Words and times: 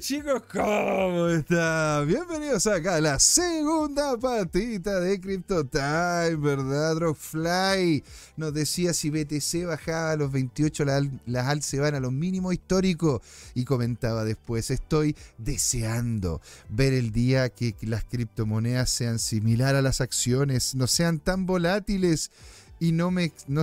Chicos, 0.00 0.42
¿cómo 0.52 1.28
están? 1.28 2.08
Bienvenidos 2.08 2.66
acá 2.66 2.96
a 2.96 3.00
la 3.00 3.18
segunda 3.20 4.16
patita 4.18 4.98
de 4.98 5.20
Crypto 5.20 5.64
Time, 5.64 6.34
¿verdad? 6.36 6.96
Dropfly 6.96 8.02
nos 8.36 8.52
decía 8.52 8.92
si 8.92 9.10
BTC 9.10 9.66
bajaba 9.66 10.12
a 10.12 10.16
los 10.16 10.32
28, 10.32 10.84
las 11.26 11.46
alt 11.46 11.62
se 11.62 11.78
van 11.78 11.94
a 11.94 12.00
los 12.00 12.12
mínimos 12.12 12.54
históricos. 12.54 13.22
Y 13.54 13.64
comentaba 13.64 14.24
después, 14.24 14.70
estoy 14.70 15.14
deseando 15.38 16.40
ver 16.68 16.92
el 16.92 17.12
día 17.12 17.48
que 17.48 17.76
las 17.82 18.02
criptomonedas 18.04 18.90
sean 18.90 19.20
similar 19.20 19.76
a 19.76 19.82
las 19.82 20.00
acciones, 20.00 20.74
no 20.74 20.88
sean 20.88 21.20
tan 21.20 21.46
volátiles 21.46 22.32
y 22.80 22.90
no 22.92 23.12
me, 23.12 23.32
no 23.46 23.62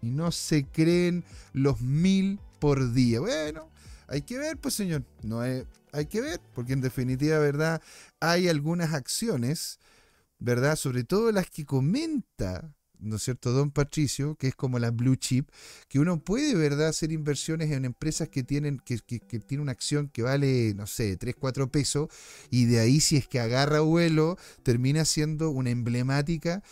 y 0.00 0.10
no 0.10 0.32
se 0.32 0.64
creen 0.64 1.22
los 1.52 1.82
mil 1.82 2.38
por 2.60 2.92
día. 2.94 3.20
Bueno, 3.20 3.68
hay 4.08 4.22
que 4.22 4.38
ver, 4.38 4.58
pues 4.58 4.74
señor, 4.74 5.04
no 5.22 5.40
hay, 5.40 5.64
hay 5.92 6.06
que 6.06 6.20
ver, 6.20 6.40
porque 6.54 6.72
en 6.72 6.80
definitiva, 6.80 7.38
¿verdad? 7.38 7.82
Hay 8.20 8.48
algunas 8.48 8.94
acciones, 8.94 9.78
¿verdad? 10.38 10.76
Sobre 10.76 11.04
todo 11.04 11.32
las 11.32 11.50
que 11.50 11.64
comenta, 11.64 12.74
¿no 12.98 13.16
es 13.16 13.22
cierto?, 13.22 13.52
don 13.52 13.70
Patricio, 13.70 14.36
que 14.36 14.48
es 14.48 14.54
como 14.54 14.78
la 14.78 14.90
blue 14.90 15.16
chip, 15.16 15.48
que 15.88 15.98
uno 15.98 16.20
puede, 16.22 16.54
¿verdad?, 16.54 16.88
hacer 16.88 17.12
inversiones 17.12 17.70
en 17.72 17.84
empresas 17.84 18.28
que 18.28 18.42
tienen, 18.42 18.78
que, 18.78 18.98
que, 18.98 19.40
tiene 19.40 19.62
una 19.62 19.72
acción 19.72 20.08
que 20.08 20.22
vale, 20.22 20.74
no 20.74 20.86
sé, 20.86 21.16
3, 21.16 21.34
4 21.38 21.70
pesos, 21.70 22.08
y 22.50 22.66
de 22.66 22.80
ahí 22.80 23.00
si 23.00 23.16
es 23.16 23.28
que 23.28 23.40
agarra 23.40 23.80
vuelo, 23.80 24.38
termina 24.62 25.04
siendo 25.04 25.50
una 25.50 25.70
emblemática 25.70 26.62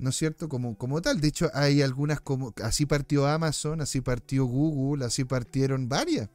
¿no 0.00 0.10
es 0.10 0.16
cierto? 0.16 0.48
Como, 0.48 0.76
como 0.76 1.02
tal. 1.02 1.20
De 1.20 1.28
hecho, 1.28 1.50
hay 1.54 1.82
algunas 1.82 2.20
como. 2.20 2.54
Así 2.62 2.86
partió 2.86 3.26
Amazon, 3.26 3.80
así 3.82 4.00
partió 4.00 4.46
Google, 4.46 5.04
así 5.04 5.24
partieron 5.24 5.88
varias. 5.88 6.30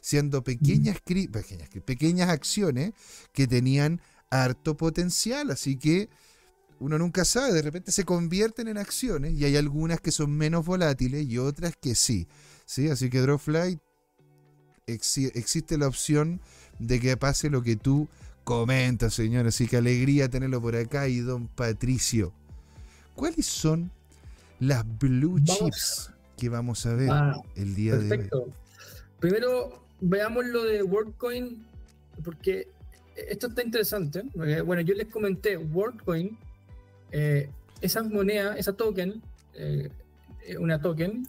Siendo 0.00 0.42
pequeñas, 0.42 1.00
pequeñas, 1.00 1.68
pequeñas 1.84 2.28
acciones 2.30 2.92
que 3.32 3.46
tenían 3.46 4.00
harto 4.30 4.76
potencial. 4.76 5.50
Así 5.50 5.76
que 5.76 6.08
uno 6.80 6.98
nunca 6.98 7.24
sabe, 7.26 7.52
de 7.52 7.62
repente 7.62 7.92
se 7.92 8.04
convierten 8.04 8.66
en 8.68 8.78
acciones 8.78 9.34
y 9.34 9.44
hay 9.44 9.56
algunas 9.56 10.00
que 10.00 10.10
son 10.10 10.32
menos 10.32 10.64
volátiles 10.64 11.26
y 11.26 11.36
otras 11.36 11.74
que 11.76 11.94
sí. 11.94 12.26
¿sí? 12.64 12.88
Así 12.88 13.10
que 13.10 13.20
Drawfly 13.20 13.78
existe 14.86 15.76
la 15.76 15.86
opción 15.86 16.40
de 16.78 16.98
que 16.98 17.16
pase 17.16 17.50
lo 17.50 17.62
que 17.62 17.76
tú 17.76 18.08
comentas, 18.44 19.14
señor. 19.14 19.46
Así 19.46 19.66
que 19.66 19.76
alegría 19.76 20.30
tenerlo 20.30 20.60
por 20.60 20.74
acá 20.74 21.06
y 21.08 21.18
don 21.18 21.48
Patricio. 21.48 22.32
¿Cuáles 23.14 23.46
son 23.46 23.92
las 24.58 24.84
blue 24.98 25.38
chips 25.40 26.10
que 26.38 26.48
vamos 26.48 26.86
a 26.86 26.94
ver 26.94 27.10
ah, 27.10 27.42
el 27.56 27.74
día 27.74 27.96
de 27.96 28.16
hoy? 28.16 28.30
Primero, 29.18 29.84
veamos 30.00 30.46
lo 30.46 30.64
de 30.64 30.82
WorldCoin, 30.82 31.64
porque 32.24 32.68
esto 33.16 33.48
está 33.48 33.62
interesante. 33.62 34.22
bueno, 34.34 34.80
yo 34.82 34.94
les 34.94 35.08
comenté, 35.08 35.56
WorldCoin, 35.56 36.36
eh, 37.12 37.50
esa 37.80 38.02
moneda, 38.02 38.56
esa 38.56 38.72
token, 38.72 39.22
eh, 39.54 39.90
una 40.58 40.80
token, 40.80 41.26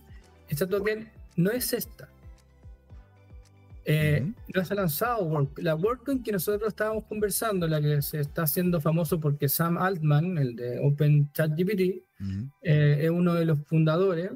esta 0.47 0.67
token 0.67 1.09
no 1.36 1.52
es 1.52 1.73
esta. 1.73 2.09
Eh, 3.83 4.31
no 4.53 4.63
se 4.63 4.73
ha 4.73 4.75
lanzado 4.75 5.50
la 5.58 5.75
WorldCoin 5.75 6.22
que 6.22 6.31
nosotros 6.31 6.67
estábamos 6.67 7.06
conversando, 7.06 7.67
la 7.67 7.81
que 7.81 8.02
se 8.02 8.19
está 8.19 8.44
haciendo 8.44 8.80
famoso 8.80 9.19
porque 9.19 9.50
Sam 9.50 9.78
Altman, 9.78 10.38
el 10.38 10.56
de 10.56 10.80
OpenChatGPT, 10.80 12.03
eh, 12.61 13.00
es 13.02 13.09
uno 13.09 13.33
de 13.33 13.45
los 13.45 13.59
fundadores, 13.66 14.31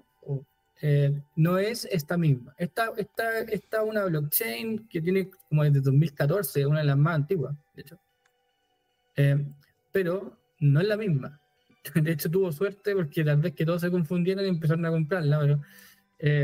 eh, 0.87 1.21
no 1.35 1.57
es 1.57 1.85
esta 1.85 2.15
misma. 2.15 2.53
Esta 2.57 2.91
es 2.97 3.61
una 3.83 4.05
blockchain 4.05 4.87
que 4.87 5.01
tiene 5.01 5.31
como 5.49 5.63
desde 5.63 5.81
2014, 5.81 6.65
una 6.67 6.79
de 6.79 6.85
las 6.85 6.97
más 6.97 7.15
antiguas, 7.15 7.55
de 7.75 7.81
hecho. 7.81 7.99
pero 9.91 10.37
no 10.59 10.79
es 10.79 10.87
la 10.87 10.97
misma. 10.97 11.41
De 11.93 12.11
hecho, 12.11 12.31
tuvo 12.31 12.51
suerte 12.51 12.95
porque 12.95 13.23
tal 13.23 13.37
vez 13.37 13.53
que 13.53 13.63
todos 13.63 13.81
se 13.81 13.91
confundieron 13.91 14.43
y 14.43 14.49
empezaron 14.49 14.85
a 14.85 14.89
comprarla, 14.89 15.39
pero 15.39 15.61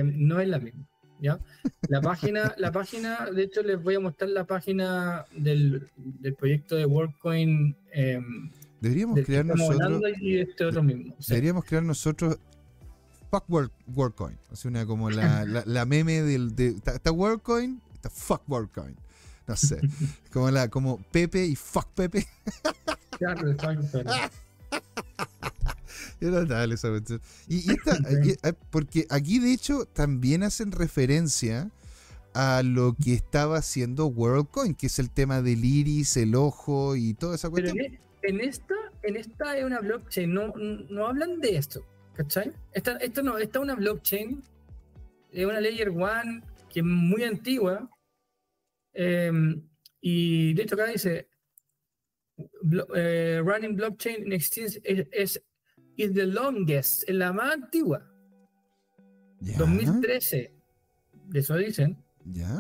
no 0.04 0.40
es 0.40 0.48
la 0.48 0.60
misma. 0.60 0.88
¿ya? 1.22 1.40
La 1.88 2.02
página, 2.02 2.54
la 2.58 2.72
página, 2.72 3.30
de 3.32 3.44
hecho 3.44 3.62
les 3.62 3.82
voy 3.82 3.96
a 3.96 4.00
mostrar 4.00 4.32
la 4.32 4.46
página 4.46 5.26
del, 5.32 5.88
del 5.96 6.34
proyecto 6.34 6.76
de 6.76 6.86
WorldCoin. 6.86 7.76
Em, 7.92 8.52
deberíamos 8.82 9.20
crear 9.22 9.46
nosotros. 9.46 10.02
Este 10.20 10.66
deberíamos 11.28 11.66
crear 11.66 11.84
nosotros 11.84 12.40
Fuck 13.31 13.46
WorldCoin. 13.88 14.38
O 14.52 14.56
sea, 14.58 14.69
una 14.69 14.86
como 14.86 15.09
la, 15.09 15.46
la, 15.46 15.86
meme 15.86 16.22
del. 16.22 16.53
De, 16.53 16.75
está 16.86 17.12
WorldCoin, 17.12 17.81
está 17.94 18.09
Fuck 18.09 18.44
WorldCoin. 18.47 18.94
No 19.47 19.56
sé. 19.56 19.80
Como 20.34 20.52
la, 20.52 20.69
como 20.69 20.97
Pepe 21.12 21.46
y 21.46 21.56
Fuck 21.56 21.88
Pepe. 21.94 22.28
Claro, 23.18 23.41
y, 27.47 27.72
eh, 27.72 28.53
porque 28.70 29.08
aquí 29.09 29.40
de 29.40 29.52
hecho 29.52 29.86
también 29.86 30.44
hacen 30.44 30.72
referencia 30.72 31.72
a 32.34 32.62
lo 32.64 32.96
que 32.96 33.14
estaba 33.14 33.58
haciendo 33.58 34.06
WorldCoin, 34.08 34.75
que 34.75 34.88
es 34.88 35.00
el 35.00 35.09
tema 35.09 35.41
del 35.41 35.66
iris, 35.66 36.18
el 36.18 36.36
ojo 36.36 36.96
y 36.96 37.14
toda 37.16 37.36
esa 37.36 37.50
cuestión. 37.50 37.78
E, 37.80 38.00
en, 38.22 38.40
esta, 38.40 38.75
en 39.03 39.18
esta 39.18 39.58
es 39.58 39.66
una 39.66 39.80
blockchain, 39.80 40.34
no, 40.34 40.53
no 40.56 41.08
hablan 41.08 41.40
de 41.40 41.58
esto, 41.58 41.84
¿cachai? 42.14 42.52
Esta, 42.74 42.94
no, 43.24 43.38
esta 43.38 43.60
es 43.60 43.64
una 43.64 43.76
blockchain, 43.76 44.42
es 45.32 45.46
una 45.46 45.62
layer 45.62 45.90
one 45.90 46.44
que 46.70 46.80
es 46.80 46.86
muy 46.86 47.24
antigua. 47.24 47.90
Em, 48.94 49.62
y 50.02 50.54
de 50.54 50.64
hecho 50.64 50.76
acá 50.76 50.88
dice, 50.88 51.28
eh, 52.96 53.42
running 53.44 53.76
blockchain 53.76 54.32
exists 54.34 54.80
es 54.84 55.42
is 55.96 56.14
the 56.14 56.26
longest, 56.26 57.08
es 57.08 57.16
la 57.16 57.34
más 57.34 57.54
antigua. 57.54 58.08
2013. 59.40 60.54
Eso 61.34 61.56
dicen. 61.56 61.98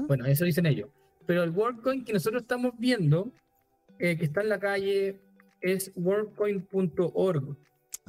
Bueno, 0.07 0.25
eso 0.25 0.45
dicen 0.45 0.65
ellos. 0.65 0.89
Pero 1.25 1.43
el 1.43 1.51
WorldCoin 1.51 2.03
que 2.03 2.13
nosotros 2.13 2.41
estamos 2.41 2.73
viendo, 2.77 3.31
eh, 3.99 4.17
que 4.17 4.25
está 4.25 4.41
en 4.41 4.49
la 4.49 4.59
calle, 4.59 5.21
es 5.61 5.91
worldcoin.org. 5.95 7.57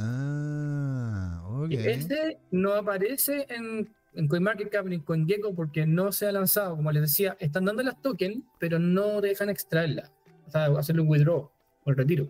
Ah, 0.03 1.43
ok. 1.47 1.71
Este 1.71 2.39
no 2.51 2.73
aparece 2.75 3.47
en, 3.49 3.89
en 4.15 4.29
CoinMarketCap 4.29 4.87
ni 4.87 4.97
en 4.97 5.03
CoinGecko 5.03 5.55
porque 5.55 5.87
no 5.87 6.13
se 6.13 6.27
ha 6.27 6.33
lanzado. 6.33 6.77
Como 6.77 6.91
les 6.93 7.03
decía, 7.03 7.37
están 7.41 7.65
dando 7.65 7.83
las 7.83 8.01
tokens, 8.03 8.45
pero 8.59 8.79
no 8.79 9.21
dejan 9.21 9.49
extraerla. 9.49 10.11
O 10.47 10.51
sea, 10.51 10.67
hacerle 10.79 11.03
un 11.03 11.09
withdraw 11.09 11.51
o 11.85 11.91
el 11.91 11.97
retiro. 11.97 12.29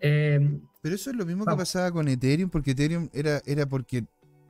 Eh, 0.00 0.60
pero 0.82 0.96
eso 0.96 1.10
es 1.10 1.16
lo 1.16 1.24
mismo 1.24 1.46
que 1.46 1.56
pasaba 1.56 1.92
con 1.92 2.08
Ethereum, 2.08 2.50
porque 2.50 2.72
Ethereum 2.72 3.08
era, 3.12 3.40
era 3.46 3.66
porque 3.66 4.04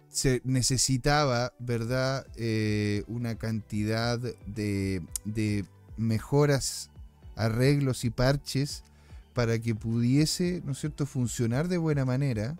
se 0.08 0.40
necesitaba, 0.44 1.52
¿verdad?, 1.58 2.26
eh, 2.36 3.02
una 3.06 3.36
cantidad 3.36 4.18
de, 4.18 5.02
de, 5.24 5.64
mejoras, 5.96 6.90
arreglos 7.36 8.04
y 8.04 8.10
parches 8.10 8.82
para 9.34 9.58
que 9.58 9.74
pudiese, 9.74 10.62
¿no 10.64 10.72
es 10.72 10.78
cierto?, 10.78 11.06
funcionar 11.06 11.68
de 11.68 11.78
buena 11.78 12.04
manera 12.04 12.56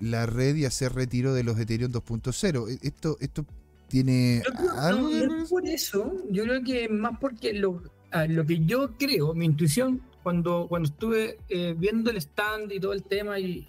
la 0.00 0.26
red 0.26 0.56
y 0.56 0.64
hacer 0.64 0.92
retiro 0.92 1.34
de 1.34 1.44
los 1.44 1.58
Ethereum 1.58 1.92
2.0. 1.92 2.68
E, 2.68 2.86
esto, 2.86 3.16
esto 3.20 3.46
tiene 3.88 4.42
algo 4.76 5.08
no, 5.08 5.46
por 5.46 5.66
eso, 5.66 6.12
yo 6.30 6.44
creo 6.44 6.62
que 6.62 6.88
más 6.88 7.18
porque 7.20 7.52
lo, 7.52 7.82
lo 8.28 8.46
que 8.46 8.64
yo 8.64 8.96
creo, 8.98 9.34
mi 9.34 9.44
intuición 9.44 10.00
cuando, 10.22 10.66
cuando 10.68 10.88
estuve 10.88 11.38
eh, 11.48 11.74
viendo 11.78 12.10
el 12.10 12.16
stand 12.16 12.72
y 12.72 12.80
todo 12.80 12.92
el 12.94 13.04
tema 13.04 13.38
y, 13.38 13.68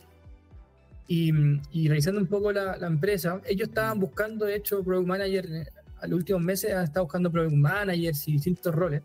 y, 1.07 1.87
revisando 1.87 2.19
un 2.19 2.27
poco 2.27 2.51
la, 2.51 2.77
la, 2.77 2.87
empresa, 2.87 3.41
ellos 3.45 3.67
estaban 3.67 3.99
buscando, 3.99 4.45
de 4.45 4.55
hecho, 4.55 4.83
Product 4.83 5.07
Manager, 5.07 5.45
eh, 5.45 5.67
a 6.01 6.07
los 6.07 6.17
últimos 6.17 6.41
meses 6.41 6.73
han 6.73 6.85
estado 6.85 7.05
buscando 7.05 7.31
Product 7.31 7.53
Managers 7.55 8.27
y 8.27 8.33
distintos 8.33 8.73
roles. 8.73 9.03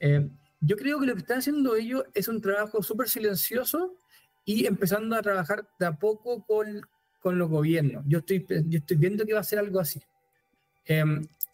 Eh, 0.00 0.28
yo 0.62 0.76
creo 0.76 1.00
que 1.00 1.06
lo 1.06 1.14
que 1.14 1.20
están 1.20 1.38
haciendo 1.38 1.76
ellos 1.76 2.04
es 2.14 2.28
un 2.28 2.40
trabajo 2.40 2.82
súper 2.82 3.08
silencioso 3.08 3.96
y 4.44 4.66
empezando 4.66 5.16
a 5.16 5.22
trabajar 5.22 5.68
de 5.78 5.86
a 5.86 5.92
poco 5.92 6.44
con, 6.46 6.82
con 7.20 7.38
los 7.38 7.48
gobiernos. 7.48 8.04
Yo 8.06 8.18
estoy, 8.18 8.46
yo 8.48 8.78
estoy 8.78 8.96
viendo 8.96 9.26
que 9.26 9.34
va 9.34 9.40
a 9.40 9.44
ser 9.44 9.58
algo 9.58 9.80
así. 9.80 10.00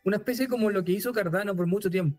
una 0.05 0.17
especie 0.17 0.47
como 0.47 0.71
lo 0.71 0.85
que 0.85 0.93
hizo 0.93 1.13
Cardano 1.13 1.57
por 1.57 1.67
mucho 1.67 1.91
tiempo. 1.91 2.19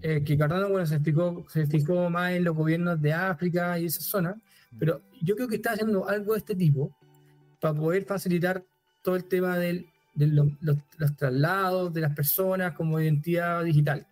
Eh, 0.00 0.22
que 0.24 0.36
Cardano 0.36 0.68
bueno, 0.68 0.86
se, 0.86 1.00
fijó, 1.00 1.44
se 1.48 1.66
fijó 1.66 2.08
más 2.10 2.32
en 2.32 2.44
los 2.44 2.54
gobiernos 2.54 3.00
de 3.00 3.12
África 3.12 3.78
y 3.78 3.86
esa 3.86 4.00
zona, 4.00 4.40
pero 4.78 5.02
yo 5.22 5.34
creo 5.34 5.48
que 5.48 5.56
está 5.56 5.72
haciendo 5.72 6.08
algo 6.08 6.32
de 6.32 6.38
este 6.38 6.54
tipo 6.54 6.96
para 7.60 7.74
poder 7.74 8.04
facilitar 8.04 8.64
todo 9.02 9.16
el 9.16 9.24
tema 9.24 9.58
de 9.58 9.86
los, 10.14 10.48
traslados 11.16 11.92
de 11.92 12.00
las 12.00 12.14
personas 12.14 12.74
como 12.74 13.00
identidad 13.00 13.64
digital. 13.64 14.06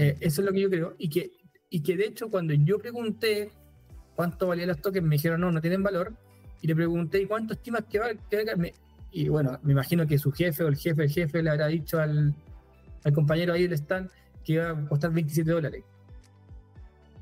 Eh, 0.00 0.16
eso 0.20 0.42
es 0.42 0.46
lo 0.46 0.52
que 0.52 0.60
yo 0.60 0.70
creo, 0.70 0.94
y 0.96 1.08
que, 1.08 1.32
y 1.70 1.82
que 1.82 1.96
de 1.96 2.06
hecho 2.06 2.30
cuando 2.30 2.54
yo 2.54 2.78
pregunté 2.78 3.50
cuánto 4.14 4.46
valían 4.46 4.68
los 4.68 4.80
tokens, 4.80 5.04
me 5.04 5.16
dijeron 5.16 5.40
no, 5.40 5.50
no 5.50 5.60
tienen 5.60 5.82
valor, 5.82 6.14
y 6.62 6.68
le 6.68 6.76
pregunté, 6.76 7.20
¿y 7.20 7.26
cuánto 7.26 7.54
estimas 7.54 7.82
que 7.90 7.98
vale? 7.98 8.16
Y 9.10 9.28
bueno, 9.28 9.58
me 9.64 9.72
imagino 9.72 10.06
que 10.06 10.16
su 10.16 10.30
jefe 10.30 10.62
o 10.62 10.68
el 10.68 10.76
jefe, 10.76 11.02
el 11.02 11.10
jefe 11.10 11.42
le 11.42 11.50
habrá 11.50 11.66
dicho 11.66 11.98
al, 11.98 12.32
al 13.02 13.12
compañero 13.12 13.54
ahí 13.54 13.64
del 13.64 13.72
stand 13.72 14.08
que 14.44 14.52
iba 14.52 14.70
a 14.70 14.88
costar 14.88 15.10
27 15.10 15.50
dólares, 15.50 15.82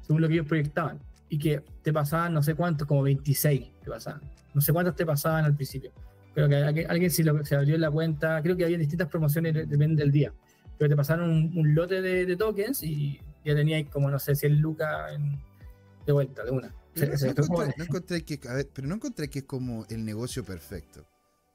según 0.02 0.20
lo 0.20 0.28
que 0.28 0.34
ellos 0.34 0.46
proyectaban, 0.46 0.98
y 1.30 1.38
que 1.38 1.62
te 1.82 1.94
pasaban 1.94 2.34
no 2.34 2.42
sé 2.42 2.54
cuántos, 2.54 2.86
como 2.86 3.04
26 3.04 3.70
te 3.84 3.90
pasaban, 3.90 4.20
no 4.52 4.60
sé 4.60 4.74
cuántos 4.74 4.94
te 4.96 5.06
pasaban 5.06 5.46
al 5.46 5.56
principio. 5.56 5.92
Creo 6.34 6.46
que 6.46 6.84
alguien, 6.86 7.10
si 7.10 7.24
se 7.44 7.56
abrió 7.56 7.78
la 7.78 7.90
cuenta, 7.90 8.42
creo 8.42 8.54
que 8.54 8.66
había 8.66 8.76
distintas 8.76 9.08
promociones, 9.08 9.66
depende 9.66 10.02
del 10.02 10.12
día, 10.12 10.34
pero 10.78 10.90
te 10.90 10.96
pasaron 10.96 11.52
un, 11.54 11.74
lote 11.74 12.02
de, 12.02 12.36
tokens 12.36 12.82
y 12.82 13.20
ya 13.44 13.54
teníais 13.54 13.88
como, 13.88 14.10
no 14.10 14.18
sé, 14.18 14.34
100 14.34 14.60
lucas 14.60 15.12
de 16.06 16.12
vuelta, 16.12 16.44
de 16.44 16.50
una. 16.50 16.74
Pero 16.94 17.12
no, 17.48 17.64
encontré, 17.78 18.24
que, 18.24 18.38
pero 18.72 18.88
no 18.88 18.94
encontré 18.94 19.28
que 19.28 19.40
es 19.40 19.44
como 19.44 19.84
el 19.90 20.04
negocio 20.04 20.44
perfecto. 20.44 21.06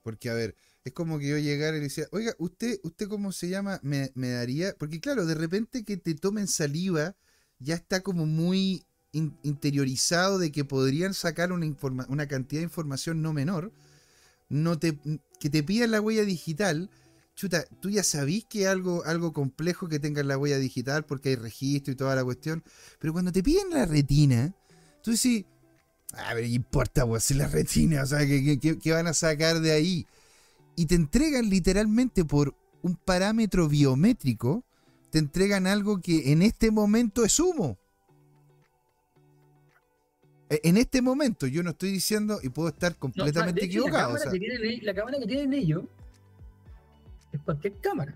Porque, 0.04 0.30
a 0.30 0.34
ver, 0.34 0.56
es 0.84 0.94
como 0.94 1.20
que 1.20 1.30
yo 1.30 1.38
llegara 1.38 1.78
y 1.78 1.80
le 1.80 1.86
decía, 1.86 2.06
oiga, 2.12 2.34
¿usted, 2.38 2.80
usted 2.84 3.08
cómo 3.08 3.32
se 3.32 3.50
llama? 3.50 3.80
Me, 3.82 4.12
daría. 4.16 4.74
Porque, 4.78 5.00
claro, 5.00 5.26
de 5.26 5.36
repente 5.36 5.84
que 5.84 5.98
te 5.98 6.14
tomen 6.14 6.48
saliva, 6.48 7.16
ya 7.60 7.76
está 7.76 8.02
como 8.02 8.26
muy 8.26 8.84
interiorizado 9.12 10.40
de 10.40 10.52
que 10.52 10.64
podrían 10.64 11.14
sacar 11.14 11.52
una, 11.52 11.66
una 12.08 12.28
cantidad 12.28 12.62
de 12.62 12.66
información 12.66 13.22
no 13.22 13.34
menor. 13.34 13.72
No 14.50 14.78
te, 14.78 14.98
que 15.40 15.50
te 15.50 15.64
pidan 15.64 15.92
la 15.92 16.02
huella 16.02 16.24
digital. 16.24 16.90
Chuta, 17.36 17.66
tú 17.80 17.90
ya 17.90 18.04
sabís 18.04 18.46
que 18.46 18.64
es 18.64 18.68
algo, 18.68 19.04
algo 19.06 19.34
complejo 19.34 19.88
que 19.88 20.00
tengan 20.00 20.28
la 20.28 20.38
huella 20.38 20.58
digital 20.58 21.06
porque 21.06 21.30
hay 21.30 21.36
registro 21.36 21.94
y 21.94 21.96
toda 21.96 22.16
la 22.16 22.24
cuestión. 22.24 22.64
Pero 23.00 23.14
cuando 23.14 23.32
te 23.32 23.42
piden 23.42 23.70
la 23.72 23.86
retina, 23.86 24.54
tú 25.02 25.12
decís, 25.12 25.46
a 26.14 26.34
ver, 26.34 26.46
importa, 26.46 27.06
pues, 27.06 27.24
si 27.24 27.34
la 27.34 27.48
retina, 27.48 28.04
o 28.04 28.06
sea, 28.06 28.20
¿qué, 28.20 28.92
van 28.92 29.08
a 29.08 29.14
sacar 29.14 29.62
de 29.62 29.72
ahí? 29.72 30.06
Y 30.76 30.86
te 30.86 30.96
entregan 30.96 31.50
literalmente 31.50 32.26
por 32.26 32.56
un 32.82 32.96
parámetro 32.96 33.68
biométrico, 33.68 34.64
te 35.10 35.20
entregan 35.20 35.68
algo 35.68 36.02
que 36.02 36.32
en 36.32 36.42
este 36.42 36.72
momento 36.72 37.24
es 37.24 37.40
humo. 37.40 37.78
E, 40.50 40.60
en 40.64 40.78
este 40.78 41.02
momento, 41.02 41.48
yo 41.48 41.64
no 41.64 41.72
estoy 41.72 41.92
diciendo 41.92 42.40
y 42.44 42.50
puedo 42.50 42.70
estar 42.70 42.96
completamente 42.98 43.66
equivocado. 43.66 44.14
La 44.14 44.20
cámara, 44.94 45.20
que 45.20 45.28
tienen 45.28 45.54
ellos 45.54 45.84
es 47.32 47.42
cualquier 47.42 47.74
cámara. 47.82 48.14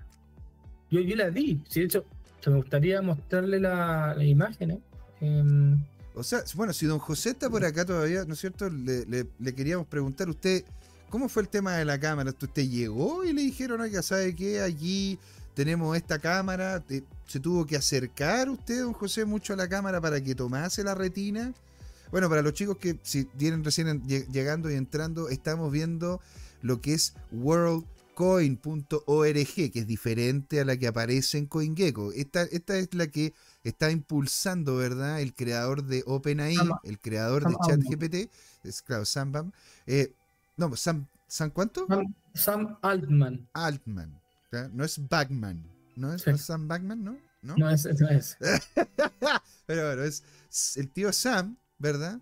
Yo, 0.92 1.02
yo 1.02 1.16
la 1.16 1.30
vi, 1.30 1.62
de 1.74 1.84
hecho, 1.84 2.06
me 2.52 2.58
gustaría 2.58 3.02
mostrarle 3.02 3.60
la, 3.60 4.16
imagen. 4.24 4.72
¿eh? 4.72 4.80
Em, 5.22 5.80
o 6.14 6.24
sea, 6.24 6.44
bueno, 6.56 6.74
si 6.74 6.86
don 6.86 7.00
José 7.00 7.32
está 7.32 7.50
por 7.50 7.64
acá 7.66 7.86
todavía, 7.86 8.24
¿no 8.26 8.34
es 8.34 8.40
cierto? 8.40 8.70
Le, 8.70 9.28
queríamos 9.56 9.88
preguntar, 9.88 10.30
usted, 10.30 10.64
¿cómo 11.10 11.28
fue 11.30 11.44
el 11.44 11.50
tema 11.50 11.74
de 11.74 11.86
la 11.86 12.00
cámara? 12.00 12.30
¿Usted 12.30 12.70
llegó 12.70 13.26
y 13.26 13.34
le 13.34 13.42
dijeron, 13.42 13.82
oiga, 13.82 14.02
¿sabe 14.02 14.36
qué? 14.36 14.62
Allí 14.62 15.20
tenemos 15.54 15.96
esta 15.98 16.20
cámara. 16.20 16.84
¿Se 17.28 17.40
tuvo 17.40 17.66
que 17.66 17.76
acercar 17.76 18.50
usted, 18.50 18.82
don 18.82 18.94
José, 18.94 19.26
mucho 19.26 19.54
a 19.54 19.56
la 19.56 19.68
cámara 19.68 20.00
para 20.00 20.22
que 20.22 20.36
tomase 20.36 20.84
la 20.84 20.96
retina? 20.96 21.54
Bueno, 22.12 22.30
para 22.30 22.42
los 22.42 22.54
chicos 22.54 22.78
que 22.78 22.98
si 23.02 23.28
vienen 23.34 23.64
recién 23.64 24.08
llegando 24.08 24.70
y 24.72 24.76
entrando, 24.76 25.28
estamos 25.28 25.72
viendo 25.72 26.22
lo 26.62 26.80
que 26.80 26.94
es 26.94 27.14
worldcoin.org, 28.18 29.72
que 29.72 29.80
es 29.80 29.88
diferente 29.88 30.62
a 30.62 30.66
la 30.66 30.78
que 30.78 30.88
aparece 30.88 31.38
en 31.38 31.46
CoinGecko. 31.48 32.12
Esta, 32.14 32.44
esta 32.44 32.78
es 32.78 32.94
la 32.94 33.08
que 33.08 33.34
está 33.64 33.92
impulsando, 33.92 34.78
¿verdad? 34.78 35.22
El 35.22 35.34
creador 35.34 35.84
de 35.84 36.04
OpenAI, 36.06 36.58
el 36.84 37.00
creador 37.00 37.48
de 37.48 37.56
ChatGPT, 37.68 38.32
es 38.64 38.82
claro, 38.82 39.06
Sam 39.06 39.52
eh, 39.86 40.12
no, 40.58 40.76
Sam, 40.76 41.06
¿Sam 41.28 41.50
cuánto? 41.52 41.88
Sam, 42.34 42.78
Altman. 42.82 43.48
Altman, 43.54 44.20
no 44.72 44.84
es 44.84 45.08
Bagman, 45.08 45.64
¿no 45.96 46.14
es, 46.14 46.24
Sam 46.38 46.68
Bagman, 46.68 47.04
no? 47.04 47.18
No, 47.42 47.56
no 47.58 47.70
es, 47.70 47.86
no 48.00 48.10
es. 48.10 48.38
Pero 49.68 49.88
bueno, 49.88 50.04
es 50.04 50.24
el 50.78 50.90
tío 50.90 51.14
Sam, 51.14 51.58
¿verdad? 51.78 52.20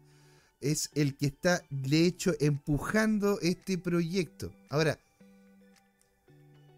Es 0.60 0.90
el 0.96 1.16
que 1.16 1.28
está, 1.28 1.62
de 1.70 2.06
hecho, 2.06 2.34
empujando 2.40 3.40
este 3.42 3.78
proyecto. 3.78 4.54
Ahora, 4.70 4.98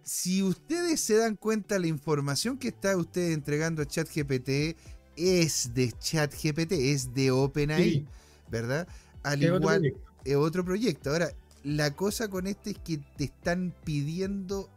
si 0.06 0.44
ustedes 0.44 1.02
se 1.02 1.18
dan 1.18 1.36
cuenta, 1.36 1.80
la 1.80 1.88
información 1.88 2.60
que 2.60 2.68
está 2.68 2.96
usted 2.96 3.32
entregando 3.32 3.82
a 3.82 3.88
ChatGPT 3.88 4.78
es 5.18 5.74
de 5.74 5.92
ChatGPT, 6.00 6.74
es 6.74 7.14
de 7.16 7.32
OpenAI, 7.32 8.06
¿verdad? 8.50 8.88
Al 9.24 9.42
igual 9.42 9.96
es 10.24 10.36
otro 10.36 10.64
proyecto. 10.64 11.10
Ahora, 11.10 11.32
la 11.64 11.96
cosa 11.96 12.28
con 12.28 12.46
este 12.46 12.72
es 12.72 12.78
que 12.78 13.00
te 13.18 13.24
están 13.24 13.74
pidiendo 13.84 14.70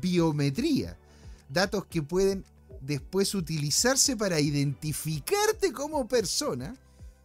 biometría, 0.00 0.96
datos 1.50 1.84
que 1.84 2.00
pueden 2.00 2.44
después 2.80 3.34
utilizarse 3.34 4.16
para 4.16 4.40
identificarte 4.40 5.70
como 5.72 6.08
persona 6.08 6.74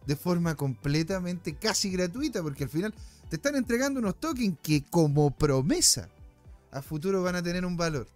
de 0.06 0.16
forma 0.16 0.54
completamente 0.54 1.56
casi 1.56 1.90
gratuita, 1.90 2.42
porque 2.42 2.64
al 2.64 2.70
final 2.70 2.94
te 3.30 3.36
están 3.36 3.56
entregando 3.56 4.00
unos 4.00 4.20
tokens 4.20 4.58
que 4.62 4.84
como 4.84 5.30
promesa 5.30 6.10
a 6.70 6.82
futuro 6.82 7.22
van 7.22 7.36
a 7.36 7.42
tener 7.42 7.64
un 7.64 7.76
valor. 7.76 8.06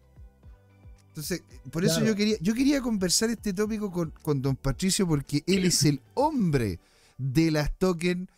Entonces, 1.09 1.45
por 1.71 1.85
eso 1.85 2.05
yo 2.05 2.17
quería, 2.17 2.37
yo 2.41 2.55
quería 2.55 2.81
conversar 2.81 3.31
este 3.31 3.53
tópico 3.53 4.13
con, 4.21 4.43
don 4.43 4.57
Patricio, 4.57 5.07
porque 5.07 5.45
él 5.47 5.65
es 5.65 5.85
el 5.85 6.01
hombre 6.15 6.81
de 7.19 7.53
las 7.53 7.73
tokens 7.79 8.29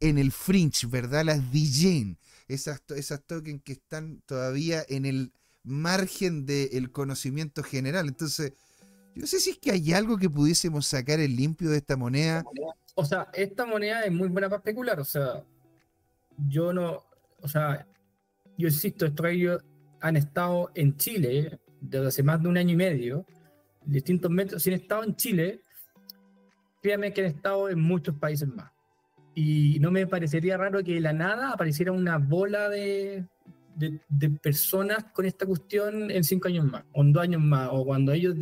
en 0.00 0.18
el 0.18 0.30
fringe, 0.30 0.86
¿verdad? 0.86 1.24
Las 1.24 1.50
DJ, 1.50 2.16
esas, 2.46 2.82
esas 2.94 3.22
tokens 3.22 3.62
que 3.62 3.72
están 3.72 4.20
todavía 4.26 4.84
en 4.90 5.06
el 5.06 5.32
margen 5.62 6.44
del 6.44 6.92
conocimiento 6.92 7.62
general. 7.62 8.08
Entonces, 8.08 8.52
yo 9.14 9.22
no 9.22 9.26
sé 9.26 9.40
si 9.40 9.50
es 9.50 9.58
que 9.58 9.70
hay 9.70 9.94
algo 9.94 10.18
que 10.18 10.28
pudiésemos 10.28 10.86
sacar 10.86 11.20
el 11.20 11.34
limpio 11.34 11.70
de 11.70 11.78
esta 11.78 11.96
moneda. 11.96 12.44
O 12.94 13.06
sea, 13.06 13.28
esta 13.32 13.64
moneda 13.64 14.02
es 14.02 14.12
muy 14.12 14.28
buena 14.28 14.50
para 14.50 14.58
especular. 14.58 15.00
O 15.00 15.04
sea, 15.04 15.42
yo 16.46 16.74
no, 16.74 17.04
o 17.40 17.48
sea, 17.48 17.86
yo 18.58 18.68
insisto, 18.68 19.06
estos 19.06 19.26
ellos 19.26 19.64
han 20.00 20.16
estado 20.16 20.70
en 20.74 20.96
Chile 20.96 21.58
desde 21.80 22.08
hace 22.08 22.22
más 22.22 22.42
de 22.42 22.48
un 22.48 22.58
año 22.58 22.72
y 22.72 22.76
medio, 22.76 23.24
distintos 23.84 24.30
metros. 24.30 24.62
Si 24.62 24.70
han 24.70 24.80
estado 24.80 25.04
en 25.04 25.16
Chile, 25.16 25.62
créanme 26.82 27.12
que 27.12 27.22
han 27.22 27.28
estado 27.28 27.70
en 27.70 27.80
muchos 27.80 28.16
países 28.16 28.48
más. 28.48 28.70
Y 29.34 29.78
no 29.80 29.90
me 29.90 30.06
parecería 30.06 30.56
raro 30.56 30.82
que 30.82 30.94
de 30.94 31.00
la 31.00 31.12
nada 31.12 31.52
apareciera 31.52 31.92
una 31.92 32.18
bola 32.18 32.68
de, 32.68 33.24
de, 33.76 34.30
personas 34.30 35.04
con 35.12 35.24
esta 35.24 35.46
cuestión 35.46 36.10
en 36.10 36.24
cinco 36.24 36.48
años 36.48 36.64
más, 36.64 36.84
o 36.92 37.02
en 37.02 37.12
dos 37.12 37.22
años 37.22 37.40
más, 37.40 37.68
o 37.70 37.84
cuando 37.84 38.12
ellos 38.12 38.34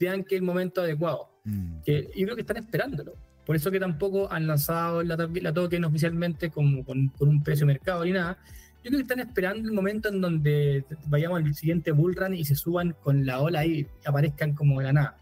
vean 0.00 0.24
que 0.24 0.36
es 0.36 0.40
el 0.40 0.46
momento 0.46 0.80
adecuado. 0.80 1.28
Mm. 1.44 1.82
Que 1.84 2.10
yo 2.16 2.24
creo 2.24 2.34
que 2.34 2.40
están 2.40 2.56
esperándolo. 2.56 3.14
Por 3.44 3.56
eso 3.56 3.70
que 3.70 3.80
tampoco 3.80 4.30
han 4.30 4.46
lanzado 4.46 5.02
la, 5.02 5.16
la 5.16 5.52
token 5.52 5.84
oficialmente 5.84 6.50
como 6.50 6.84
con, 6.84 7.08
con 7.08 7.28
un 7.28 7.42
precio 7.42 7.66
de 7.66 7.72
mercado 7.72 8.04
ni 8.04 8.12
nada, 8.12 8.38
yo 8.84 8.90
creo 8.90 8.98
que 8.98 9.02
están 9.02 9.20
esperando 9.20 9.68
el 9.68 9.74
momento 9.74 10.08
en 10.08 10.20
donde 10.20 10.84
vayamos 11.06 11.42
al 11.42 11.54
siguiente 11.54 11.90
bull 11.90 12.14
run 12.14 12.34
y 12.34 12.44
se 12.44 12.54
suban 12.54 12.94
con 13.02 13.26
la 13.26 13.40
ola 13.40 13.66
y 13.66 13.86
aparezcan 14.04 14.54
como 14.54 14.78
de 14.78 14.86
la 14.86 14.92
nada. 14.92 15.16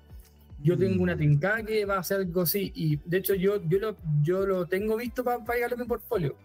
Yo 0.62 0.76
mm. 0.76 0.78
tengo 0.78 1.02
una 1.02 1.16
trincada 1.16 1.62
que 1.62 1.84
va 1.84 1.98
a 1.98 2.02
ser 2.02 2.18
algo 2.18 2.42
así 2.42 2.70
y 2.74 2.96
de 3.04 3.18
hecho 3.18 3.34
yo, 3.34 3.62
yo, 3.66 3.78
lo, 3.78 3.96
yo 4.22 4.46
lo 4.46 4.66
tengo 4.66 4.96
visto 4.96 5.24
para, 5.24 5.38
a 5.38 5.76
mi 5.76 5.84
portfolio, 5.84 6.36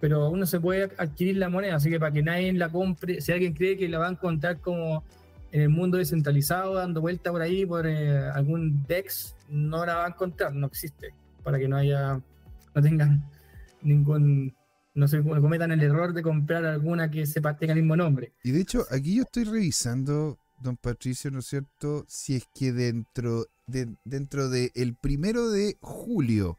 pero 0.00 0.30
uno 0.30 0.46
se 0.46 0.58
puede 0.58 0.90
adquirir 0.96 1.36
la 1.36 1.50
moneda, 1.50 1.76
así 1.76 1.90
que 1.90 2.00
para 2.00 2.12
que 2.12 2.22
nadie 2.22 2.52
la 2.54 2.70
compre, 2.70 3.20
si 3.20 3.32
alguien 3.32 3.52
cree 3.52 3.76
que 3.76 3.88
la 3.88 3.98
va 3.98 4.08
a 4.08 4.12
encontrar 4.12 4.58
como 4.60 5.04
en 5.52 5.60
el 5.60 5.68
mundo 5.68 5.98
descentralizado, 5.98 6.74
dando 6.74 7.00
vuelta 7.00 7.30
por 7.30 7.42
ahí 7.42 7.66
por 7.66 7.86
eh, 7.86 8.18
algún 8.30 8.84
DEX, 8.88 9.36
no 9.50 9.84
la 9.84 9.96
va 9.96 10.06
a 10.06 10.08
encontrar, 10.08 10.54
no 10.54 10.66
existe, 10.66 11.14
para 11.42 11.58
que 11.58 11.68
no 11.68 11.76
haya, 11.76 12.20
no 12.74 12.82
tengan 12.82 13.22
ningún 13.82 14.54
no 14.94 15.08
se 15.08 15.22
cometan 15.22 15.72
el 15.72 15.82
error 15.82 16.14
de 16.14 16.22
comprar 16.22 16.64
alguna 16.64 17.10
que 17.10 17.26
sepa 17.26 17.56
tenga 17.56 17.72
el 17.72 17.80
mismo 17.80 17.96
nombre. 17.96 18.32
Y 18.42 18.52
de 18.52 18.60
hecho, 18.60 18.86
aquí 18.90 19.16
yo 19.16 19.24
estoy 19.24 19.44
revisando, 19.44 20.38
don 20.60 20.76
Patricio, 20.76 21.30
¿no 21.30 21.40
es 21.40 21.46
cierto? 21.46 22.04
Si 22.08 22.36
es 22.36 22.44
que 22.54 22.72
dentro 22.72 23.46
de 23.66 23.88
dentro 24.04 24.48
de 24.48 24.70
el 24.74 24.94
primero 24.94 25.50
de 25.50 25.76
julio 25.80 26.58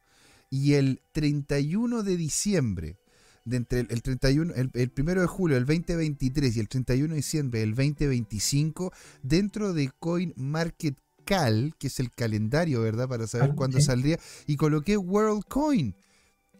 y 0.49 0.73
el 0.73 1.01
31 1.13 2.03
de 2.03 2.17
diciembre, 2.17 2.97
de 3.45 3.57
entre 3.57 3.81
el, 3.81 4.01
31, 4.01 4.53
el, 4.73 4.89
primero 4.89 5.21
de 5.21 5.27
julio 5.27 5.55
del 5.55 5.65
2023 5.65 6.57
y 6.57 6.59
el 6.59 6.67
31 6.67 7.09
de 7.09 7.15
diciembre 7.15 7.59
del 7.59 7.75
2025, 7.75 8.91
dentro 9.21 9.73
de 9.73 9.91
Coin 9.99 10.33
Market 10.35 10.97
Cal, 11.25 11.73
que 11.77 11.87
es 11.87 11.99
el 11.99 12.11
calendario, 12.11 12.81
¿verdad? 12.81 13.07
Para 13.07 13.27
saber 13.27 13.51
ah, 13.51 13.55
cuándo 13.55 13.79
saldría, 13.81 14.19
y 14.47 14.55
coloqué 14.55 14.97
World 14.97 15.43
Coin 15.47 15.95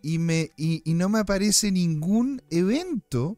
y, 0.06 0.20
me, 0.20 0.52
y, 0.56 0.84
no 0.94 1.10
me 1.10 1.18
aparece 1.18 1.72
ningún 1.72 2.44
evento 2.52 3.38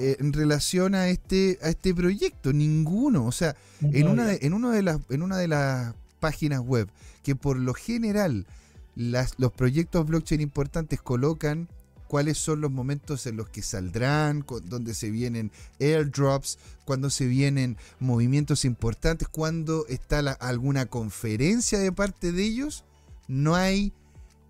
eh, 0.00 0.16
en 0.18 0.32
relación 0.32 0.94
a 0.94 1.10
este, 1.10 1.58
a 1.62 1.68
este 1.68 1.94
proyecto, 1.94 2.54
ninguno. 2.54 3.26
O 3.26 3.32
sea, 3.32 3.54
en, 3.82 4.08
una 4.08 4.24
de, 4.24 4.38
en, 4.40 4.62
de 4.62 4.82
las, 4.82 5.00
en 5.10 5.20
una 5.20 5.36
de 5.36 5.48
las 5.48 5.94
páginas 6.18 6.60
web 6.60 6.88
que 7.22 7.36
por 7.36 7.58
lo 7.58 7.74
general 7.74 8.46
las, 8.94 9.34
los 9.38 9.52
proyectos 9.52 10.06
blockchain 10.06 10.40
importantes 10.40 11.02
colocan 11.02 11.68
cuáles 12.08 12.38
son 12.38 12.62
los 12.62 12.70
momentos 12.70 13.26
en 13.26 13.36
los 13.36 13.50
que 13.50 13.60
saldrán, 13.60 14.46
donde 14.64 14.94
se 14.94 15.10
vienen 15.10 15.52
airdrops, 15.80 16.58
cuando 16.86 17.10
se 17.10 17.26
vienen 17.26 17.76
movimientos 17.98 18.64
importantes, 18.64 19.28
cuando 19.28 19.86
está 19.86 20.20
alguna 20.40 20.86
conferencia 20.86 21.78
de 21.78 21.92
parte 21.92 22.32
de 22.32 22.42
ellos. 22.42 22.86
No 23.28 23.54
hay 23.54 23.92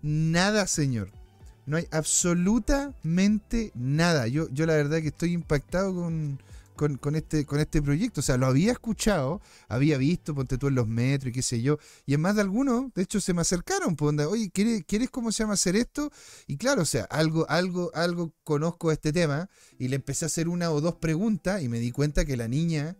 nada, 0.01 0.65
señor. 0.65 1.11
No 1.65 1.77
hay 1.77 1.87
absolutamente 1.91 3.71
nada. 3.75 4.27
Yo, 4.27 4.49
yo 4.49 4.65
la 4.65 4.73
verdad 4.73 5.01
que 5.01 5.09
estoy 5.09 5.33
impactado 5.33 5.93
con, 5.93 6.39
con, 6.75 7.15
este, 7.15 7.45
con 7.45 7.59
este 7.59 7.81
proyecto. 7.81 8.21
O 8.21 8.23
sea, 8.23 8.37
lo 8.37 8.47
había 8.47 8.71
escuchado, 8.71 9.41
había 9.67 9.97
visto, 9.97 10.33
ponte 10.33 10.57
tú 10.57 10.67
en 10.67 10.75
los 10.75 10.87
metros 10.87 11.29
y 11.29 11.33
qué 11.33 11.41
sé 11.41 11.61
yo. 11.61 11.77
Y 12.05 12.13
en 12.13 12.21
más 12.21 12.35
de 12.35 12.41
algunos, 12.41 12.93
de 12.93 13.03
hecho, 13.03 13.21
se 13.21 13.33
me 13.33 13.41
acercaron. 13.41 13.95
Pues, 13.95 14.17
Oye, 14.25 14.49
¿quieres, 14.51 14.83
¿quieres 14.85 15.09
cómo 15.09 15.31
se 15.31 15.43
llama 15.43 15.53
hacer 15.53 15.75
esto? 15.75 16.11
Y 16.47 16.57
claro, 16.57 16.81
o 16.81 16.85
sea, 16.85 17.03
algo, 17.05 17.47
algo, 17.49 17.91
algo 17.93 18.33
conozco 18.43 18.91
este 18.91 19.13
tema. 19.13 19.49
Y 19.77 19.89
le 19.89 19.97
empecé 19.97 20.25
a 20.25 20.27
hacer 20.27 20.47
una 20.47 20.71
o 20.71 20.81
dos 20.81 20.95
preguntas 20.95 21.61
y 21.61 21.69
me 21.69 21.79
di 21.79 21.91
cuenta 21.91 22.25
que 22.25 22.37
la 22.37 22.47
niña. 22.47 22.95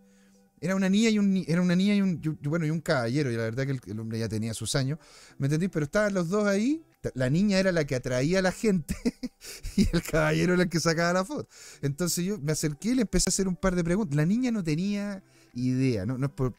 Era 0.60 0.76
una 0.76 0.88
niña 0.88 1.10
y 1.10 1.18
un 1.18 1.44
era 1.48 1.60
una 1.60 1.74
niña 1.74 1.96
y 1.96 2.02
un 2.02 2.20
bueno 2.44 2.64
y 2.64 2.70
un 2.70 2.80
caballero, 2.80 3.32
y 3.32 3.34
la 3.34 3.42
verdad 3.42 3.66
que 3.66 3.90
el, 3.90 3.98
hombre 3.98 4.20
ya 4.20 4.28
tenía 4.28 4.54
sus 4.54 4.76
años, 4.76 5.00
¿me 5.36 5.48
entendí? 5.48 5.66
Pero 5.66 5.86
estaban 5.86 6.14
los 6.14 6.28
dos 6.28 6.46
ahí 6.46 6.84
la 7.14 7.30
niña 7.30 7.58
era 7.58 7.72
la 7.72 7.84
que 7.84 7.94
atraía 7.94 8.38
a 8.38 8.42
la 8.42 8.52
gente 8.52 8.94
y 9.76 9.88
el 9.92 10.02
caballero 10.02 10.54
era 10.54 10.62
el 10.62 10.68
que 10.68 10.80
sacaba 10.80 11.12
la 11.12 11.24
foto. 11.24 11.48
Entonces 11.80 12.24
yo 12.24 12.38
me 12.38 12.52
acerqué 12.52 12.90
y 12.90 12.94
le 12.96 13.02
empecé 13.02 13.28
a 13.28 13.32
hacer 13.32 13.48
un 13.48 13.56
par 13.56 13.74
de 13.74 13.84
preguntas. 13.84 14.16
La 14.16 14.26
niña 14.26 14.50
no 14.50 14.62
tenía 14.62 15.22
idea, 15.54 16.06
no, 16.06 16.18
no 16.18 16.26
es 16.26 16.32
por, 16.32 16.54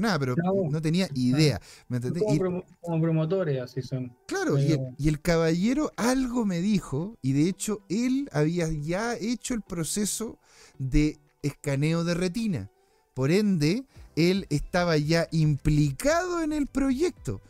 nada, 0.00 0.18
pero 0.18 0.34
no, 0.36 0.82
tenía 0.82 1.08
idea. 1.14 1.60
¿me 1.88 2.00
como, 2.00 2.64
como, 2.80 3.00
promotores, 3.00 3.60
así 3.60 3.82
son. 3.82 4.14
Claro, 4.26 4.58
y, 4.58 4.76
y 4.98 5.08
el, 5.08 5.20
caballero 5.20 5.92
algo 5.96 6.44
me 6.44 6.60
dijo, 6.60 7.16
y 7.22 7.32
de 7.32 7.48
hecho 7.48 7.82
él 7.88 8.28
había 8.32 8.68
ya 8.68 9.14
hecho 9.14 9.54
el 9.54 9.62
proceso 9.62 10.38
de 10.78 11.18
escaneo 11.42 12.04
de 12.04 12.14
retina. 12.14 12.70
Por 13.14 13.30
ende, 13.30 13.84
él 14.16 14.46
estaba 14.50 14.96
ya 14.98 15.28
implicado 15.30 16.42
en 16.42 16.52
el 16.52 16.66
proyecto 16.66 17.40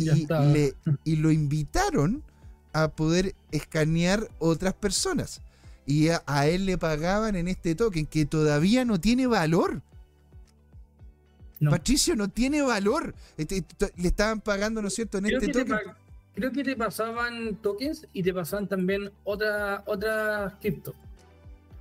y, 0.00 0.26
le, 0.52 0.74
y 1.04 1.16
lo 1.16 1.30
invitaron 1.30 2.22
a 2.72 2.88
poder 2.88 3.34
escanear 3.50 4.28
otras 4.38 4.74
personas. 4.74 5.40
Y 5.86 6.08
a, 6.08 6.46
él 6.46 6.66
le 6.66 6.78
pagaban 6.78 7.34
en 7.36 7.48
este 7.48 7.74
token 7.74 8.06
que 8.06 8.24
todavía 8.26 8.84
no 8.84 9.00
tiene 9.00 9.26
valor. 9.26 9.82
Patricio 11.68 12.16
no 12.16 12.28
tiene 12.28 12.62
valor. 12.62 13.14
Este, 13.36 13.64
le 13.96 14.08
estaban 14.08 14.40
pagando, 14.40 14.80
¿no 14.80 14.88
es 14.88 14.94
cierto?, 14.94 15.18
en 15.18 15.26
este 15.26 15.48
token. 15.48 15.78
creo 16.34 16.52
que 16.52 16.64
te 16.64 16.76
pasaban 16.76 17.56
tokens 17.56 18.06
y 18.12 18.22
te 18.22 18.32
pasaban 18.32 18.68
también 18.68 19.10
otra, 19.24 19.82
otra 19.86 20.56
cripto. 20.60 20.94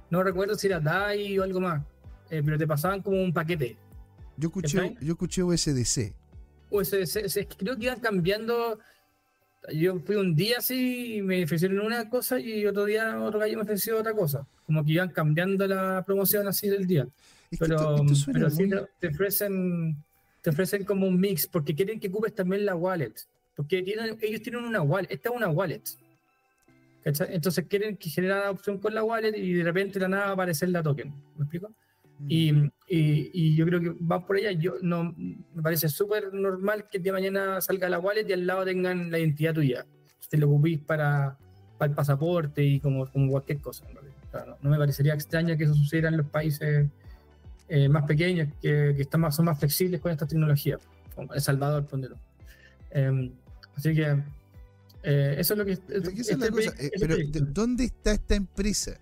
No 0.09 0.23
recuerdo 0.23 0.55
si 0.55 0.67
era 0.67 0.79
DAI 0.79 1.37
o 1.37 1.43
algo 1.43 1.61
más, 1.61 1.83
eh, 2.29 2.41
pero 2.43 2.57
te 2.57 2.65
pasaban 2.65 3.01
como 3.01 3.21
un 3.21 3.31
paquete. 3.31 3.77
Yo 4.37 4.47
escuché, 4.47 4.97
yo 5.01 5.13
escuché 5.13 5.43
USDC. 5.43 6.13
Pues 6.69 6.91
creo 7.57 7.77
que 7.77 7.85
iban 7.85 7.99
cambiando. 7.99 8.79
Yo 9.73 9.99
fui 9.99 10.15
un 10.15 10.35
día 10.35 10.57
así 10.59 11.15
y 11.17 11.21
me 11.21 11.43
ofrecieron 11.43 11.79
una 11.79 12.09
cosa 12.09 12.39
y 12.39 12.65
otro 12.65 12.85
día 12.85 13.19
otro 13.19 13.39
gallo 13.39 13.57
me 13.57 13.63
ofreció 13.63 13.97
otra 13.97 14.13
cosa. 14.13 14.47
Como 14.65 14.85
que 14.85 14.93
iban 14.93 15.09
cambiando 15.09 15.67
la 15.67 16.03
promoción 16.05 16.47
así 16.47 16.69
del 16.69 16.87
día. 16.87 17.07
pero, 17.57 18.05
pero 18.31 18.49
sí 18.49 18.69
te, 18.99 19.07
ofrecen 19.07 19.97
te 20.41 20.51
ofrecen 20.51 20.85
como 20.85 21.07
un 21.07 21.19
mix 21.19 21.47
porque 21.47 21.75
quieren 21.75 21.99
que 21.99 22.07
ocupes 22.07 22.33
también 22.33 22.65
la 22.65 22.75
wallet. 22.75 23.13
Porque 23.55 23.83
ellos 24.21 24.41
tienen 24.41 24.63
una 24.63 24.81
wallet. 24.81 25.11
Esta 25.11 25.29
es 25.29 25.35
una 25.35 25.49
wallet. 25.49 25.83
Entonces 27.03 27.65
quieren 27.67 27.97
que 27.97 28.09
genere 28.09 28.35
la 28.35 28.51
opción 28.51 28.77
con 28.77 28.93
la 28.93 29.03
wallet 29.03 29.35
y 29.35 29.53
de 29.53 29.63
repente 29.63 29.99
la 29.99 30.07
nada 30.07 30.25
va 30.25 30.29
a 30.29 30.33
aparecer 30.33 30.69
la 30.69 30.83
token. 30.83 31.13
¿Me 31.35 31.43
explico? 31.43 31.71
Y, 32.27 32.53
y, 32.87 33.55
yo 33.55 33.65
creo 33.65 33.79
que 33.79 33.89
va 34.03 34.25
por 34.25 34.35
allá. 34.35 34.51
Yo, 34.51 34.73
no, 34.81 35.15
me 35.15 35.61
parece 35.61 35.87
súper 35.87 36.33
normal 36.33 36.87
que 36.91 36.99
de 36.99 37.11
mañana 37.11 37.61
salga 37.61 37.87
la 37.87 37.99
wallet 37.99 38.27
y 38.27 38.33
al 38.33 38.45
lado 38.45 38.65
tengan 38.65 39.09
la 39.09 39.19
identidad 39.19 39.53
tuya. 39.53 39.85
Te 40.29 40.37
lo 40.37 40.47
ocupís 40.47 40.79
para, 40.79 41.37
para 41.77 41.89
el 41.89 41.95
pasaporte 41.95 42.63
y 42.63 42.79
como, 42.79 43.09
como 43.09 43.31
cualquier 43.31 43.59
cosa. 43.59 43.85
no, 44.61 44.69
me 44.69 44.77
parecería 44.77 45.13
extraño 45.13 45.57
que 45.57 45.63
eso 45.63 45.73
sucediera 45.73 46.09
en 46.09 46.17
los 46.17 46.27
países 46.27 46.87
eh, 47.69 47.87
más 47.87 48.03
pequeños 48.03 48.49
que, 48.61 48.93
que, 48.95 49.01
están 49.01 49.21
más, 49.21 49.35
son 49.35 49.45
más 49.45 49.59
flexibles 49.59 50.01
con 50.01 50.11
esta 50.11 50.27
tecnología, 50.27 50.77
como 51.15 51.33
El 51.33 51.41
Salvador, 51.41 51.85
ponelo. 51.85 52.17
Em, 52.91 53.31
así 53.75 53.93
que 53.93 54.21
eh, 55.03 55.35
eso 55.37 55.53
es 55.53 55.57
lo 55.57 55.65
que. 55.65 55.73
Eh, 55.73 56.91
pero, 56.99 57.15
¿dónde 57.51 57.85
está 57.85 58.11
esta 58.11 58.35
empresa? 58.35 58.99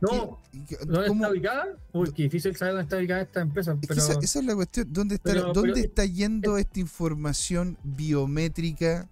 No, 0.00 0.38
¿dónde 0.86 1.06
está 1.06 1.30
ubicada? 1.30 1.66
Uy, 1.92 2.12
qué 2.12 2.24
difícil 2.24 2.56
saber 2.56 2.74
dónde 2.74 2.84
está 2.84 2.96
ubicada 2.96 3.22
esta 3.22 3.40
empresa. 3.40 3.76
esa, 3.88 4.18
es 4.38 4.44
la 4.44 4.54
cuestión. 4.54 4.92
¿Dónde 4.92 5.16
está, 5.16 5.34
¿dónde 5.52 5.80
está 5.80 6.04
yendo 6.04 6.58
esta 6.58 6.80
información 6.80 7.78
biométrica, 7.82 9.08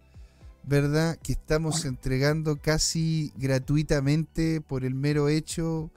verdad? 0.64 1.18
Que 1.22 1.32
estamos 1.32 1.84
entregando 1.84 2.56
casi 2.56 3.32
gratuitamente 3.36 4.60
por 4.60 4.84
el 4.84 4.94
mero 4.94 5.28
hecho 5.28 5.90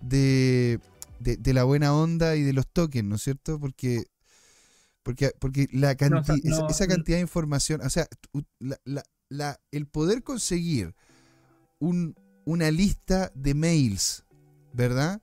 de, 0.00 0.80
de, 1.18 1.54
la 1.54 1.64
buena 1.64 1.94
onda 1.94 2.36
y 2.36 2.42
de 2.42 2.52
los 2.52 2.66
tokens, 2.66 3.08
¿no 3.08 3.16
es 3.16 3.22
cierto? 3.22 3.58
Porque 3.58 4.04
porque, 5.02 5.32
porque 5.38 5.66
la 5.72 5.92
esa, 5.92 6.86
cantidad 6.86 7.16
de 7.16 7.22
información, 7.22 7.80
o 7.80 7.88
sea, 7.88 8.06
la, 8.58 9.02
la, 9.30 9.58
el 9.72 9.86
poder 9.86 10.22
conseguir 10.22 10.94
un, 11.78 12.14
una 12.44 12.70
lista 12.70 13.30
de 13.34 13.54
mails, 13.54 14.24
¿verdad? 14.72 15.20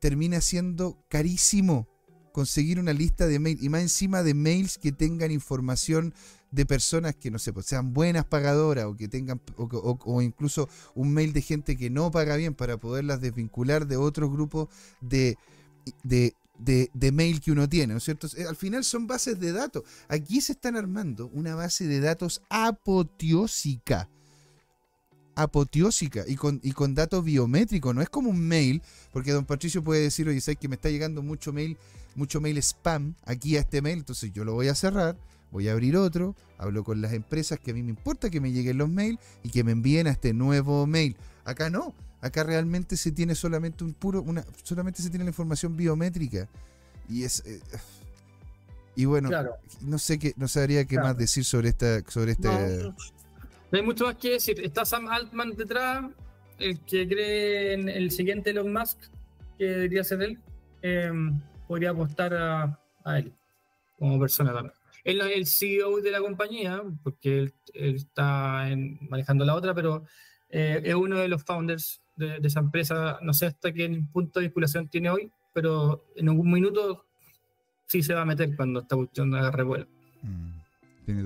Termina 0.00 0.40
siendo 0.40 0.98
carísimo 1.08 1.88
conseguir 2.32 2.80
una 2.80 2.92
lista 2.92 3.26
de 3.26 3.38
mails 3.38 3.62
y 3.62 3.68
más 3.68 3.82
encima 3.82 4.22
de 4.22 4.34
mails 4.34 4.78
que 4.78 4.90
tengan 4.90 5.30
información 5.30 6.14
de 6.50 6.66
personas 6.66 7.14
que 7.14 7.30
no 7.30 7.38
sé, 7.38 7.52
pues, 7.52 7.66
sean 7.66 7.92
buenas 7.92 8.24
pagadoras 8.24 8.84
o 8.84 8.96
que 8.96 9.08
tengan 9.08 9.40
o, 9.56 10.22
incluso 10.22 10.68
un 10.94 11.12
mail 11.12 11.32
de 11.32 11.42
gente 11.42 11.76
que 11.76 11.90
no 11.90 12.10
paga 12.10 12.36
bien 12.36 12.54
para 12.54 12.76
poderlas 12.78 13.20
desvincular 13.20 13.86
de 13.86 13.96
otros 13.96 14.30
grupos 14.30 14.68
de, 15.00 15.36
de, 16.02 16.34
de, 16.58 17.12
mail 17.12 17.40
que 17.40 17.52
uno 17.52 17.68
tiene, 17.68 17.94
¿no 17.94 17.98
es 17.98 18.04
cierto? 18.04 18.28
Al 18.48 18.56
final 18.56 18.84
son 18.84 19.06
bases 19.06 19.40
de 19.40 19.52
datos. 19.52 19.84
Aquí 20.08 20.40
se 20.40 20.52
están 20.52 20.76
armando 20.76 21.30
una 21.32 21.54
base 21.54 21.86
de 21.86 22.00
datos 22.00 22.42
apoteósica 22.50 24.08
apoteósica 25.34 26.24
y 26.26 26.36
con, 26.36 26.60
y 26.62 26.72
con 26.72 26.94
datos 26.94 27.24
biométricos. 27.24 27.94
No 27.94 28.02
es 28.02 28.08
como 28.08 28.30
un 28.30 28.40
mail, 28.40 28.82
porque 29.12 29.32
don 29.32 29.44
Patricio 29.44 29.82
puede 29.82 30.02
decir, 30.02 30.28
oye, 30.28 30.40
sé 30.40 30.56
que 30.56 30.68
me 30.68 30.74
está 30.74 30.90
llegando 30.90 31.22
mucho 31.22 31.52
mail, 31.52 31.76
mucho 32.14 32.40
mail 32.40 32.58
spam 32.58 33.14
aquí 33.24 33.56
a 33.56 33.60
este 33.60 33.82
mail, 33.82 33.98
entonces 33.98 34.32
yo 34.32 34.44
lo 34.44 34.54
voy 34.54 34.68
a 34.68 34.74
cerrar, 34.74 35.16
voy 35.50 35.68
a 35.68 35.72
abrir 35.72 35.96
otro, 35.96 36.34
hablo 36.58 36.84
con 36.84 37.00
las 37.00 37.12
empresas 37.12 37.58
que 37.58 37.70
a 37.70 37.74
mí 37.74 37.82
me 37.82 37.90
importa 37.90 38.30
que 38.30 38.40
me 38.40 38.52
lleguen 38.52 38.78
los 38.78 38.88
mails 38.88 39.18
y 39.42 39.50
que 39.50 39.64
me 39.64 39.72
envíen 39.72 40.06
a 40.06 40.10
este 40.10 40.32
nuevo 40.32 40.86
mail. 40.86 41.16
Acá 41.44 41.70
no, 41.70 41.94
acá 42.20 42.44
realmente 42.44 42.96
se 42.96 43.12
tiene 43.12 43.34
solamente 43.34 43.84
un 43.84 43.94
puro, 43.94 44.22
una, 44.22 44.44
solamente 44.62 45.02
se 45.02 45.10
tiene 45.10 45.24
la 45.24 45.30
información 45.30 45.76
biométrica. 45.76 46.48
Y 47.08 47.24
es. 47.24 47.42
Eh, 47.44 47.60
y 48.94 49.06
bueno, 49.06 49.30
no 49.80 49.98
sé 49.98 50.18
qué, 50.18 50.34
no 50.36 50.48
sabría 50.48 50.84
qué 50.84 50.98
más 50.98 51.16
decir 51.16 51.44
sobre 51.44 51.70
esta, 51.70 52.02
sobre 52.08 52.32
este. 52.32 52.48
No 52.48 52.94
hay 53.76 53.82
mucho 53.82 54.06
más 54.06 54.16
que 54.16 54.32
decir. 54.32 54.60
Está 54.60 54.84
Sam 54.84 55.08
Altman 55.08 55.56
detrás, 55.56 56.04
el 56.58 56.80
que 56.80 57.08
cree 57.08 57.72
en 57.74 57.88
el 57.88 58.10
siguiente 58.10 58.50
Elon 58.50 58.72
Musk, 58.72 58.98
que 59.58 59.64
debería 59.64 60.04
ser 60.04 60.22
él. 60.22 60.38
Em, 60.82 61.40
podría 61.66 61.90
apostar 61.90 62.34
a, 62.34 62.78
él 63.18 63.32
como 63.98 64.18
persona 64.18 64.52
también. 64.52 64.74
Él 65.04 65.18
no 65.18 65.24
es 65.24 65.36
el 65.36 65.46
CEO 65.46 66.00
de 66.00 66.10
la 66.10 66.20
compañía, 66.20 66.82
porque 67.02 67.38
él, 67.38 67.54
está 67.72 68.68
manejando 69.08 69.44
la 69.44 69.54
otra, 69.54 69.74
pero 69.74 70.04
eh, 70.48 70.80
es 70.84 70.94
uno 70.94 71.18
de 71.18 71.28
los 71.28 71.44
founders 71.44 72.02
de, 72.16 72.38
esa 72.42 72.60
empresa. 72.60 73.18
No 73.22 73.32
sé 73.32 73.46
hasta 73.46 73.72
qué 73.72 73.88
punto 74.12 74.40
de 74.40 74.46
vinculación 74.46 74.88
tiene 74.88 75.10
hoy, 75.10 75.30
pero 75.52 76.04
en 76.16 76.28
algún 76.28 76.50
minuto 76.50 77.06
sí 77.86 78.02
se 78.02 78.14
va 78.14 78.22
a 78.22 78.26
meter 78.26 78.54
cuando 78.56 78.80
esta 78.80 78.96
cuestión 78.96 79.34
haga 79.34 79.50
revuelo. 79.50 79.86
Mm. 80.22 80.61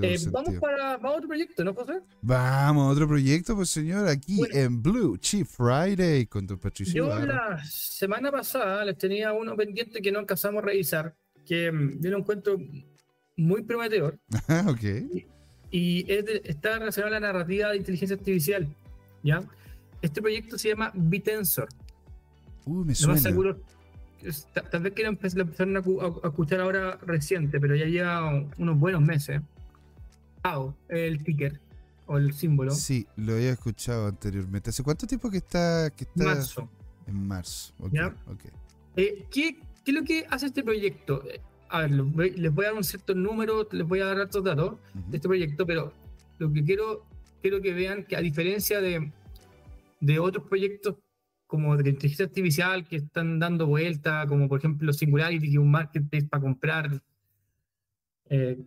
Eh, 0.02 0.18
vamos 0.30 0.54
para, 0.60 0.96
otro 0.96 1.28
proyecto, 1.28 1.64
¿no, 1.64 1.74
José? 1.74 2.00
Vamos, 2.22 2.92
otro 2.92 3.08
proyecto, 3.08 3.54
pues 3.54 3.70
señor, 3.70 4.08
aquí 4.08 4.40
en 4.52 4.82
Blue 4.82 5.16
Chief 5.18 5.48
Friday 5.48 6.26
con 6.26 6.46
tu 6.46 6.58
Patricio. 6.58 7.06
Yo 7.06 7.26
la 7.26 7.62
semana 7.64 8.30
pasada 8.30 8.84
les 8.84 8.98
tenía 8.98 9.32
uno 9.32 9.56
pendiente 9.56 10.00
que 10.00 10.12
no 10.12 10.18
alcanzamos 10.18 10.62
a 10.62 10.66
revisar, 10.66 11.14
que 11.44 11.70
mm, 11.70 12.00
yo 12.00 12.10
lo 12.10 12.18
encuentro 12.18 12.58
muy 13.36 13.62
prometedor. 13.62 14.18
ok. 14.68 14.82
Y, 15.70 16.06
está 16.44 16.78
relacionado 16.78 17.16
a 17.16 17.20
la 17.20 17.26
narrativa 17.32 17.70
de 17.70 17.76
inteligencia 17.76 18.16
artificial. 18.16 18.68
¿ya? 19.22 19.42
Este 20.02 20.20
proyecto 20.20 20.58
se 20.58 20.70
llama 20.70 20.90
Bitensor. 20.94 21.68
Uy, 22.64 22.84
me 22.84 22.94
suena. 22.94 23.18
seguro, 23.20 23.60
tal 24.70 24.82
vez 24.82 24.92
que 24.92 25.02
lo 25.02 25.10
empezaron 25.10 25.76
a, 25.76 25.80
a, 25.80 26.28
escuchar 26.28 26.60
ahora 26.60 26.98
reciente, 27.02 27.60
pero 27.60 27.76
ya 27.76 27.86
lleva 27.86 28.44
unos 28.58 28.78
buenos 28.78 29.02
meses 29.02 29.40
el 30.88 31.22
ticker. 31.24 31.60
o 32.08 32.18
el 32.18 32.32
símbolo. 32.34 32.70
Sí, 32.70 33.04
lo 33.16 33.32
había 33.34 33.50
escuchado 33.52 34.06
anteriormente. 34.06 34.70
¿Hace 34.70 34.82
cuánto 34.84 35.06
tiempo 35.08 35.28
que 35.30 35.38
está? 35.38 35.90
Que 35.90 36.04
está... 36.04 36.24
Marzo. 36.24 36.70
En 37.06 37.26
marzo. 37.26 37.74
ok, 37.80 37.92
Ya. 37.92 38.14
ok. 38.26 38.44
Eh, 38.96 39.26
¿qué, 39.30 39.58
qué 39.84 39.90
es 39.90 39.94
lo 39.94 40.04
que 40.04 40.24
hace 40.30 40.46
este 40.46 40.62
proyecto? 40.62 41.24
Eh, 41.28 41.40
A 41.68 41.80
ver, 41.80 41.90
les 41.90 42.52
voy 42.54 42.64
a 42.64 42.68
dar 42.68 42.76
un 42.76 42.84
cierto 42.84 43.12
número, 43.14 43.66
les 43.72 43.84
voy 43.86 43.98
a 44.00 44.04
dar 44.06 44.20
otros 44.20 44.44
datos 44.44 44.74
Ujú. 44.94 45.10
de 45.10 45.16
este 45.16 45.26
proyecto, 45.28 45.66
pero 45.66 45.92
lo 46.38 46.52
que 46.52 46.62
quiero, 46.62 47.04
quiero 47.42 47.60
que 47.60 47.72
vean 47.74 48.04
que 48.04 48.14
a 48.16 48.20
diferencia 48.20 48.80
de, 48.80 49.10
de 50.00 50.18
otros 50.20 50.46
proyectos 50.46 50.94
como 51.48 51.76
de 51.76 51.90
inteligencia 51.90 52.26
artificial 52.26 52.86
que 52.86 52.96
están 52.96 53.40
dando 53.40 53.66
vuelta, 53.66 54.24
como 54.28 54.48
por 54.48 54.58
ejemplo 54.60 54.92
Singularity, 54.92 55.46
que 55.46 55.52
es 55.54 55.58
un 55.58 55.70
marketplace 55.72 56.26
para 56.28 56.40
comprar 56.42 57.02
eh, 58.30 58.58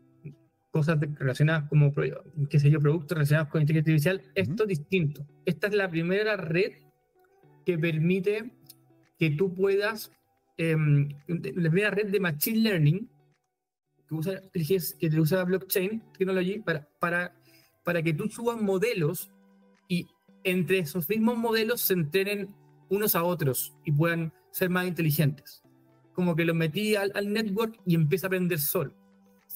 cosas 0.72 1.00
de- 1.00 1.08
relacionadas 1.16 1.68
como, 1.70 1.92
qué 2.50 2.60
sé 2.60 2.70
yo, 2.70 2.80
productos 2.80 3.18
relacionados 3.18 3.50
con 3.50 3.62
inteligencia 3.62 4.12
artificial, 4.12 4.32
esto 4.36 4.64
es 4.64 4.70
distinto. 4.70 5.26
Esta 5.46 5.68
es 5.68 5.74
la 5.74 5.90
primera 5.90 6.38
red 6.38 6.74
que 7.66 7.78
permite 7.78 8.52
que 9.18 9.32
tú 9.32 9.54
puedas, 9.54 10.12
em, 10.58 11.10
la 11.28 11.70
primera 11.70 11.92
red 11.92 12.08
de 12.08 12.20
Machine 12.20 12.60
Learning 12.60 13.10
que 14.08 14.16
usa, 14.16 14.42
que 14.52 15.20
usa 15.20 15.44
blockchain 15.44 16.02
technology 16.18 16.60
para, 16.60 16.88
para, 17.00 17.36
para 17.84 18.02
que 18.02 18.14
tú 18.14 18.28
subas 18.28 18.60
modelos 18.60 19.32
y 19.88 20.08
entre 20.44 20.80
esos 20.80 21.08
mismos 21.10 21.38
modelos 21.38 21.82
se 21.82 21.94
entrenen 21.94 22.56
unos 22.90 23.16
a 23.16 23.24
otros 23.24 23.76
y 23.86 23.92
puedan 23.92 24.34
ser 24.52 24.70
más 24.70 24.88
inteligentes. 24.88 25.62
Como 26.14 26.36
que 26.36 26.44
los 26.46 26.56
metí 26.56 26.96
al, 26.96 27.12
al 27.14 27.32
network 27.32 27.80
y 27.86 27.96
empieza 27.96 28.26
a 28.26 28.30
aprender 28.30 28.60
solo, 28.60 28.94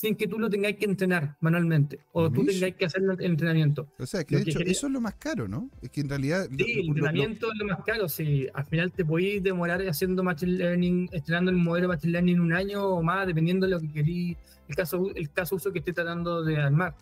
sin 0.03 0.15
que 0.17 0.27
tú 0.27 0.37
lo 0.37 0.49
tengáis 0.49 0.75
que 0.75 0.83
entrenar 0.83 1.37
manualmente 1.39 2.01
o 2.11 2.29
tú 2.29 2.43
Mish. 2.43 2.55
tengáis 2.55 2.75
que 2.75 2.85
hacer 2.85 3.01
el 3.03 3.21
entrenamiento. 3.21 3.87
O 3.97 4.05
sea, 4.05 4.25
que 4.25 4.35
Lo 4.35 4.39
de 4.39 4.43
que 4.45 4.49
hecho, 4.51 4.59
quería- 4.59 4.71
eso 4.73 4.87
es 4.87 4.93
lo 4.93 4.99
más 4.99 5.15
caro, 5.15 5.47
¿no? 5.47 5.69
Es 5.81 5.89
que 5.91 6.01
en 6.01 6.09
realidad. 6.09 6.45
lo- 6.51 6.57
Sí, 6.57 6.71
el 6.73 6.77
lo- 6.79 6.83
lo- 6.83 6.89
entrenamiento 7.07 7.47
es 7.53 7.57
lo 7.57 7.65
más 7.67 7.85
caro. 7.85 8.09
Si 8.09 8.47
al 8.53 8.65
final 8.65 8.91
te 8.91 9.05
podéis 9.05 9.41
demorar 9.41 9.81
haciendo 9.87 10.21
Machine 10.21 10.51
Learning, 10.51 11.09
estrenando 11.13 11.51
el 11.51 11.57
modelo 11.57 11.87
Machine 11.87 12.11
Learning 12.11 12.39
un 12.41 12.51
año 12.51 12.83
o 12.85 13.01
más, 13.01 13.25
dependiendo 13.27 13.65
de 13.65 13.71
lo 13.71 13.79
que 13.79 13.91
queréis, 13.93 14.37
el 14.67 14.75
caso, 14.75 15.09
el 15.15 15.29
caso 15.31 15.55
uso 15.55 15.71
que 15.71 15.79
esté 15.79 15.93
tratando 15.93 16.43
de 16.43 16.57
armar. 16.57 16.95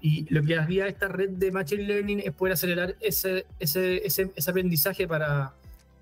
Y 0.00 0.24
lo 0.32 0.42
que 0.42 0.56
hacía 0.56 0.86
esta 0.88 1.08
red 1.08 1.28
de 1.30 1.52
Machine 1.52 1.82
Learning 1.82 2.20
es 2.20 2.32
poder 2.32 2.54
acelerar 2.54 2.96
ese, 3.00 3.44
ese, 3.58 4.06
ese, 4.06 4.30
ese 4.34 4.50
aprendizaje 4.50 5.06
para, 5.06 5.52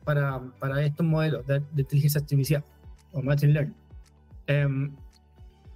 para, 0.04 0.40
para 0.60 0.84
estos 0.84 1.04
modelos 1.04 1.44
de, 1.48 1.58
de 1.72 1.82
inteligencia 1.82 2.20
artificial 2.20 2.62
o 3.10 3.22
Machine 3.22 3.52
Learning. 3.54 3.74
Em, 4.46 4.92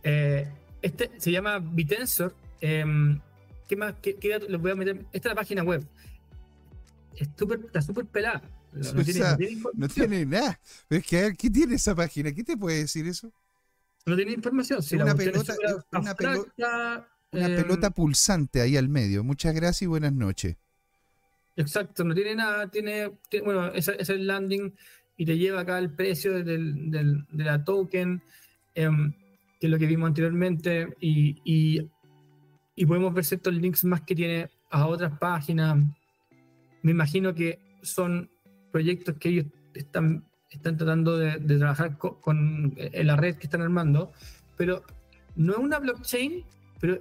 eh, 0.03 0.49
este 0.83 1.11
se 1.19 1.31
llama 1.31 1.59
Bitensor. 1.59 2.35
em, 2.61 3.21
¿Qué 3.69 3.77
más? 3.77 3.95
¿Qué, 4.03 4.17
qué 4.17 4.29
datos 4.31 4.51
les 4.51 4.61
voy 4.61 4.71
a 4.73 4.75
meter? 4.75 4.97
Esta 5.13 5.29
es 5.29 5.35
la 5.35 5.35
página 5.35 5.63
web. 5.63 5.83
Es 7.17 7.29
súper- 7.37 7.61
está 7.67 7.81
súper 7.83 8.07
pelada. 8.07 8.43
No, 8.73 8.89
O 8.89 8.93
tiene, 9.05 9.13
sea, 9.13 9.31
no 9.33 9.37
tiene 9.37 9.63
No 9.75 9.89
tiene 9.89 10.27
nada. 10.27 10.61
Pero 10.89 11.01
es 11.01 11.07
que, 11.07 11.19
a 11.19 11.23
ver, 11.23 11.37
¿qué 11.37 11.51
tiene 11.51 11.75
esa 11.77 11.95
página? 11.95 12.33
¿Qué 12.33 12.43
te 12.45 12.57
puede 12.57 12.79
decir 12.79 13.07
eso? 13.07 13.31
No 14.07 14.17
tiene 14.17 14.33
información. 14.33 14.83
Si 14.83 14.97
Es 14.97 15.03
una 15.03 15.13
es 15.13 15.17
pelota- 15.17 15.53
es 15.53 15.59
una 15.93 16.11
abstracta, 16.11 17.09
Una 17.33 17.47
em, 17.47 17.57
pelota 17.63 17.91
pulsante 17.91 18.61
ahí 18.61 18.77
al 18.77 18.89
medio. 18.89 19.23
Muchas 19.25 19.55
gracias 19.55 19.83
y 19.83 19.87
buenas 19.87 20.13
noches. 20.13 20.57
Exacto, 21.57 22.03
no 22.05 22.15
tiene 22.15 22.35
nada, 22.35 22.69
tiene, 22.71 23.13
tiene- 23.29 23.45
bueno, 23.45 23.67
ese 23.75 23.95
es 23.99 24.09
el 24.09 24.27
landing 24.27 24.75
y 25.19 25.27
te 25.27 25.37
lleva 25.37 25.61
acá 25.61 25.79
el 25.79 25.91
precio 25.91 26.33
del, 26.43 26.91
del- 26.91 27.27
de 27.31 27.45
la 27.45 27.63
token, 27.65 28.23
em, 28.75 29.13
que 29.63 29.69
es 29.69 29.71
lo 29.71 29.79
que 29.79 29.87
vimos 29.87 30.09
anteriormente, 30.09 30.89
y, 31.01 31.37
y, 31.45 31.89
y 32.75 32.85
podemos 32.85 33.15
ver 33.15 33.25
ciertos 33.25 33.55
links 33.55 33.85
más 33.85 34.01
que 34.01 34.17
tiene 34.17 34.51
a 34.73 34.89
otras 34.89 35.17
páginas. 35.21 35.77
Me 36.83 36.91
imagino 36.91 37.33
que 37.33 37.61
son 37.81 38.29
proyectos 38.73 39.15
que 39.21 39.29
ellos 39.29 39.47
están, 39.73 40.25
están 40.51 40.77
tratando 40.77 41.17
de, 41.17 41.37
de 41.39 41.59
trabajar 41.59 41.97
co- 41.97 42.19
con, 42.21 42.75
en 42.77 43.07
la 43.07 43.15
red 43.15 43.37
que 43.37 43.47
están 43.47 43.61
armando, 43.63 44.11
pero 44.57 44.83
no 45.37 45.53
es 45.53 45.59
una 45.61 45.79
blockchain, 45.79 46.45
pero, 46.81 46.99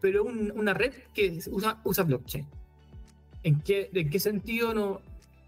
pero 0.00 0.22
un- 0.22 0.52
una 0.54 0.72
red 0.74 0.92
que 1.12 1.40
usa, 1.50 1.80
usa 1.82 2.04
blockchain. 2.04 2.46
¿En 3.42 3.60
qué, 3.62 3.90
¿En 3.92 4.10
qué 4.10 4.20
sentido 4.20 4.74
no, 4.74 5.00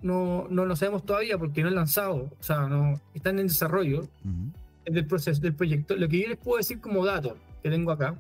no, 0.02 0.48
no 0.50 0.66
lo 0.66 0.74
sabemos 0.74 1.06
todavía? 1.06 1.38
Porque 1.38 1.62
no 1.62 1.68
han 1.68 1.76
lanzado, 1.76 2.32
o 2.36 2.42
sea, 2.42 2.66
no, 2.66 3.00
están 3.14 3.38
en 3.38 3.46
desarrollo 3.46 4.00
Ujú. 4.24 4.50
Del 4.84 5.06
proceso, 5.06 5.40
del 5.40 5.54
proyecto. 5.54 5.96
Lo 5.96 6.08
que 6.08 6.22
yo 6.22 6.28
les 6.28 6.38
puedo 6.38 6.58
decir 6.58 6.80
como 6.80 7.04
dato 7.04 7.36
que 7.62 7.70
tengo 7.70 7.90
acá 7.92 8.16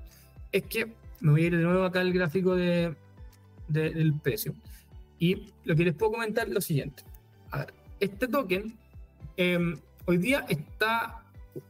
es 0.52 0.62
que 0.64 0.92
me 1.20 1.30
voy 1.32 1.44
a 1.44 1.46
ir 1.46 1.56
de 1.56 1.62
nuevo 1.64 1.84
acá 1.84 2.00
al 2.00 2.12
gráfico 2.12 2.54
de, 2.56 2.94
de- 3.68 3.90
del 3.90 4.14
precio. 4.20 4.54
Y 5.18 5.52
lo 5.64 5.74
que 5.76 5.84
les 5.84 5.94
puedo 5.94 6.12
comentar 6.12 6.48
es 6.48 6.54
lo 6.54 6.60
siguiente. 6.60 7.02
A 7.50 7.58
ver, 7.58 7.74
este 8.00 8.26
token 8.28 8.76
em, 9.36 9.76
hoy 10.06 10.18
día 10.18 10.44
está 10.48 11.22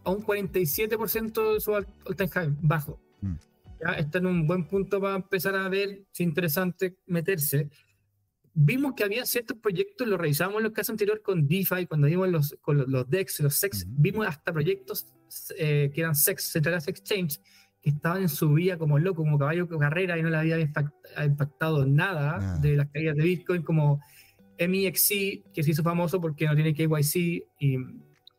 a 0.04 0.10
un 0.10 0.24
47% 0.24 1.54
de 1.54 1.60
su 1.60 1.72
all 1.74 1.86
time 2.16 2.28
high, 2.30 2.50
bajo. 2.60 2.98
Mm. 3.20 3.34
Ya 3.84 3.92
está 3.94 4.18
en 4.18 4.26
un 4.26 4.46
buen 4.46 4.64
punto 4.66 5.00
para 5.00 5.16
empezar 5.16 5.56
a 5.56 5.68
ver 5.68 6.02
si 6.12 6.22
es 6.22 6.28
interesante 6.28 6.96
meterse. 7.06 7.68
Vimos 8.54 8.92
que 8.94 9.04
había 9.04 9.24
ciertos 9.24 9.56
proyectos, 9.58 10.06
lo 10.06 10.18
revisamos 10.18 10.58
en 10.58 10.64
los 10.64 10.72
casos 10.72 10.90
anteriores 10.90 11.22
con 11.22 11.48
DeFi, 11.48 11.86
cuando 11.86 12.06
vimos 12.06 12.28
los, 12.28 12.56
con 12.60 12.76
los, 12.78 12.88
los 12.88 13.08
DEX, 13.08 13.40
los 13.40 13.54
SEX, 13.54 13.86
vimos 13.88 14.26
hasta 14.26 14.52
proyectos 14.52 15.06
eh, 15.56 15.90
que 15.94 16.00
eran 16.02 16.14
SEX, 16.14 16.52
Centralized 16.52 16.90
Exchange, 16.90 17.40
que 17.80 17.90
estaban 17.90 18.22
en 18.22 18.28
su 18.28 18.52
vida 18.52 18.76
como 18.76 18.98
loco, 18.98 19.22
como 19.22 19.38
caballo 19.38 19.66
de 19.66 19.78
carrera 19.78 20.18
y 20.18 20.22
no 20.22 20.28
le 20.28 20.36
había 20.36 20.58
impact- 20.60 20.92
impactado 21.26 21.86
nada, 21.86 22.38
Nada. 22.38 22.58
de 22.58 22.76
las 22.76 22.88
caídas 22.90 23.16
de 23.16 23.24
Bitcoin, 23.24 23.62
como 23.62 24.00
MEXC, 24.58 25.50
que 25.52 25.62
se 25.62 25.70
hizo 25.70 25.82
famoso 25.82 26.20
porque 26.20 26.46
no 26.46 26.54
tiene 26.54 26.74
KYC, 26.74 27.42
y, 27.58 27.76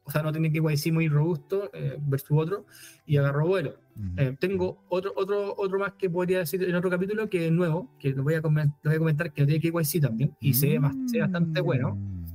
o 0.06 0.12
sea, 0.12 0.22
no 0.22 0.32
tiene 0.32 0.52
KYC 0.52 0.92
muy 0.92 1.08
robusto 1.08 1.70
eh, 1.74 1.98
versus 2.02 2.32
otro, 2.38 2.66
y 3.06 3.18
agarró 3.18 3.48
vuelo. 3.48 3.76
Ujú. 3.96 4.08
Eh, 4.18 4.36
tengo 4.39 4.84
otro, 4.89 5.13
otro, 5.16 5.54
otro 5.58 5.80
más 5.80 5.94
que 5.94 6.10
podría 6.10 6.39
decir 6.39 6.63
en 6.63 6.76
otro 6.76 6.89
capítulo 6.89 7.30
que 7.30 7.46
es 7.48 7.52
nuevo, 7.52 7.89
que 8.00 8.10
lo 8.12 8.24
voy 8.24 8.34
a, 8.34 8.42
comen- 8.42 8.74
lo 8.82 8.89
voy 8.89 8.96
a 8.96 9.00
comentar, 9.00 9.32
que 9.32 9.42
no 9.42 9.48
tiene 9.48 9.62
KYC 9.62 10.02
también, 10.02 10.36
y 10.39 10.54
se, 10.54 10.68
ve 10.70 10.80
más- 10.80 10.96
se 11.08 11.18
ve 11.18 11.22
bastante 11.24 11.62
bueno. 11.62 11.96
Mm, 11.96 12.26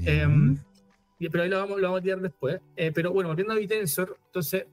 ya. 0.00 0.22
Em, 0.22 0.56
y- 1.18 1.28
pero 1.28 1.44
ahí 1.44 1.50
lo 1.50 1.58
vamos, 1.58 1.76
lo 1.80 1.82
vamos 1.88 2.00
a 2.00 2.02
tirar 2.02 2.20
después. 2.20 2.60
Eh, 2.76 2.92
pero 2.94 3.12
bueno, 3.12 3.28
volviendo 3.30 3.54
a 3.54 3.56
Bitensor, 3.56 4.16
entonces, 4.26 4.66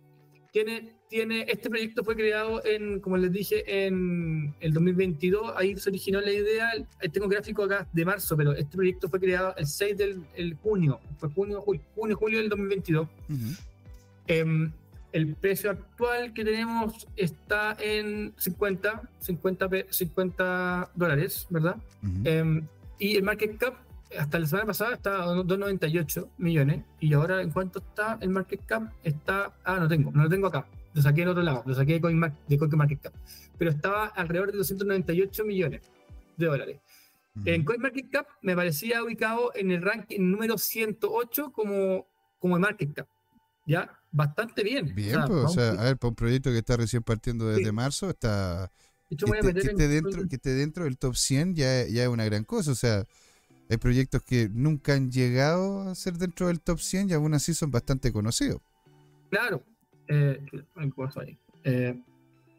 tiene, 0.52 0.94
tiene, 1.14 1.46
este 1.48 1.70
proyecto 1.70 2.04
fue 2.04 2.16
creado 2.16 2.66
en, 2.66 3.00
como 3.00 3.18
les 3.18 3.32
dije, 3.32 3.86
en 3.86 4.52
el 4.60 4.74
2022. 4.74 5.54
Ahí 5.56 5.78
se 5.78 5.90
originó 5.92 6.20
la 6.22 6.32
idea. 6.32 6.72
Ahí 7.00 7.10
tengo 7.10 7.28
un 7.28 7.32
gráfico 7.32 7.64
acá 7.66 7.88
de 7.94 8.04
marzo, 8.04 8.36
pero 8.36 8.54
este 8.54 8.76
proyecto 8.76 9.08
fue 9.08 9.20
creado 9.20 9.54
el 9.58 9.68
6 9.68 9.96
del 9.96 10.24
el 10.36 10.56
junio. 10.56 11.00
Fue 11.20 11.30
junio, 11.30 11.62
julio, 11.62 11.82
junio, 11.94 12.18
julio 12.18 12.40
del 12.40 12.50
2022. 12.50 13.08
Ujú. 13.30 13.38
Em, 14.26 14.72
el 15.12 15.36
precio 15.36 15.70
actual 15.70 16.34
que 16.34 16.44
tenemos 16.44 17.06
está 17.16 17.78
en 17.80 18.34
50, 18.36 19.04
50, 19.20 19.70
pe- 19.70 19.86
50 19.92 20.90
dólares, 20.96 21.46
¿verdad? 21.52 21.76
Em, 22.24 22.66
y 22.98 23.18
el 23.18 23.24
market 23.24 23.56
cap 23.58 23.76
hasta 24.18 24.40
la 24.40 24.48
semana 24.48 24.66
pasada 24.66 24.96
estaba 24.96 25.26
a 25.26 25.28
2.98 25.36 26.28
millones. 26.40 26.82
Y 27.00 27.14
ahora, 27.14 27.42
¿en 27.44 27.52
cuánto 27.52 27.78
está 27.80 28.18
el 28.20 28.30
market 28.30 28.66
cap? 28.66 28.92
Está. 29.04 29.54
Ah, 29.64 29.78
no 29.80 29.88
tengo, 29.88 30.12
no 30.12 30.24
lo 30.24 30.30
tengo 30.30 30.48
acá. 30.48 30.66
Lo 30.94 31.02
saqué 31.02 31.22
del 31.22 31.30
otro 31.30 31.44
lado, 31.44 31.64
lo 31.66 31.74
saqué 31.74 31.94
de, 31.94 32.02
CoinMar- 32.02 32.36
de 32.48 32.58
CoinMarketCap. 32.58 33.14
Pero 33.58 33.72
estaba 33.72 34.06
alrededor 34.08 34.52
de 34.52 34.58
298 34.60 35.44
millones 35.46 35.82
de 36.38 36.46
dólares. 36.46 36.80
Ujú. 37.36 37.50
En 37.50 37.64
CoinMarketCap 37.64 38.28
me 38.42 38.56
parecía 38.56 39.04
ubicado 39.04 39.52
en 39.56 39.72
el 39.72 39.82
ranking 39.82 40.20
número 40.22 40.58
108 40.58 41.52
como, 41.52 42.08
como 42.40 42.56
el 42.58 42.62
market 42.62 42.94
cap. 42.94 43.08
¿Ya? 43.66 43.98
Bastante 44.12 44.62
bien. 44.64 44.94
Bien, 44.94 45.16
O 45.16 45.20
sea, 45.20 45.28
pues, 45.28 45.44
o 45.46 45.48
sea, 45.50 45.70
a 45.72 45.84
ver, 45.86 45.98
para 45.98 46.10
un 46.10 46.16
proyecto 46.16 46.52
que 46.52 46.58
está 46.60 46.78
recién 46.78 47.02
partiendo 47.02 47.48
desde 47.48 47.66
Sí. 47.66 47.72
marzo, 47.72 48.10
está 48.10 48.70
hecho, 49.10 49.26
que, 49.26 49.32
esté, 49.40 49.48
meter 49.48 49.62
que 49.64 49.70
en- 49.70 49.72
esté 49.72 49.88
dentro, 49.88 50.28
que 50.30 50.36
esté 50.36 50.50
dentro 50.54 50.84
del 50.84 50.98
top 50.98 51.16
100 51.16 51.56
ya, 51.56 51.86
ya 51.88 52.04
es 52.04 52.10
una 52.10 52.26
gran 52.26 52.44
cosa. 52.44 52.72
O 52.72 52.76
sea, 52.76 53.06
hay 53.70 53.78
proyectos 53.78 54.22
que 54.22 54.50
nunca 54.52 54.94
han 54.94 55.10
llegado 55.12 55.90
a 55.90 55.96
ser 55.96 56.18
dentro 56.18 56.48
del 56.48 56.60
top 56.60 56.80
100 56.80 57.10
y 57.10 57.14
aún 57.14 57.34
así 57.34 57.54
son 57.56 57.72
bastante 57.72 58.12
conocidos. 58.12 58.62
Claro. 59.32 59.64
Eh, 60.08 60.40
ay, 60.76 60.90
¿cómo 60.90 61.08
está 61.08 61.22
ahí? 61.22 61.38
Eh, 61.64 62.00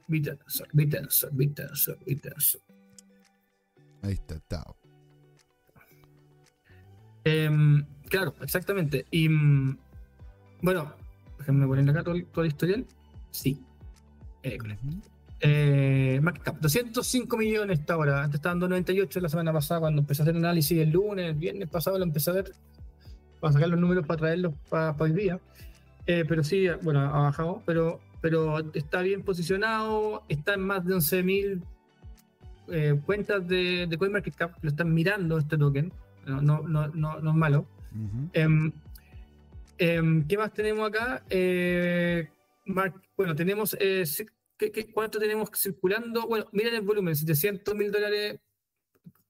Bitensor, 0.08 0.68
Bitensor, 0.72 1.30
Bitensor, 1.32 1.98
Bitensor. 2.04 2.60
Ahí 4.02 4.12
está, 4.14 4.38
Tao. 4.40 4.76
Em, 7.24 7.84
claro, 8.08 8.34
exactamente. 8.42 9.06
Y 9.10 9.28
mm, 9.28 9.78
bueno, 10.62 10.92
déjenme 11.38 11.66
poner 11.66 11.88
acá 11.90 12.04
todo 12.04 12.22
todo 12.32 12.44
el 12.44 12.50
historial. 12.50 12.86
Sí. 13.30 13.60
Eh, 14.42 14.58
eh, 15.40 16.20
market 16.22 16.42
cap, 16.42 16.56
205 16.60 17.36
millones 17.36 17.80
está 17.80 17.94
ahora. 17.94 18.22
Antes 18.22 18.38
estaban 18.38 18.60
298 18.60 19.20
la 19.20 19.28
semana 19.28 19.52
pasada 19.52 19.80
cuando 19.80 20.00
empecé 20.00 20.22
a 20.22 20.24
hacer 20.24 20.36
análisis 20.36 20.78
el 20.78 20.90
lunes, 20.90 21.26
el 21.30 21.34
viernes 21.34 21.68
pasado 21.68 21.98
lo 21.98 22.04
empecé 22.04 22.30
a 22.30 22.34
ver 22.34 22.52
para 23.40 23.52
sacar 23.52 23.68
los 23.68 23.78
números 23.78 24.06
para 24.06 24.18
traerlos 24.18 24.54
para, 24.70 24.94
hoy 24.98 25.12
día. 25.12 25.40
Eh, 26.06 26.24
pero 26.28 26.44
sí, 26.44 26.66
bueno, 26.82 27.00
ha 27.00 27.22
bajado, 27.22 27.62
pero, 27.64 28.00
pero 28.20 28.58
está 28.74 29.02
bien 29.02 29.22
posicionado, 29.22 30.22
está 30.28 30.54
en 30.54 30.60
más 30.60 30.84
de 30.84 30.94
11.000 30.94 31.62
eh, 32.68 32.98
cuentas 33.04 33.46
de, 33.46 33.86
de 33.86 33.98
CoinMarketCap 33.98 34.62
lo 34.62 34.70
están 34.70 34.92
mirando 34.92 35.38
este 35.38 35.58
token. 35.58 35.92
No, 36.26 36.40
no, 36.40 36.62
no, 36.62 36.88
no, 36.88 37.20
no 37.20 37.30
es 37.30 37.36
malo. 37.36 37.66
Em, 38.32 38.72
em, 39.78 40.26
¿Qué 40.26 40.38
más 40.38 40.52
tenemos 40.52 40.88
acá? 40.88 41.22
Eh, 41.28 42.28
bueno, 43.16 43.34
tenemos. 43.34 43.76
Eh, 43.78 44.04
¿qué, 44.56 44.90
cuánto 44.92 45.18
tenemos 45.18 45.50
circulando? 45.54 46.26
Bueno, 46.26 46.46
miren 46.52 46.74
el 46.74 46.80
volumen: 46.80 47.14
700 47.14 47.74
mil 47.74 47.92
dólares 47.92 48.40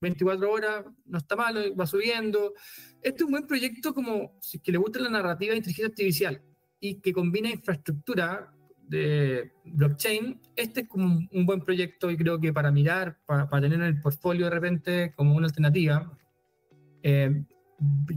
24 0.01 0.51
horas, 0.51 0.85
no 1.07 1.19
está 1.19 1.35
malo, 1.35 1.75
va 1.75 1.87
subiendo. 1.87 2.55
Este 3.03 3.19
es 3.19 3.23
un 3.23 3.33
buen 3.33 3.47
proyecto 3.47 3.93
como 3.93 4.39
si 4.41 4.61
que 4.61 4.71
le 4.71 4.79
gusta 4.79 5.01
la 5.01 5.11
narrativa 5.11 5.51
de 5.51 5.59
inteligencia 5.59 5.89
artificial 5.89 6.43
y 6.85 6.97
que 6.97 7.15
combina 7.15 7.49
infraestructura 7.49 8.53
de 8.87 9.53
blockchain. 9.65 10.39
Este 10.55 10.83
es 10.83 10.89
como 10.89 11.27
un, 11.31 11.47
buen 11.47 11.63
proyecto 11.63 12.11
y 12.11 12.17
creo 12.19 12.39
que 12.39 12.53
para 12.53 12.71
mirar, 12.71 13.17
para, 13.25 13.49
tener 13.49 13.73
en 13.73 13.85
el 13.85 14.01
portfolio 14.03 14.45
de 14.45 14.51
repente 14.51 15.15
como 15.17 15.35
una 15.35 15.47
alternativa, 15.47 16.13
eh, 17.03 17.43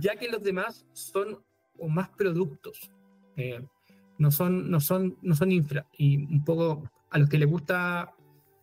ya 0.02 0.18
que 0.18 0.28
los 0.28 0.44
demás 0.44 0.86
son 0.92 1.40
o 1.78 1.88
más 1.88 2.10
productos. 2.10 2.92
Eh, 3.38 3.64
no 4.18 4.32
son, 4.32 4.70
no, 4.70 4.82
son, 4.82 5.18
no 5.22 5.34
son 5.34 5.50
infra. 5.54 5.88
Y 5.98 6.18
un 6.18 6.44
poco 6.44 6.92
a 7.10 7.20
los 7.20 7.30
que 7.30 7.38
les 7.38 7.48
gusta 7.48 8.14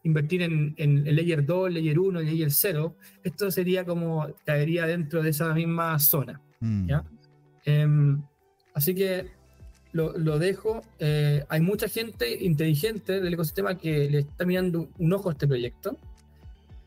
invertir 0.02 0.42
en, 0.42 0.74
en, 0.76 1.16
Layer 1.16 1.46
2, 1.46 1.72
Layer 1.72 1.98
1, 1.98 2.20
Layer 2.20 2.50
0, 2.50 2.94
esto 3.22 3.50
sería 3.50 3.86
como, 3.86 4.26
caería 4.44 4.86
dentro 4.86 5.22
de 5.22 5.30
esa 5.30 5.54
misma 5.54 5.98
zona. 5.98 6.42
Mm. 6.60 6.88
¿ya? 6.88 7.04
Em, 7.64 8.22
así 8.74 8.94
que 8.94 9.43
lo, 9.94 10.12
lo 10.18 10.38
dejo. 10.38 10.82
Eh, 10.98 11.44
hay 11.48 11.60
mucha 11.60 11.88
gente 11.88 12.44
inteligente 12.44 13.20
del 13.20 13.32
ecosistema 13.32 13.78
que 13.78 14.10
le 14.10 14.18
está 14.18 14.44
mirando 14.44 14.88
un 14.98 15.12
ojo 15.12 15.30
a 15.30 15.32
este 15.32 15.46
proyecto. 15.46 15.96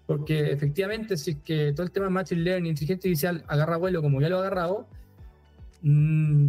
Porque 0.05 0.51
efectivamente, 0.51 1.17
si 1.17 1.31
es 1.31 1.37
que 1.43 1.73
todo 1.73 1.85
el 1.85 1.91
tema 1.91 2.07
de 2.07 2.11
Machine 2.11 2.41
Learning, 2.41 2.69
inteligencia 2.71 2.95
artificial 2.95 3.43
agarra 3.47 3.77
vuelo 3.77 4.01
como 4.01 4.21
ya 4.21 4.29
lo 4.29 4.37
ha 4.37 4.41
agarrado, 4.41 4.87
mmm, 5.81 6.47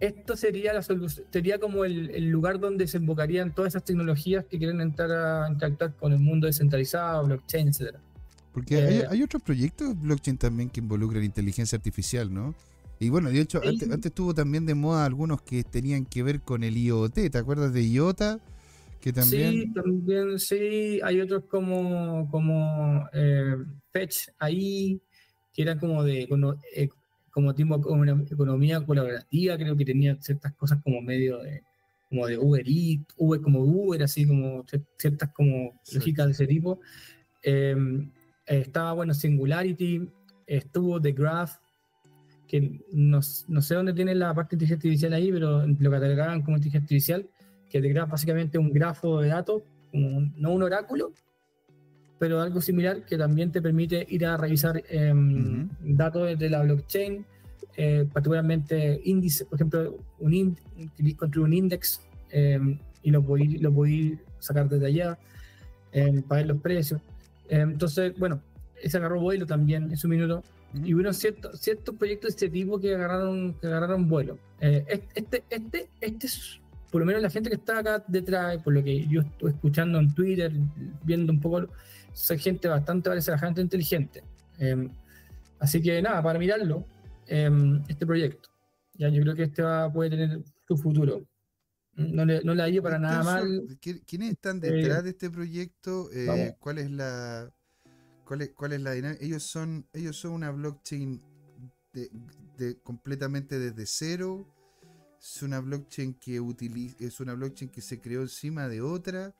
esto 0.00 0.36
sería 0.36 0.72
la 0.72 0.82
solución, 0.82 1.26
sería 1.30 1.58
como 1.58 1.84
el, 1.84 2.28
lugar 2.30 2.58
donde 2.58 2.86
se 2.86 2.96
invocarían 2.96 3.54
todas 3.54 3.72
esas 3.72 3.84
tecnologías 3.84 4.46
que 4.46 4.58
quieren 4.58 4.80
entrar 4.80 5.10
a 5.12 5.48
interactuar 5.50 5.94
con 5.96 6.12
el 6.12 6.18
mundo 6.18 6.46
descentralizado, 6.46 7.26
blockchain, 7.26 7.68
etcétera. 7.68 8.00
Porque 8.52 8.76
hay, 9.10 9.20
eh, 9.20 9.24
otros 9.24 9.42
proyectos 9.42 10.00
blockchain 10.00 10.38
también 10.38 10.70
que 10.70 10.80
involucran 10.80 11.22
inteligencia 11.22 11.76
artificial, 11.76 12.32
¿no? 12.32 12.54
Y 13.02 13.08
bueno, 13.08 13.30
de 13.30 13.40
hecho, 13.40 13.62
antes, 13.64 13.90
antes, 13.90 14.10
estuvo 14.10 14.34
también 14.34 14.66
de 14.66 14.74
moda 14.74 15.06
algunos 15.06 15.40
que 15.40 15.64
tenían 15.64 16.04
que 16.04 16.22
ver 16.22 16.42
con 16.42 16.62
el 16.62 16.76
IoT. 16.76 17.30
¿Te 17.30 17.38
acuerdas 17.38 17.72
de 17.72 17.88
IOTA? 17.88 18.38
Que 19.00 19.10
también... 19.10 19.52
Sí, 19.52 19.72
también 19.72 20.38
sí. 20.38 21.00
Hay 21.02 21.18
otros 21.22 21.44
como, 21.48 22.28
como 22.30 23.08
eh, 23.14 23.56
Fetch 23.90 24.28
ahí, 24.38 25.00
que 25.54 25.62
eran 25.62 25.78
como 25.78 26.04
de 26.04 26.28
eh, 26.74 26.88
como 27.30 27.54
tipo 27.54 27.80
como 27.80 28.02
una 28.02 28.22
economía 28.30 28.84
colaborativa, 28.84 29.56
creo 29.56 29.76
que 29.76 29.84
tenía 29.84 30.20
ciertas 30.20 30.52
cosas 30.54 30.82
como 30.82 31.00
medio 31.00 31.38
de 31.38 31.62
como 32.10 32.26
de 32.26 32.36
Uber 32.36 32.68
Eats, 32.68 33.14
Uber 33.16 33.40
como 33.40 33.60
Uber, 33.60 34.02
así 34.02 34.26
como 34.26 34.64
ciertas 34.98 35.30
como 35.32 35.80
lógicas 35.94 36.26
de 36.26 36.32
ese 36.32 36.46
tipo. 36.46 36.80
Em, 37.42 38.10
estaba, 38.44 38.92
bueno, 38.92 39.14
Singularity, 39.14 40.08
estuvo 40.46 41.00
The 41.00 41.12
Graph, 41.12 41.52
que 42.50 42.80
no, 42.90 43.20
no, 43.46 43.62
sé 43.62 43.74
dónde 43.76 43.92
tiene 43.92 44.12
la 44.12 44.34
parte 44.34 44.56
de 44.56 44.64
inteligencia 44.64 44.74
artificial 44.74 45.12
ahí, 45.12 45.30
pero 45.30 45.64
lo 45.64 45.90
catalogaban 45.90 46.42
como 46.42 46.56
inteligencia 46.56 46.80
artificial, 46.80 47.28
que 47.70 47.80
The 47.80 47.88
Graph 47.90 48.10
básicamente 48.10 48.58
un 48.58 48.72
grafo 48.72 49.20
de 49.20 49.28
datos, 49.28 49.62
no 49.92 50.52
un 50.52 50.62
oráculo, 50.64 51.12
pero 52.18 52.40
algo 52.40 52.60
similar 52.60 53.04
que 53.04 53.16
también 53.16 53.52
te 53.52 53.62
permite 53.62 54.04
ir 54.08 54.26
a 54.26 54.36
revisar 54.36 54.82
em, 54.88 55.68
datos 55.80 56.36
de 56.36 56.50
la 56.50 56.62
blockchain, 56.62 57.24
eh, 57.76 58.04
particularmente 58.12 59.00
índice, 59.04 59.44
por 59.44 59.54
ejemplo, 59.54 59.98
un 60.18 60.34
índice, 60.34 61.16
construir 61.16 61.46
un 61.46 61.52
index 61.52 62.00
em, 62.30 62.80
y 63.04 63.12
lo 63.12 63.22
voy 63.22 63.58
lo 63.58 63.72
sacar 64.40 64.68
desde 64.68 64.86
allá 64.86 65.18
em, 65.92 66.20
para 66.22 66.40
ver 66.40 66.48
los 66.48 66.60
precios. 66.60 67.00
entonces, 67.48 68.12
bueno, 68.18 68.42
ese 68.82 68.96
agarró 68.96 69.20
vuelo 69.20 69.46
también 69.46 69.84
en 69.84 69.96
su 69.96 70.08
minuto. 70.08 70.42
Y 70.74 70.94
hubo 70.94 71.12
ciertos, 71.12 71.60
ciertos 71.60 71.94
proyectos 71.96 72.30
de 72.30 72.46
este 72.46 72.50
tipo 72.50 72.78
que 72.78 72.94
agarraron, 72.94 73.54
que 73.54 73.66
agarraron 73.66 74.08
vuelo. 74.08 74.38
Eh, 74.60 75.02
este, 75.14 75.42
este, 75.50 75.88
este 76.00 76.26
es 76.26 76.60
por 76.90 77.00
lo 77.00 77.06
menos 77.06 77.22
la 77.22 77.30
gente 77.30 77.48
que 77.48 77.56
está 77.56 77.78
acá 77.78 78.04
detrás, 78.06 78.62
por 78.62 78.72
lo 78.72 78.82
que 78.82 79.06
yo 79.06 79.20
estoy 79.20 79.52
escuchando 79.52 79.98
en 79.98 80.12
Twitter, 80.12 80.52
viendo 81.04 81.32
un 81.32 81.40
poco 81.40 81.68
soy 82.12 82.38
gente 82.38 82.68
bastante, 82.68 83.08
bastante 83.08 83.60
inteligente. 83.60 84.24
Em, 84.58 84.90
así 85.60 85.80
que 85.80 86.02
nada, 86.02 86.22
para 86.22 86.38
mirarlo, 86.38 86.84
em, 87.26 87.82
este 87.88 88.06
proyecto. 88.06 88.48
Ya, 88.94 89.08
yo 89.08 89.22
creo 89.22 89.34
que 89.34 89.44
este 89.44 89.62
va, 89.62 89.92
puede 89.92 90.10
tener 90.10 90.40
su 90.66 90.76
futuro. 90.76 91.24
No 91.94 92.24
le, 92.24 92.42
no 92.42 92.54
le 92.54 92.82
para 92.82 92.98
nada 92.98 93.22
mal. 93.22 93.62
¿Quiénes 93.80 94.32
están 94.32 94.60
detrás 94.60 95.04
de 95.04 95.10
este 95.10 95.30
proyecto? 95.30 96.10
Eh, 96.12 96.54
¿Cuál 96.58 96.78
es 96.78 96.90
la 96.90 97.50
cuál 98.54 98.72
es, 98.72 98.80
la 98.80 98.92
dinámica? 98.92 99.24
Ellos 99.24 99.42
son, 99.42 99.86
ellos 99.92 100.16
son 100.16 100.32
una 100.32 100.50
blockchain 100.50 101.20
de, 101.92 102.78
completamente 102.82 103.58
desde 103.58 103.86
cero. 103.86 104.46
Es 105.20 105.42
una 105.42 105.60
blockchain 105.60 106.14
que 106.14 106.40
utiliza, 106.40 106.96
es 107.00 107.20
una 107.20 107.34
blockchain 107.34 107.70
que 107.70 107.80
se 107.80 108.00
creó 108.00 108.22
encima 108.22 108.68
de 108.68 108.80
otra. 108.80 109.34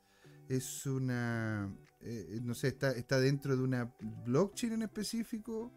Es 0.48 0.84
una 0.86 1.72
eh, 2.02 2.40
no 2.42 2.54
sé, 2.54 2.68
está, 2.68 2.92
está 2.92 3.20
dentro 3.20 3.56
de 3.56 3.62
una 3.62 3.94
blockchain 4.24 4.72
en 4.72 4.82
específico. 4.82 5.70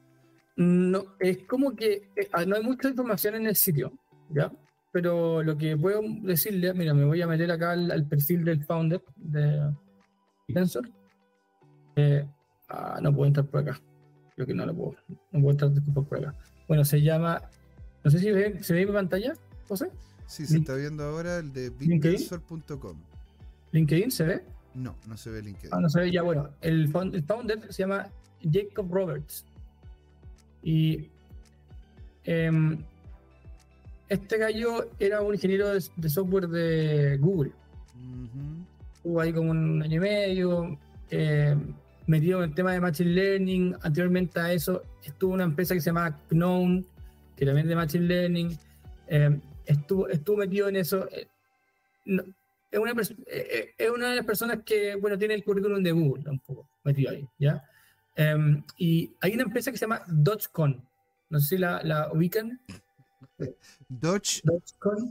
No, 0.56 1.16
es 1.20 1.46
como 1.46 1.76
que 1.76 2.12
eh, 2.16 2.30
ah, 2.32 2.46
no 2.46 2.56
hay 2.56 2.64
mucha 2.64 2.90
información 2.90 3.36
en 3.36 3.48
el 3.48 3.56
sitio, 3.56 3.92
¿ya? 4.30 4.52
Pero 4.92 5.44
lo 5.44 5.58
que 5.58 5.76
puedo 5.76 6.02
decirle, 6.22 6.74
mira, 6.74 6.94
me 6.94 7.04
voy 7.04 7.22
a 7.22 7.28
meter 7.28 7.52
acá 7.52 7.72
al, 7.72 8.08
perfil 8.08 8.46
del 8.46 8.64
founder 8.64 9.02
de 9.18 9.74
Tensor. 10.54 10.90
Eh, 11.96 12.26
ah, 12.70 13.00
no 13.02 13.14
puedo 13.14 13.28
entrar 13.28 13.46
por 13.46 13.62
acá. 13.62 13.82
Creo 14.36 14.48
que 14.48 14.54
no 14.54 14.66
lo 14.66 14.76
puedo. 14.76 14.96
No 15.32 15.42
puedo 15.42 15.52
entrar 15.52 15.72
por 15.94 16.18
acá. 16.18 16.34
Bueno, 16.68 16.84
se 16.86 17.02
llama. 17.02 17.42
No 18.04 18.12
sé 18.12 18.20
si 18.20 18.26
se 18.64 18.74
ve 18.74 18.82
en 18.82 18.88
mi 18.88 18.94
pantalla, 18.94 19.34
José. 19.68 19.90
Sí, 20.28 20.46
se 20.46 20.58
está 20.58 20.76
viendo 20.76 21.04
ahora 21.04 21.40
el 21.40 21.54
de 21.54 21.70
bitensor.com. 21.70 22.98
¿LinkedIn 23.72 24.12
se 24.12 24.24
ve? 24.24 24.44
No, 24.74 24.96
no 25.08 25.18
se 25.18 25.30
ve 25.30 25.42
LinkedIn. 25.42 25.70
Ah, 25.72 25.80
no 25.80 25.90
se 25.90 26.00
ve 26.00 26.12
ya, 26.12 26.22
bueno. 26.22 26.50
El, 26.62 26.88
founder 26.90 27.72
se 27.72 27.84
llama 27.84 28.08
Jacob 28.42 28.92
Roberts. 28.92 29.46
Y 30.64 31.10
em, 32.24 32.84
este 34.10 34.38
gallo 34.38 34.90
era 35.00 35.22
un 35.22 35.34
ingeniero 35.34 35.74
de, 35.74 36.10
software 36.10 36.48
de 36.48 37.18
Google. 37.18 37.52
Estuvo 38.96 39.20
ahí 39.20 39.34
como 39.34 39.52
un 39.52 39.82
año 39.84 39.98
y 39.98 40.00
medio, 40.00 40.80
em, 41.10 41.74
metido 42.08 42.44
en 42.44 42.50
el 42.50 42.56
tema 42.56 42.74
de 42.74 42.82
Machine 42.82 43.12
Learning. 43.12 43.76
Anteriormente 43.82 44.40
a 44.40 44.52
eso 44.54 44.84
estuvo 45.04 45.34
una 45.34 45.44
empresa 45.44 45.74
que 45.74 45.82
se 45.82 45.88
llama 45.88 46.18
Gnome, 46.30 46.84
que 47.36 47.46
también 47.46 47.66
es 47.66 47.70
de 47.70 47.76
Machine 47.76 48.08
Learning. 48.08 48.58
Em, 49.08 49.42
estuvo, 49.66 50.08
estuvo 50.08 50.38
metido 50.38 50.70
en 50.70 50.76
eso. 50.78 51.08
Eh, 51.12 51.28
es 52.06 52.80
una, 52.80 52.92
eh, 52.92 53.06
eh, 53.28 53.70
es 53.78 53.90
una 53.90 54.10
de 54.10 54.16
las 54.18 54.26
personas 54.26 54.60
que, 54.66 54.96
bueno, 54.96 55.18
tiene 55.18 55.36
el 55.36 55.44
currículum 55.44 55.84
de 55.84 55.92
Google, 55.92 56.30
un 56.30 56.40
poco 56.40 56.68
metido 56.84 57.12
ahí, 57.12 57.28
¿ya? 57.38 57.64
Em, 58.16 58.64
y 58.78 59.12
hay 59.22 59.34
una 59.34 59.44
empresa 59.44 59.72
que 59.72 59.78
se 59.78 59.86
llama 59.86 60.02
Dogecoin. 60.08 60.82
No 61.30 61.40
sé 61.40 61.48
si 61.48 61.58
la, 61.58 61.82
la 61.84 62.12
ubican. 62.12 62.60
Doge 63.90 64.42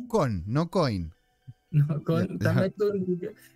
con, 0.09 0.44
no 0.46 0.70
coin. 0.70 1.12
No, 1.70 2.02
con, 2.05 2.38
también 2.38 2.74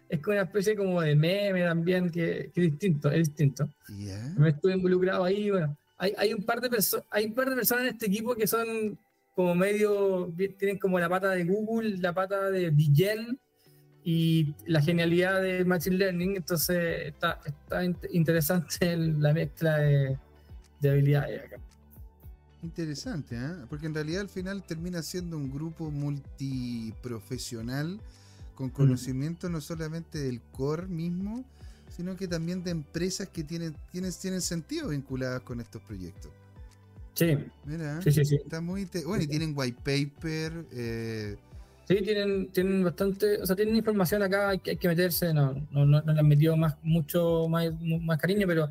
es 0.08 0.20
como 0.20 0.34
una 0.34 0.44
especie 0.44 0.76
como 0.76 1.00
de 1.00 1.14
meme 1.14 1.62
también, 1.62 2.10
que, 2.10 2.50
que 2.54 2.64
es 2.64 2.70
distinto, 2.72 3.10
es 3.10 3.28
distinto. 3.28 3.68
Me 4.36 4.50
estuve 4.50 4.74
involucrado 4.74 5.24
ahí, 5.24 5.50
bueno. 5.50 5.76
Hay, 5.98 6.12
hay, 6.18 6.34
un 6.34 6.42
par 6.42 6.60
de 6.60 6.68
personas, 6.68 7.06
hay 7.10 7.24
un 7.24 7.34
par 7.34 7.48
de 7.48 7.56
personas 7.56 7.84
en 7.84 7.94
este 7.94 8.06
equipo 8.06 8.34
que 8.34 8.46
son 8.46 8.98
como 9.34 9.54
medio, 9.54 10.32
tienen 10.58 10.78
como 10.78 10.98
la 10.98 11.08
pata 11.08 11.30
de 11.30 11.44
Google, 11.44 11.96
la 11.98 12.12
pata 12.12 12.50
de 12.50 12.70
Digen, 12.70 13.38
y 14.08 14.54
la 14.66 14.80
genialidad 14.80 15.42
de 15.42 15.64
Machine 15.64 15.96
Learning, 15.96 16.36
entonces 16.36 17.08
está, 17.08 17.40
está 17.44 17.84
interesante 18.12 18.96
la 18.96 19.32
mezcla 19.32 19.78
de, 19.78 20.16
habilidades 20.84 21.44
acá. 21.44 21.56
Interesante, 22.62 23.34
¿eh? 23.34 23.64
porque 23.68 23.86
en 23.86 23.94
realidad 23.94 24.20
al 24.20 24.28
final 24.28 24.62
termina 24.62 25.02
siendo 25.02 25.36
un 25.36 25.50
grupo 25.50 25.90
multiprofesional 25.90 28.00
con 28.56 28.70
conocimiento 28.70 29.48
no 29.48 29.60
solamente 29.60 30.18
del 30.18 30.40
core 30.40 30.88
mismo, 30.88 31.44
sino 31.94 32.16
que 32.16 32.26
también 32.26 32.64
de 32.64 32.72
empresas 32.72 33.28
que 33.28 33.44
tienen, 33.44 33.76
tienen, 33.92 34.12
tienen 34.20 34.40
sentido 34.40 34.88
vinculadas 34.88 35.42
con 35.42 35.60
estos 35.60 35.80
proyectos. 35.82 36.32
Sí. 37.14 37.38
Mira, 37.64 38.02
sí, 38.02 38.10
sí, 38.10 38.36
está 38.36 38.60
muy 38.60 38.88
bueno 39.04 39.22
y 39.22 39.28
tienen 39.28 39.54
white 39.56 39.78
paper, 39.84 40.66
eh, 40.72 41.36
Sí, 41.88 42.02
tienen, 42.02 42.48
tienen 42.48 42.82
bastante, 42.82 43.40
o 43.40 43.46
sea, 43.46 43.54
tienen 43.54 43.76
información 43.76 44.20
acá, 44.20 44.48
hay 44.48 44.58
que, 44.58 44.72
hay 44.72 44.76
que 44.76 44.88
meterse, 44.88 45.32
no, 45.32 45.54
no, 45.70 45.86
no, 45.86 46.02
no 46.02 46.12
le 46.12 46.18
han 46.18 46.26
metido 46.26 46.56
más, 46.56 46.76
mucho 46.82 47.46
más, 47.48 47.70
más 47.80 48.18
cariño, 48.18 48.44
pero 48.48 48.68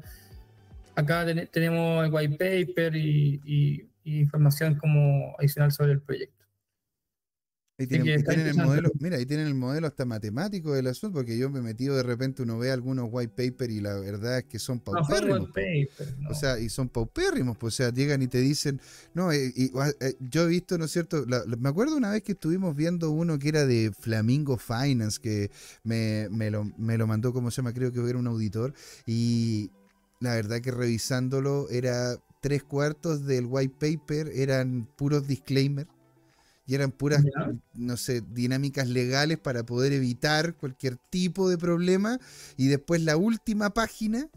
acá 0.96 1.26
tenemos 1.50 2.06
el 2.06 2.14
white 2.14 2.36
paper 2.36 2.94
y, 2.98 3.40
y, 3.46 3.90
y 4.04 4.20
información 4.20 4.76
como 4.76 5.34
adicional 5.40 5.72
sobre 5.72 5.94
el 5.94 6.02
proyecto. 6.02 6.35
Ahí 7.78 7.88
tienen, 7.88 8.08
el 8.08 8.56
modelo, 8.56 8.90
mira, 9.02 9.18
ahí 9.18 9.26
tienen 9.26 9.48
el 9.48 9.54
modelo 9.54 9.88
hasta 9.88 10.06
matemático 10.06 10.74
del 10.74 10.88
asunto, 10.88 11.16
porque 11.16 11.38
yo 11.38 11.50
me 11.50 11.60
he 11.60 11.62
metido 11.62 11.98
de 11.98 12.04
repente, 12.04 12.42
uno 12.42 12.58
ve 12.58 12.72
algunos 12.72 13.10
white 13.12 13.34
paper 13.36 13.70
y 13.70 13.82
la 13.82 14.00
verdad 14.00 14.38
es 14.38 14.46
que 14.46 14.60
son 14.60 14.80
paupérrimos. 14.80 15.50
O 16.30 16.34
sea, 16.34 16.58
y 16.58 16.70
son 16.70 16.88
paupérrimos, 16.88 17.58
pues, 17.58 17.74
o 17.74 17.78
sea, 17.78 17.92
llegan 17.92 18.22
y 18.22 18.28
te 18.28 18.38
dicen, 18.38 18.80
no, 19.14 19.30
eh, 19.34 19.52
eh, 19.58 20.16
yo 20.22 20.44
he 20.44 20.48
visto, 20.48 20.78
¿no 20.78 20.86
es 20.86 20.92
cierto? 20.92 21.26
me 21.58 21.68
acuerdo 21.68 21.98
una 21.98 22.12
vez 22.12 22.24
que 22.24 22.32
estuvimos 22.32 22.78
viendo 22.78 23.12
uno 23.12 23.38
que 23.38 23.50
era 23.50 23.66
de 23.66 23.92
Flamingo 23.92 24.58
Finance, 24.58 25.20
que 25.22 25.52
me, 25.84 26.30
me, 26.32 26.52
lo, 26.52 26.64
me 26.78 26.98
lo 26.98 27.08
mandó, 27.08 27.34
como 27.34 27.52
se 27.52 27.58
llama? 27.58 27.74
Creo 27.74 27.92
que 27.92 28.00
era 28.10 28.18
un 28.18 28.28
auditor, 28.28 28.74
y 29.06 29.70
la 30.22 30.34
verdad 30.36 30.62
que 30.62 30.72
revisándolo 30.72 31.68
era 31.70 32.18
tres 32.40 32.64
cuartos 32.64 33.26
del 33.26 33.48
white 33.48 33.76
paper, 33.78 34.32
eran 34.34 34.88
puros 34.96 35.28
disclaimers 35.28 35.90
y 36.68 36.76
eran 36.76 36.92
puras, 36.92 37.24
no 37.74 37.98
sé, 37.98 38.22
dinámicas 38.22 38.88
legales 38.88 39.38
para 39.38 39.66
poder 39.66 39.94
evitar 39.94 40.56
cualquier 40.56 40.98
tipo 40.98 41.50
de 41.50 41.58
problema. 41.58 42.20
Y 42.58 42.68
después 42.68 43.02
la 43.02 43.18
última 43.18 43.72
página, 43.72 44.30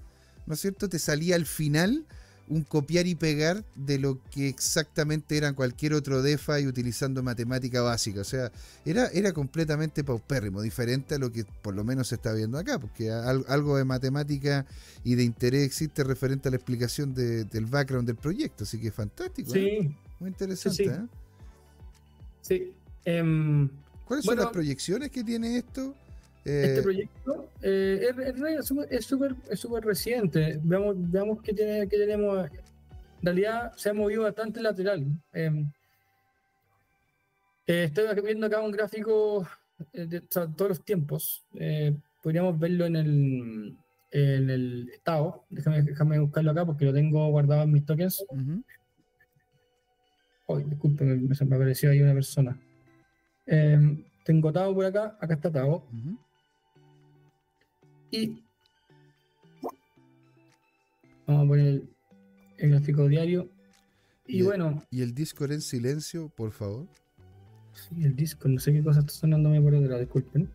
¿no 0.46 0.54
es 0.54 0.60
cierto?, 0.60 0.88
te 0.88 0.98
salía 0.98 1.36
al 1.36 1.46
final 1.46 2.06
un 2.50 2.62
copiar 2.62 3.06
y 3.06 3.14
pegar 3.14 3.64
de 3.74 3.98
lo 3.98 4.22
que 4.30 4.48
exactamente 4.48 5.36
era 5.36 5.52
cualquier 5.52 5.92
otro 5.92 6.22
DeFi 6.22 6.66
utilizando 6.66 7.22
matemática 7.22 7.82
básica. 7.82 8.22
O 8.22 8.24
sea, 8.24 8.50
era, 8.84 9.06
era 9.08 9.32
completamente 9.32 10.04
paupérrimo, 10.04 10.62
diferente 10.62 11.14
a 11.14 11.18
lo 11.18 11.30
que 11.30 11.44
por 11.62 11.74
lo 11.74 11.84
menos 11.84 12.08
se 12.08 12.16
está 12.16 12.32
viendo 12.32 12.58
acá, 12.58 12.78
porque 12.78 13.10
algo 13.10 13.76
de 13.76 13.84
matemática 13.84 14.66
y 15.04 15.14
de 15.14 15.24
interés 15.24 15.64
existe 15.64 16.04
referente 16.04 16.48
a 16.48 16.50
la 16.50 16.56
explicación 16.56 17.14
del 17.14 17.66
background 17.66 18.06
del 18.06 18.16
proyecto. 18.16 18.64
Así 18.64 18.80
que 18.80 18.90
fantástico. 18.90 19.52
Sí. 19.52 19.58
¿eh? 19.58 19.96
Muy 20.20 20.30
interesante. 20.30 20.84
¿eh? 20.84 21.06
Sí. 22.48 22.72
Em, 23.04 23.68
¿Cuáles 24.06 24.24
son 24.24 24.38
las 24.38 24.46
proyecciones 24.46 25.10
que 25.10 25.22
tiene 25.22 25.58
esto? 25.58 25.94
este 26.44 26.78
eh, 26.78 26.82
proyecto 26.82 27.50
eh, 27.60 28.08
es 28.90 29.04
súper 29.04 29.36
es 29.50 29.84
reciente. 29.84 30.58
Veamos, 30.62 30.96
veamos 30.98 31.42
qué, 31.42 31.52
tiene, 31.52 31.86
qué 31.88 31.98
tenemos. 31.98 32.48
En 32.48 33.22
realidad 33.22 33.72
se 33.76 33.90
ha 33.90 33.92
movido 33.92 34.22
bastante 34.22 34.62
lateral. 34.62 35.04
Em, 35.34 35.70
eh, 37.66 37.84
estoy 37.84 38.06
viendo 38.22 38.46
acá 38.46 38.60
un 38.60 38.70
gráfico 38.70 39.46
de 39.92 40.22
todos 40.22 40.68
los 40.68 40.84
tiempos. 40.84 41.44
podríamos 42.22 42.58
verlo 42.58 42.86
en 42.86 42.96
el, 42.96 43.76
en 44.12 44.50
el 44.50 44.88
estado. 44.94 45.44
Déjame, 45.50 45.82
déjame, 45.82 46.18
buscarlo 46.18 46.52
acá 46.52 46.64
porque 46.64 46.86
lo 46.86 46.94
tengo 46.94 47.28
guardado 47.28 47.64
en 47.64 47.72
mis 47.72 47.84
tokens. 47.84 48.24
Oh, 50.50 50.58
disculpe, 50.58 51.04
me, 51.04 51.14
me, 51.16 51.56
apareció 51.56 51.90
ahí 51.90 52.00
una 52.00 52.14
persona. 52.14 52.58
Em, 53.44 54.02
tengo 54.24 54.50
Tao 54.50 54.74
por 54.74 54.86
acá, 54.86 55.18
acá 55.20 55.34
está 55.34 55.52
Tao. 55.52 55.86
Y 58.10 58.42
vamos 61.26 61.44
a 61.44 61.48
poner 61.48 61.82
el, 62.56 62.70
gráfico 62.70 63.06
diario. 63.08 63.50
Y, 64.26 64.40
bueno. 64.40 64.82
¿Y 64.90 65.02
el 65.02 65.14
Discord 65.14 65.52
en 65.52 65.60
silencio, 65.60 66.30
por 66.30 66.50
favor? 66.52 66.86
Sí, 67.74 68.02
el 68.04 68.16
Discord, 68.16 68.52
no 68.52 68.58
sé 68.58 68.72
qué 68.72 68.82
cosa 68.82 69.00
está 69.00 69.12
sonándome 69.12 69.60
por 69.60 69.78
detrás, 69.78 70.00
disculpen. 70.00 70.48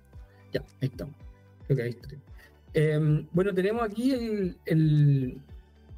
Ya, 0.52 0.62
ahí 0.82 0.90
estamos. 0.90 1.16
Creo 1.68 1.78
que 1.78 1.84
ahí 1.84 1.90
está. 1.92 2.10
Em, 2.74 3.28
bueno, 3.32 3.54
tenemos 3.54 3.84
aquí 3.84 4.12
el, 4.12 4.58
el, 4.66 5.40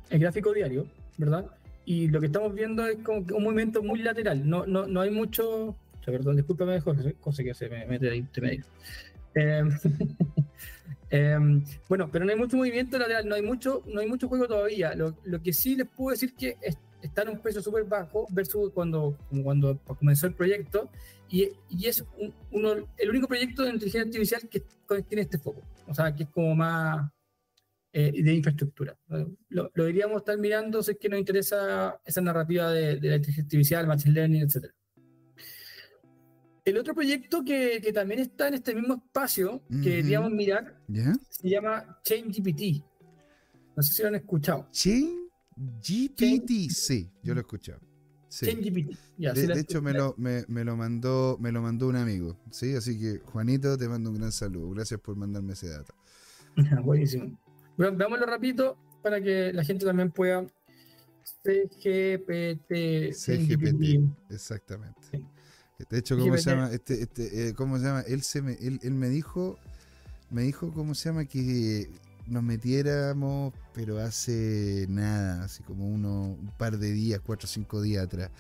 el 0.10 0.20
gráfico 0.20 0.52
diario, 0.52 0.86
¿verdad? 1.18 1.50
Y 1.86 2.08
lo 2.08 2.20
que 2.20 2.28
estamos 2.28 2.54
viendo 2.54 2.86
es 2.86 2.98
como 2.98 3.20
un 3.20 3.44
movimiento 3.44 3.84
muy 3.84 4.02
lateral. 4.02 4.48
No, 4.48 4.66
no, 4.66 4.88
no 4.88 5.02
hay 5.02 5.12
mucho. 5.12 5.76
Perdón, 6.06 6.36
discúlpame, 6.36 6.80
Jorge, 6.82 7.14
cosa 7.14 7.44
que 7.44 7.54
se 7.54 7.70
me 7.70 7.86
mete 7.86 8.10
ahí 8.10 8.20
entre 8.20 8.42
medio. 8.42 8.66
Em, 9.34 9.70
em, 11.10 11.64
bueno, 11.90 12.10
pero 12.12 12.26
no 12.26 12.32
hay 12.32 12.38
mucho 12.38 12.58
movimiento 12.58 12.98
lateral, 12.98 13.28
no 13.28 13.36
hay 13.36 13.42
mucho, 13.42 13.84
no 13.88 14.02
hay 14.02 14.08
mucho 14.08 14.28
juego 14.28 14.48
todavía. 14.48 14.94
Lo, 14.96 15.16
lo 15.24 15.42
que 15.42 15.54
sí 15.54 15.76
les 15.76 15.88
puedo 15.88 16.12
decir 16.12 16.36
que 16.36 16.58
está 17.02 17.22
en 17.24 17.30
un 17.30 17.40
precio 17.40 17.62
súper 17.62 17.84
bajo 17.86 18.28
versus 18.30 18.72
cuando, 18.72 19.18
cuando 19.44 19.80
comenzó 20.00 20.28
el 20.28 20.34
proyecto 20.34 20.90
y, 21.30 21.50
y 21.70 21.88
es 21.88 22.04
uno, 22.52 22.74
el 22.98 23.10
único 23.10 23.28
proyecto 23.28 23.64
de 23.64 23.72
inteligencia 23.72 24.02
artificial 24.04 24.48
que 24.50 24.64
tiene 25.04 25.24
este 25.24 25.38
foco. 25.38 25.62
O 25.88 25.94
sea, 25.94 26.16
que 26.16 26.24
es 26.24 26.30
como 26.30 26.56
más, 26.56 27.12
eh, 27.98 28.12
de 28.12 28.34
infraestructura. 28.34 28.94
Lo, 29.48 29.72
lo, 29.74 29.86
diríamos 29.86 30.18
estar 30.18 30.38
mirando 30.38 30.84
si 30.84 30.92
es 30.92 30.98
que 30.98 31.08
nos 31.08 31.18
interesa 31.18 31.98
esa 32.04 32.20
narrativa 32.20 32.70
de, 32.70 33.00
la 33.00 33.16
inteligencia 33.16 33.44
artificial, 33.44 33.88
machine 33.88 34.14
learning, 34.14 34.42
etc. 34.42 34.66
El 36.66 36.78
otro 36.78 36.94
proyecto 36.94 37.42
que, 37.46 37.80
que, 37.82 37.94
también 37.94 38.20
está 38.20 38.50
en 38.50 38.56
este 38.56 38.76
mismo 38.76 38.96
espacio 38.96 39.64
que 39.82 39.92
deberíamos 39.92 40.30
mirar 40.32 40.78
se 41.30 41.50
llama 41.50 41.98
ChainGPT. 42.04 42.84
No 43.78 43.82
sé 43.82 43.94
si 43.94 44.02
lo 44.02 44.10
han 44.10 44.16
escuchado. 44.16 44.68
ChainGPT, 44.72 46.70
sí, 46.72 47.10
yo 47.24 47.34
lo 47.34 47.40
he 47.40 47.44
escuchado. 47.44 47.80
Sí. 48.28 48.46
ChainGPT. 48.48 48.92
de, 49.18 49.60
hecho, 49.62 49.82
me 49.82 49.94
lo, 49.94 50.16
me, 50.18 50.44
me, 50.50 50.66
lo 50.66 50.76
mandó, 50.76 51.38
me 51.40 51.54
lo 51.54 51.62
mandó 51.62 51.88
un 51.88 51.96
amigo. 51.96 52.38
¿sí? 52.52 52.76
Así 52.76 53.00
que, 53.00 53.20
Juanito, 53.20 53.78
te 53.78 53.88
mando 53.88 54.10
un 54.10 54.18
gran 54.18 54.34
saludo. 54.34 54.72
Gracias 54.72 55.00
por 55.00 55.16
mandarme 55.16 55.54
ese 55.54 55.70
dato. 55.70 55.96
Buenísimo. 56.84 57.40
Veámoslo 57.78 58.26
rapidito 58.26 58.78
para 59.02 59.22
que 59.22 59.52
la 59.54 59.64
gente 59.64 59.86
también 59.86 60.12
pueda. 60.12 60.46
CGPT. 61.44 63.14
CGPT, 63.14 64.10
exactamente. 64.30 65.26
De 65.90 65.98
hecho, 65.98 66.18
¿cómo 66.18 66.38
se 66.38 66.50
llama? 66.50 66.72
Este, 66.72 67.02
este, 67.02 67.50
eh, 67.50 67.54
¿Cómo 67.54 67.78
se 67.78 67.86
llama? 67.86 68.02
Él, 68.02 68.22
se 68.24 68.42
me, 68.42 68.54
él, 68.54 68.80
él, 68.82 68.94
me 68.94 69.10
dijo, 69.10 69.58
me 70.30 70.44
dijo, 70.44 70.72
¿cómo 70.72 70.96
se 70.96 71.10
llama? 71.10 71.26
Que 71.26 71.90
nos 72.28 72.44
metiéramos, 72.44 73.54
pero 73.74 74.00
hace 74.00 74.86
nada, 74.90 75.44
así 75.44 75.64
como 75.64 75.88
uno, 75.88 76.38
un 76.40 76.52
par 76.58 76.78
de 76.78 76.92
días, 76.92 77.22
cuatro 77.24 77.46
o 77.46 77.50
cinco 77.50 77.82
días 77.82 78.06
atrás. 78.06 78.32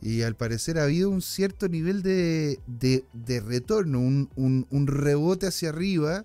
Y 0.00 0.22
al 0.22 0.36
parecer 0.36 0.78
ha 0.78 0.84
habido 0.84 1.10
un 1.10 1.22
cierto 1.22 1.68
nivel 1.68 2.02
de, 2.02 2.60
de, 2.66 3.04
de 3.12 3.40
retorno, 3.40 4.00
un, 4.00 4.30
un, 4.36 4.66
un, 4.70 4.86
rebote 4.86 5.46
hacia 5.48 5.70
arriba 5.70 6.24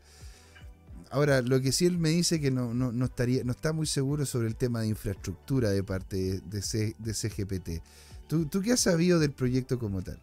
Ahora, 1.14 1.44
lo 1.44 1.62
que 1.62 1.72
sí 1.72 1.86
él 1.86 2.00
me 2.00 2.10
dice 2.10 2.42
que 2.42 2.50
no, 2.50 2.74
no, 2.74 3.06
estaría, 3.06 3.44
no 3.44 3.52
está 3.52 3.72
muy 3.72 3.86
seguro 3.86 4.26
sobre 4.26 4.48
el 4.48 4.56
tema 4.56 4.82
de 4.82 4.88
infraestructura 4.88 5.70
de 5.70 5.84
parte 5.84 6.42
de, 6.42 6.62
C, 6.64 6.96
de 6.98 7.14
CGPT. 7.14 7.84
¿Tú, 8.28 8.48
¿Tú, 8.48 8.62
qué 8.62 8.72
has 8.72 8.80
sabido 8.80 9.20
del 9.20 9.32
proyecto 9.32 9.78
como 9.78 10.02
tal? 10.02 10.18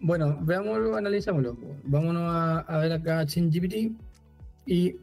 Bueno, 0.00 0.38
veámoslo, 0.40 0.96
analizámoslo. 0.96 1.58
Vámonos 1.84 2.22
a, 2.66 2.78
ver 2.78 2.92
acá 2.94 3.26
ChatGPT 3.26 3.92
y 4.64 4.96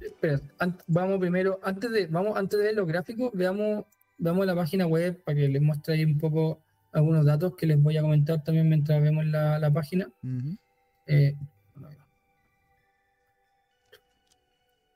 espera, 0.00 0.40
vamos 0.88 1.20
primero, 1.20 1.60
antes 1.62 1.92
de, 1.92 2.08
vamos, 2.08 2.36
antes 2.36 2.58
de 2.58 2.64
ver 2.64 2.74
los 2.74 2.88
gráficos, 2.88 3.30
veamos, 3.34 3.84
veamos 4.18 4.46
la 4.46 4.56
página 4.56 4.88
web 4.88 5.22
para 5.22 5.36
que 5.36 5.48
les 5.48 5.62
muestre 5.62 5.94
ahí 5.94 6.04
un 6.04 6.18
poco 6.18 6.58
algunos 6.90 7.24
datos 7.24 7.54
que 7.54 7.66
les 7.66 7.80
voy 7.80 7.96
a 7.96 8.02
comentar 8.02 8.42
también 8.42 8.68
mientras 8.68 9.00
vemos 9.00 9.24
la, 9.26 9.70
página. 9.72 10.10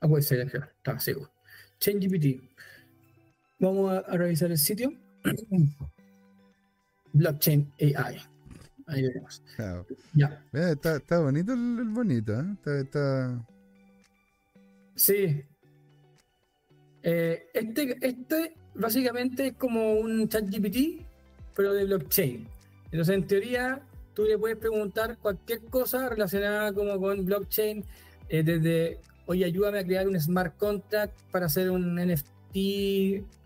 Ah, 0.05 0.09
puede 0.09 0.23
ser, 0.23 0.41
estaba 0.41 1.01
seguro. 1.01 1.31
ChangeGPT. 1.81 2.43
Vamos 3.59 3.91
a, 3.91 4.03
revisar 4.19 4.51
el 4.51 4.59
sitio. 4.59 4.93
Blockchain 7.15 7.73
AI. 7.81 8.21
Ahí 8.87 9.03
veremos. 9.03 9.43
Ya. 10.13 10.45
está, 10.53 10.97
está, 10.97 11.21
bonito 11.21 11.55
el, 11.55 11.89
bonito, 11.89 12.39
¿eh? 12.39 12.45
Está, 12.53 12.81
está... 12.81 13.47
Sí. 14.95 15.43
Eh, 17.03 17.47
este, 17.55 17.97
este 18.07 18.55
básicamente 18.75 19.47
es 19.47 19.53
como 19.55 19.95
un 19.95 20.29
ChatGPT, 20.29 21.03
pero 21.57 21.73
de 21.73 21.87
blockchain. 21.87 22.47
Entonces, 22.91 23.15
en 23.15 23.27
teoría, 23.27 23.81
tú 24.13 24.25
le 24.25 24.37
puedes 24.37 24.59
preguntar 24.59 25.17
cualquier 25.17 25.63
cosa 25.63 26.11
relacionada 26.11 26.75
como 26.75 27.01
con 27.01 27.25
blockchain, 27.25 27.83
eh, 28.29 28.43
desde 28.43 29.01
oye, 29.27 29.45
ayúdame 29.45 29.79
a 29.79 29.85
crear 29.85 30.09
un 30.09 30.21
smart 30.21 30.57
contract 30.57 31.19
para 31.31 31.47
hacer 31.47 31.71
un 31.71 31.95
NFT 31.95 32.55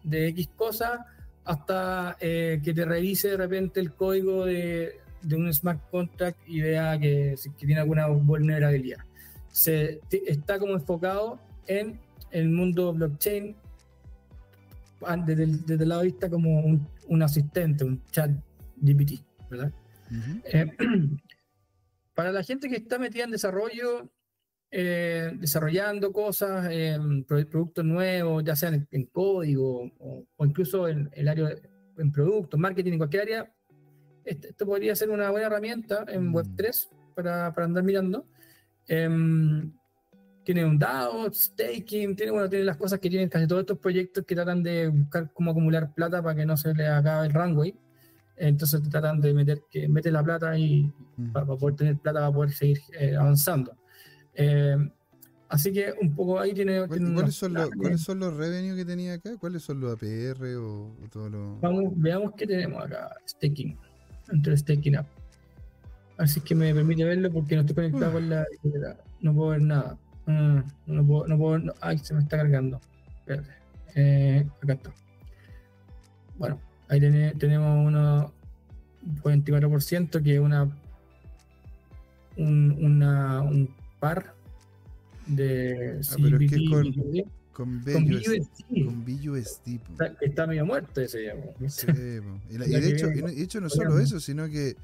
de 0.05 0.29
X 0.29 0.49
cosa, 0.57 1.07
hasta 1.45 2.17
eh, 2.21 2.61
que 2.63 2.75
te 2.75 2.85
revise 2.85 3.29
de 3.29 3.37
repente 3.37 3.81
el 3.81 3.93
código 3.93 4.45
de, 4.45 5.01
un 5.33 5.53
smart 5.53 5.81
contract 5.91 6.39
y 6.47 6.61
vea 6.61 6.99
que, 6.99 7.37
tiene 7.57 7.81
alguna 7.81 8.07
vulnerabilidad. 8.07 8.99
Se, 9.51 10.01
está 10.11 10.59
como 10.59 10.75
enfocado 10.75 11.41
en 11.67 11.99
el 12.31 12.51
mundo 12.51 12.93
blockchain 12.93 13.57
desde 15.25 15.45
el, 15.45 15.65
desde 15.65 15.83
el 15.83 15.89
lado 15.89 16.03
de 16.03 16.09
vista 16.09 16.29
como 16.29 16.61
un, 16.61 17.23
asistente, 17.23 17.85
un 17.85 18.03
chat 18.11 18.31
GPT, 18.77 19.21
¿verdad? 19.51 19.73
Eh, 20.45 20.67
para 22.15 22.33
la 22.33 22.43
gente 22.43 22.69
que 22.69 22.77
está 22.77 22.99
metida 22.99 23.25
en 23.25 23.31
desarrollo, 23.31 24.11
eh, 24.71 25.33
desarrollando 25.35 26.13
cosas, 26.13 26.69
productos 27.27 27.85
nuevos, 27.85 28.45
ya 28.45 28.55
sean 28.55 28.87
en, 28.91 29.07
código 29.07 29.91
o, 29.99 30.27
incluso 30.45 30.89
en 30.89 31.09
el 31.13 31.29
área 31.29 31.55
en 31.97 32.13
productos, 32.13 32.59
marketing, 32.59 32.93
en 32.93 32.99
cualquier 32.99 33.23
área, 33.23 33.53
este, 34.29 34.49
esto 34.49 34.67
podría 34.67 34.95
ser 34.95 35.11
una 35.11 35.31
buena 35.31 35.47
herramienta 35.47 36.05
en 36.09 36.29
mm. 36.29 36.37
Web3 36.37 36.89
para, 37.15 37.55
para 37.55 37.65
andar 37.65 37.83
mirando. 37.83 38.27
Em, 38.87 39.73
tiene 40.45 40.65
un 40.65 40.79
DAO, 40.79 41.33
staking, 41.33 42.17
tiene, 42.17 42.33
bueno, 42.33 42.49
tiene 42.49 42.65
las 42.65 42.77
cosas 42.77 42.99
que 43.01 43.11
tienen 43.11 43.29
casi 43.29 43.47
todos 43.47 43.61
estos 43.61 43.79
proyectos 43.79 44.25
que 44.25 44.35
tratan 44.35 44.63
de 44.63 44.89
buscar 44.89 45.31
cómo 45.33 45.51
acumular 45.51 45.93
plata 45.95 46.23
para 46.23 46.35
que 46.35 46.47
no 46.47 46.57
se 46.57 46.75
le 46.75 46.87
acabe 46.87 47.27
el 47.27 47.35
runway. 47.35 47.75
Entonces 48.37 48.83
tratan 48.89 49.21
de 49.21 49.35
meter 49.35 49.63
que 49.71 49.89
mete 49.89 50.11
la 50.11 50.23
plata 50.23 50.57
y 50.59 50.93
mm. 51.17 51.33
para, 51.33 51.47
poder 51.47 51.77
tener 51.77 51.99
plata 51.99 52.21
para 52.21 52.33
poder 52.33 52.51
seguir 52.53 52.81
eh, 52.99 53.17
avanzando. 53.17 53.77
Em, 54.39 54.89
así 55.49 55.73
que 55.73 55.93
un 56.01 56.15
poco 56.15 56.39
ahí 56.39 56.55
tiene. 56.55 56.87
¿Cuáles, 56.87 57.35
son 57.35 57.55
los, 57.55 57.71
¿Cuáles 57.71 58.01
son 58.01 58.21
los 58.21 58.37
revenues 58.37 58.77
que 58.77 58.85
tenía 58.85 59.15
acá? 59.15 59.37
¿Cuáles 59.37 59.63
son 59.63 59.81
los 59.81 59.93
APR 59.93 60.57
o, 60.57 60.95
todo 61.11 61.29
lo.? 61.29 61.59
Vamos, 61.61 61.93
veamos 61.97 62.33
qué 62.37 62.47
tenemos 62.47 62.85
acá. 62.85 63.17
Staking. 63.27 63.77
Entre 64.31 64.57
staking 64.57 64.99
up. 64.99 65.07
Así 66.19 66.41
que 66.41 66.55
me 66.55 66.73
permite 66.73 67.05
verlo 67.05 67.33
porque 67.33 67.57
no 67.57 67.63
estoy 67.63 67.75
conectado 67.75 68.13
con 68.13 68.31
la. 68.31 68.47
No 69.21 69.35
puedo 69.35 69.51
ver 69.51 69.63
nada. 69.63 69.99
Mm, 70.27 70.59
no 70.87 71.07
puedo, 71.07 71.27
no 71.27 71.37
puedo. 71.37 71.75
ay, 71.81 71.99
se 71.99 72.15
me 72.15 72.21
está 72.21 72.37
cargando. 72.37 72.81
Espérate. 73.19 73.51
Eh, 73.97 74.47
acá 74.63 74.75
está. 74.75 74.93
Bueno, 76.37 76.61
ahí 76.89 77.01
tenemos 77.01 77.87
uno 77.87 78.33
44% 79.23 80.23
que 80.23 80.35
es 80.35 80.41
una 80.41 80.71
un, 82.37 82.79
una, 82.81 83.43
un 83.43 83.75
par 84.01 84.35
de 85.27 86.01
ah, 86.11 86.17
pero 86.23 86.39
es 86.39 86.51
que 86.51 86.65
con, 86.71 86.93
con, 87.53 87.85
BUSD, 87.85 88.85
con 88.85 89.05
BUSD 89.05 89.81
está, 89.91 90.07
está, 90.21 90.47
medio 90.47 90.65
muerto 90.65 91.01
ese 91.01 91.33
sí, 91.69 91.87
y, 92.51 92.57
de 92.57 92.89
hecho, 92.89 93.11
y 93.11 93.21
de 93.21 93.43
hecho 93.43 93.61
no 93.61 93.69
solo 93.69 93.99
eso 93.99 94.21
sino 94.21 94.49
que 94.49 94.77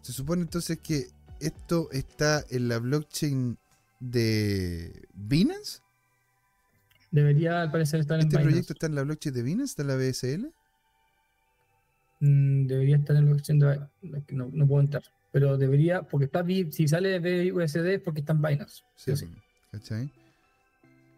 se 0.00 0.12
supone 0.12 0.42
entonces 0.42 0.78
que 0.78 1.08
esto 1.40 1.88
está 1.90 2.44
en 2.50 2.68
la 2.68 2.78
blockchain 2.78 3.58
de 3.98 4.92
Binance. 5.14 5.80
Debería 7.10 7.62
al 7.62 7.70
parecer 7.70 8.00
estar 8.00 8.20
en 8.20 8.26
¿Este 8.26 8.38
proyecto 8.38 8.72
está 8.72 8.86
en 8.86 8.94
la 8.94 9.02
blockchain 9.02 9.34
de 9.34 9.42
Binance? 9.42 9.72
¿Está 9.72 9.82
en 9.82 9.88
la 9.88 9.96
BSL? 9.96 10.52
Mm, 12.20 12.66
debería 12.66 12.96
estar 12.96 13.16
en 13.16 13.24
la 13.24 13.30
blockchain 13.32 13.58
de 13.58 13.80
no, 14.30 14.50
no 14.52 14.66
puedo 14.66 14.80
entrar. 14.80 15.02
Pero 15.32 15.56
debería, 15.56 16.02
porque 16.02 16.26
está 16.26 16.44
si 16.46 16.86
sale 16.86 17.18
de 17.18 17.50
BUSD 17.50 17.86
es 17.86 18.00
porque 18.00 18.20
está 18.20 18.32
en 18.34 18.42
Binance. 18.42 18.82
Sí, 18.96 19.16
sí. 19.16 19.26
¿cachai? 19.70 20.10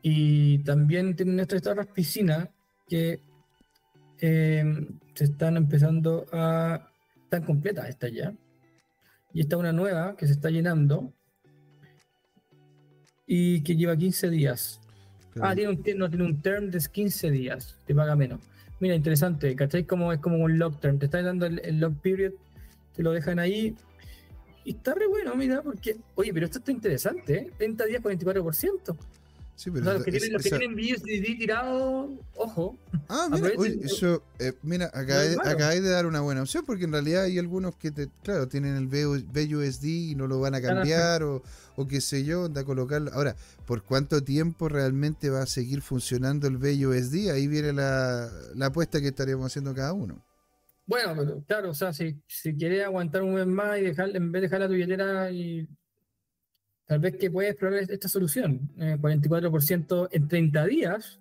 Y 0.03 0.59
también 0.59 1.17
tienen 1.17 1.41
estas 1.41 1.67
otras 1.67 1.87
piscinas 1.89 2.49
que 2.89 3.21
eh, 4.21 4.87
se 5.15 5.25
están 5.25 5.57
empezando 5.57 6.27
a. 6.33 6.89
Están 7.25 7.45
completas 7.45 7.89
estas 7.89 8.13
ya. 8.13 8.33
Y 9.33 9.41
esta 9.41 9.57
una 9.57 9.73
nueva 9.73 10.17
que 10.17 10.27
se 10.27 10.35
está 10.35 10.51
llenando 10.51 11.13
y 13.27 13.63
que 13.63 13.77
lleva 13.77 13.97
15 13.97 14.31
días. 14.31 14.81
Ah, 15.41 15.55
tiene 15.55 15.71
un, 15.71 15.83
no, 15.99 16.09
tiene 16.09 16.25
un 16.25 16.41
term 16.41 16.71
de 16.71 16.79
15 16.79 17.31
días, 17.31 17.77
te 17.87 17.95
paga 17.95 18.15
menos. 18.15 18.41
Mira, 18.79 18.95
interesante, 18.95 19.57
¿cachai? 19.57 19.85
Como, 19.85 20.13
es 20.13 20.21
como 20.21 20.37
un 20.37 20.59
lock 20.59 20.81
term, 20.81 20.99
te 20.99 21.07
está 21.07 21.23
dando 21.23 21.47
el, 21.47 21.61
el 21.65 21.81
lock 21.81 21.95
period, 22.01 22.33
te 22.95 23.03
lo 23.03 23.11
dejan 23.13 23.39
ahí. 23.39 23.75
Y 24.65 24.71
está 24.73 24.95
re 24.95 25.07
bueno, 25.07 25.35
mira, 25.35 25.63
porque, 25.63 25.97
oye, 26.15 26.33
pero 26.33 26.47
esto 26.47 26.59
está 26.59 26.73
interesante, 26.73 27.35
¿eh? 27.35 27.53
30 27.59 27.85
días, 27.85 28.03
44%. 28.03 28.97
Sí, 29.57 29.71
pero 29.71 29.85
los 29.85 30.03
que, 30.03 30.11
tienen, 30.11 30.33
los 30.33 30.43
que 30.43 30.51
tienen 30.51 30.75
BUSD 30.75 31.39
tirado, 31.39 32.11
ojo. 32.35 32.77
Ah, 33.09 33.29
mira, 33.31 33.51
eso, 33.83 34.21
eh, 34.41 34.53
mira 34.63 34.87
acá, 34.87 35.69
hay, 35.69 35.81
de 35.81 35.91
dar 35.91 36.07
una 36.07 36.21
buena 36.23 36.43
opción 36.43 36.65
porque 36.67 36.85
en 36.85 36.93
realidad 36.93 37.25
hay 37.25 37.39
algunos 37.39 37.77
que, 37.77 37.93
te, 37.93 38.09
claro, 38.25 38.49
tienen 38.49 38.75
el 38.75 38.89
BUSD 38.89 39.85
y 39.85 40.15
no 40.17 40.27
lo 40.27 40.41
van 40.41 40.57
a 40.57 40.61
cambiar 40.61 41.23
o, 41.23 41.45
o 41.77 41.87
qué 41.87 42.01
sé 42.01 42.25
yo, 42.25 42.47
a 42.53 42.65
colocarlo. 42.65 43.13
Ahora, 43.13 43.37
¿por 43.65 43.85
cuánto 43.85 44.25
tiempo 44.25 44.69
realmente 44.69 45.31
va 45.31 45.43
a 45.43 45.47
seguir 45.47 45.83
funcionando 45.83 46.49
el 46.49 46.57
BUSD? 46.57 47.31
Ahí 47.31 47.47
viene 47.47 47.73
la, 47.73 48.29
la 48.57 48.67
apuesta 48.67 49.01
que 49.01 49.09
estaríamos 49.09 49.47
haciendo 49.47 49.73
cada 49.73 49.93
uno. 49.93 50.25
Bueno, 50.87 51.43
claro, 51.47 51.71
o 51.71 51.75
sea, 51.75 51.93
si, 51.93 52.21
si 52.27 52.55
quieres 52.55 52.85
aguantar 52.85 53.23
un 53.23 53.35
mes 53.35 53.47
más 53.47 53.79
y 53.79 53.83
dejar, 53.83 54.15
en 54.15 54.31
vez 54.31 54.43
de 54.43 54.49
dejar 54.49 54.61
la 54.61 54.67
billetera 54.67 55.31
y 55.31 55.67
tal 56.87 56.99
vez 56.99 57.17
que 57.17 57.31
puedes 57.31 57.55
probar 57.57 57.91
esta 57.91 58.09
solución. 58.09 58.71
44% 58.77 60.05
eh, 60.05 60.09
en 60.13 60.29
30 60.29 60.67
días 60.67 61.21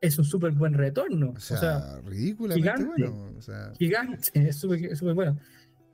es 0.00 0.18
un 0.18 0.24
súper 0.24 0.52
buen 0.52 0.74
retorno. 0.74 1.30
O 1.36 1.40
sea, 1.40 2.00
ridículamente 2.04 2.70
gigante, 2.70 3.06
bueno. 3.06 3.38
O 3.38 3.42
sea. 3.42 3.72
Gigante, 3.78 4.48
es 4.48 4.56
súper 4.56 5.14
bueno. 5.14 5.38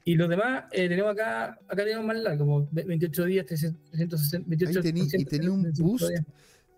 Y 0.07 0.17
los 0.17 0.29
demás, 0.29 0.65
eh, 0.73 0.89
tenemos 0.89 1.13
acá, 1.13 1.59
acá 1.67 1.77
tenemos 1.77 2.05
más 2.05 2.19
largo, 2.19 2.45
como 2.45 2.69
28 2.71 3.25
días, 3.25 3.47
360, 3.47 4.47
28 4.49 4.81
Y 5.19 5.25
tenía 5.25 5.51
un 5.51 5.73
boost, 5.73 6.11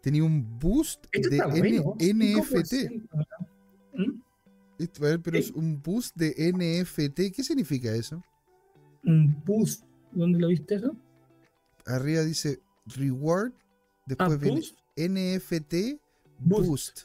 tenía 0.00 0.24
un 0.24 0.58
boost 0.58 1.06
de 1.12 2.14
NFT. 2.14 2.74
¿Mm? 3.94 4.25
Pero 5.22 5.38
es 5.38 5.50
un 5.50 5.80
boost 5.82 6.16
de 6.16 6.34
NFT. 6.52 7.34
¿Qué 7.34 7.42
significa 7.42 7.94
eso? 7.94 8.22
Un 9.04 9.42
boost. 9.44 9.84
¿Dónde 10.12 10.38
lo 10.38 10.48
viste 10.48 10.76
eso? 10.76 10.96
arriba 11.86 12.22
dice 12.22 12.60
reward, 12.96 13.52
después 14.06 14.32
ah, 14.32 14.36
viene 14.96 15.38
NFT 15.38 16.00
boost. 16.38 17.02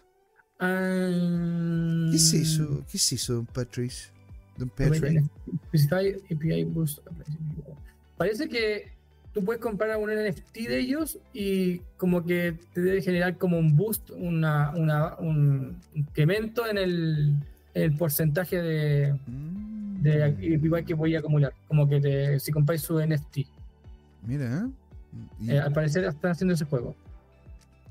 Ah. 0.59 2.09
¿Qué 2.09 2.15
es 2.15 2.33
eso? 2.33 2.83
¿Qué 2.89 2.97
es 2.97 3.13
eso, 3.13 3.35
don 3.35 3.45
Patrice? 3.45 4.11
Don 4.57 4.69
Patrick. 4.69 5.23
API 6.29 6.63
boost. 6.65 6.99
Parece 8.17 8.47
que 8.47 8.91
tú 9.33 9.43
puedes 9.43 9.61
comprar 9.61 9.97
un 9.97 10.09
NFT 10.09 10.55
de 10.67 10.79
ellos 10.79 11.17
y 11.33 11.79
como 11.97 12.25
que 12.25 12.57
te 12.73 12.81
debe 12.81 13.01
generar 13.01 13.37
como 13.37 13.57
un 13.57 13.75
boost, 13.75 14.11
una, 14.11 14.71
una 14.75 15.15
un 15.15 15.79
incremento 15.95 16.67
en 16.67 16.77
el, 16.77 17.35
el 17.73 17.95
porcentaje 17.95 18.61
de, 18.61 19.15
de 20.01 20.31
mm. 20.31 20.65
igual 20.65 20.85
que 20.85 20.93
voy 20.93 21.15
a 21.15 21.19
acumular. 21.19 21.53
Como 21.67 21.87
que 21.87 21.99
te, 21.99 22.39
si 22.39 22.51
compráis 22.51 22.81
su 22.81 22.99
NFT. 22.99 23.39
Mira. 24.23 24.69
¿eh? 25.47 25.59
al 25.59 25.73
parecer 25.73 26.03
están 26.03 26.31
haciendo 26.31 26.53
ese 26.53 26.65
juego. 26.65 26.95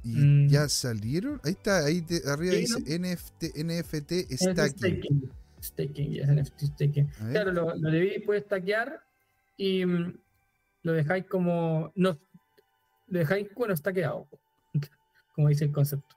¿Y 0.02 0.16
mm. 0.16 0.48
ya 0.48 0.68
salieron? 0.68 1.40
Ahí 1.44 1.52
está, 1.52 1.84
ahí 1.84 2.04
arriba 2.26 2.54
dice 2.54 2.80
NFT, 2.80 3.56
NFT 3.56 4.12
staking. 4.34 5.30
Staking, 5.62 6.10
yes, 6.12 6.28
NFT 6.28 6.60
staking. 6.74 7.06
Claro, 7.30 7.52
lo, 7.52 7.74
lo 7.74 7.90
debí 7.90 8.18
puedes 8.20 8.44
stackear 8.44 9.02
y 9.58 9.84
mm, 9.84 10.18
lo 10.84 10.92
dejáis 10.92 11.26
como. 11.26 11.92
No, 11.94 12.18
lo 13.08 13.18
dejáis 13.18 13.48
bueno, 13.54 13.76
stackeado, 13.76 14.26
como 15.34 15.48
dice 15.48 15.66
el 15.66 15.72
concepto. 15.72 16.16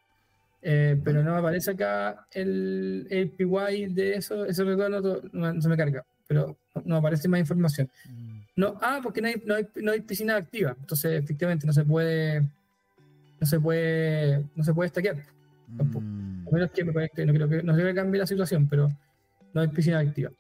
Eh, 0.66 0.98
pero 1.04 1.22
no 1.22 1.34
me 1.34 1.40
aparece 1.40 1.72
acá 1.72 2.26
el, 2.32 3.06
el 3.10 3.30
PY 3.32 3.88
de 3.90 4.16
eso, 4.16 4.46
ese 4.46 4.64
retorno 4.64 5.02
no, 5.34 5.62
se 5.62 5.68
me 5.68 5.76
carga, 5.76 6.06
pero 6.26 6.58
no, 6.86 6.96
aparece 6.96 7.28
más 7.28 7.42
información. 7.42 7.90
Mm. 8.10 8.40
No, 8.56 8.80
ah, 8.82 9.02
porque 9.04 9.22
no 9.22 9.28
hay, 9.28 9.44
no 9.46 9.56
hay, 9.56 9.68
no 9.76 9.92
hay 9.92 10.00
piscina 10.02 10.38
activa. 10.38 10.74
Entonces, 10.80 11.22
efectivamente, 11.22 11.68
no 11.68 11.74
se 11.74 11.84
puede. 11.84 12.42
No 13.42 13.48
se 13.48 13.60
puede. 13.60 14.46
No 14.56 14.64
se 14.64 14.74
puede. 14.74 14.90
Tampoco. 14.92 16.02
Mm. 16.02 16.48
A 16.48 16.52
menos 16.52 16.72
que 16.72 16.86
me 16.86 16.94
conecte. 16.94 17.26
No 17.26 17.34
creo 17.34 17.50
que 17.50 17.64
no 17.64 17.76
se 17.76 17.84
que 17.84 17.94
cambie 17.94 18.20
la 18.20 18.28
situación, 18.28 18.68
pero 18.70 18.90
no 19.54 19.62
hay 19.62 19.68
piscina 19.68 20.00
activa. 20.00 20.32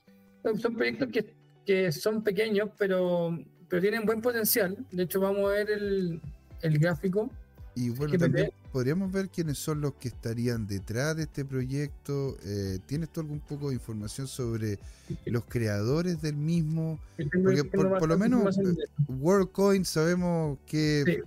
Son 0.61 0.75
proyectos 0.75 1.09
que, 1.09 1.33
que 1.65 1.91
son 1.91 2.23
pequeños, 2.23 2.69
pero, 2.77 3.37
pero 3.67 3.81
tienen 3.81 4.05
buen 4.05 4.21
potencial. 4.21 4.77
De 4.91 5.03
hecho, 5.03 5.19
vamos 5.19 5.49
a 5.49 5.53
ver 5.53 5.71
el, 5.71 6.21
el 6.61 6.79
gráfico 6.79 7.29
y 7.75 7.89
bueno, 7.89 8.17
también 8.17 8.51
podríamos 8.71 9.11
ver 9.11 9.29
quiénes 9.29 9.57
son 9.57 9.81
los 9.81 9.93
que 9.95 10.09
estarían 10.09 10.67
detrás 10.67 11.15
de 11.15 11.23
este 11.23 11.43
proyecto. 11.43 12.37
Eh, 12.45 12.79
¿Tienes 12.85 13.09
tú 13.09 13.21
algún 13.21 13.39
poco 13.39 13.69
de 13.69 13.75
información 13.75 14.27
sobre 14.27 14.79
los 15.25 15.45
creadores 15.45 16.21
del 16.21 16.35
mismo? 16.35 16.99
Porque 17.43 17.63
por, 17.63 18.07
lo 18.07 18.17
menos 18.17 18.57
eh, 18.57 18.61
WorldCoin 19.07 19.85
sabemos 19.85 20.59
que 20.67 21.23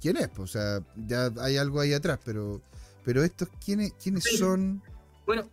quién 0.00 0.16
es, 0.16 0.30
o 0.38 0.46
sea, 0.46 0.80
ya 1.06 1.32
hay 1.40 1.56
algo 1.56 1.80
ahí 1.80 1.92
atrás, 1.92 2.20
pero 2.24 2.60
pero 3.04 3.22
estos 3.22 3.48
quiénes 3.64 3.92
quiénes 3.94 4.24
son. 4.38 4.80
Bueno, 5.26 5.48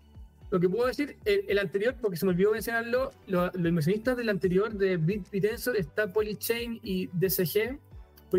lo 0.51 0.59
que 0.59 0.67
puedo 0.67 0.85
decir, 0.85 1.17
el, 1.25 1.57
anterior, 1.59 1.95
porque 1.99 2.17
se 2.17 2.25
me 2.25 2.31
olvidó 2.31 2.51
mencionarlo, 2.51 3.11
los, 3.27 3.55
inversionistas 3.55 4.17
del 4.17 4.29
anterior 4.29 4.73
de 4.73 4.97
Bitensor 4.97 5.77
está 5.77 6.11
Polychain 6.11 6.79
y 6.83 7.07
DCG 7.07 7.79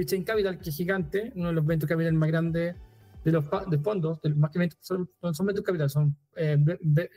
Chain 0.05 0.25
Capital, 0.25 0.59
que 0.59 0.71
es 0.71 0.77
gigante, 0.77 1.33
uno 1.35 1.49
de 1.49 1.55
los 1.55 1.67
venture 1.67 1.89
capital 1.89 2.15
más 2.15 2.31
grandes 2.31 2.77
de 3.25 3.31
los 3.33 3.45
de 3.69 3.79
fondos, 3.79 4.21
de, 4.21 4.35
más 4.35 4.51
que 4.51 4.69
son, 4.81 5.09
son 5.33 5.47
venture 5.47 5.65
capital, 5.65 5.91
son 5.91 6.17
eh, 6.37 6.59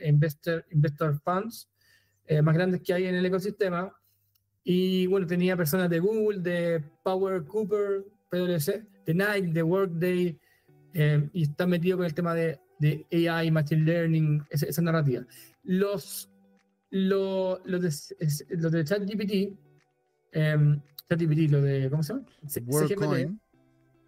investor, 0.04 0.64
investor 0.70 1.20
funds 1.24 1.68
eh, 2.26 2.42
más 2.42 2.54
grandes 2.54 2.82
que 2.82 2.92
hay 2.92 3.06
en 3.06 3.14
el 3.14 3.26
ecosistema. 3.26 3.92
Y 4.64 5.06
bueno, 5.06 5.26
tenía 5.26 5.56
personas 5.56 5.88
de 5.88 6.00
Google, 6.00 6.40
de 6.40 6.82
Power 7.04 7.44
Cooper, 7.44 8.04
PwC, 8.30 8.84
de 9.06 9.14
Nike, 9.14 9.52
de 9.52 9.62
Workday, 9.62 10.40
eh, 10.94 11.28
y 11.32 11.42
está 11.42 11.66
metido 11.66 11.98
con 11.98 12.06
el 12.06 12.14
tema 12.14 12.34
de, 12.34 12.58
de 12.80 13.06
AI, 13.28 13.50
Machine 13.50 13.84
Learning, 13.84 14.44
esa, 14.50 14.66
esa 14.66 14.82
narrativa. 14.82 15.24
Los, 15.62 16.30
lo, 16.90 17.60
los 17.64 17.82
de, 17.82 18.56
los 18.56 18.72
de 18.72 18.84
ChatGPT, 18.84 19.58
eh, 20.32 20.80
ChatGPT, 21.08 21.50
lo 21.50 21.60
de, 21.62 21.88
¿cómo 21.90 22.02
se 22.02 22.14
llama? 22.14 22.26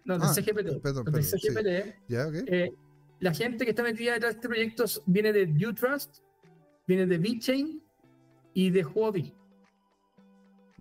No, 0.05 0.17
de 0.17 0.25
Ah, 0.25 0.33
CGPT. 0.33 0.81
perdón, 0.81 1.05
de 1.05 1.11
perdón, 1.11 1.23
sí. 1.23 1.37
CGPT, 1.39 1.95
Ya, 2.07 2.27
ok. 2.27 2.35
eh, 2.47 2.71
la 3.19 3.33
gente 3.33 3.63
que 3.63 3.71
está 3.71 3.83
metida 3.83 4.13
detrás 4.13 4.33
de 4.33 4.37
este 4.37 4.47
proyecto 4.49 4.85
viene 5.05 5.31
de 5.33 5.67
Utrust, 5.67 6.17
viene 6.87 7.05
de 7.05 7.17
VeChain 7.17 7.81
y 8.53 8.69
de 8.71 8.83
Huobi. 8.85 9.33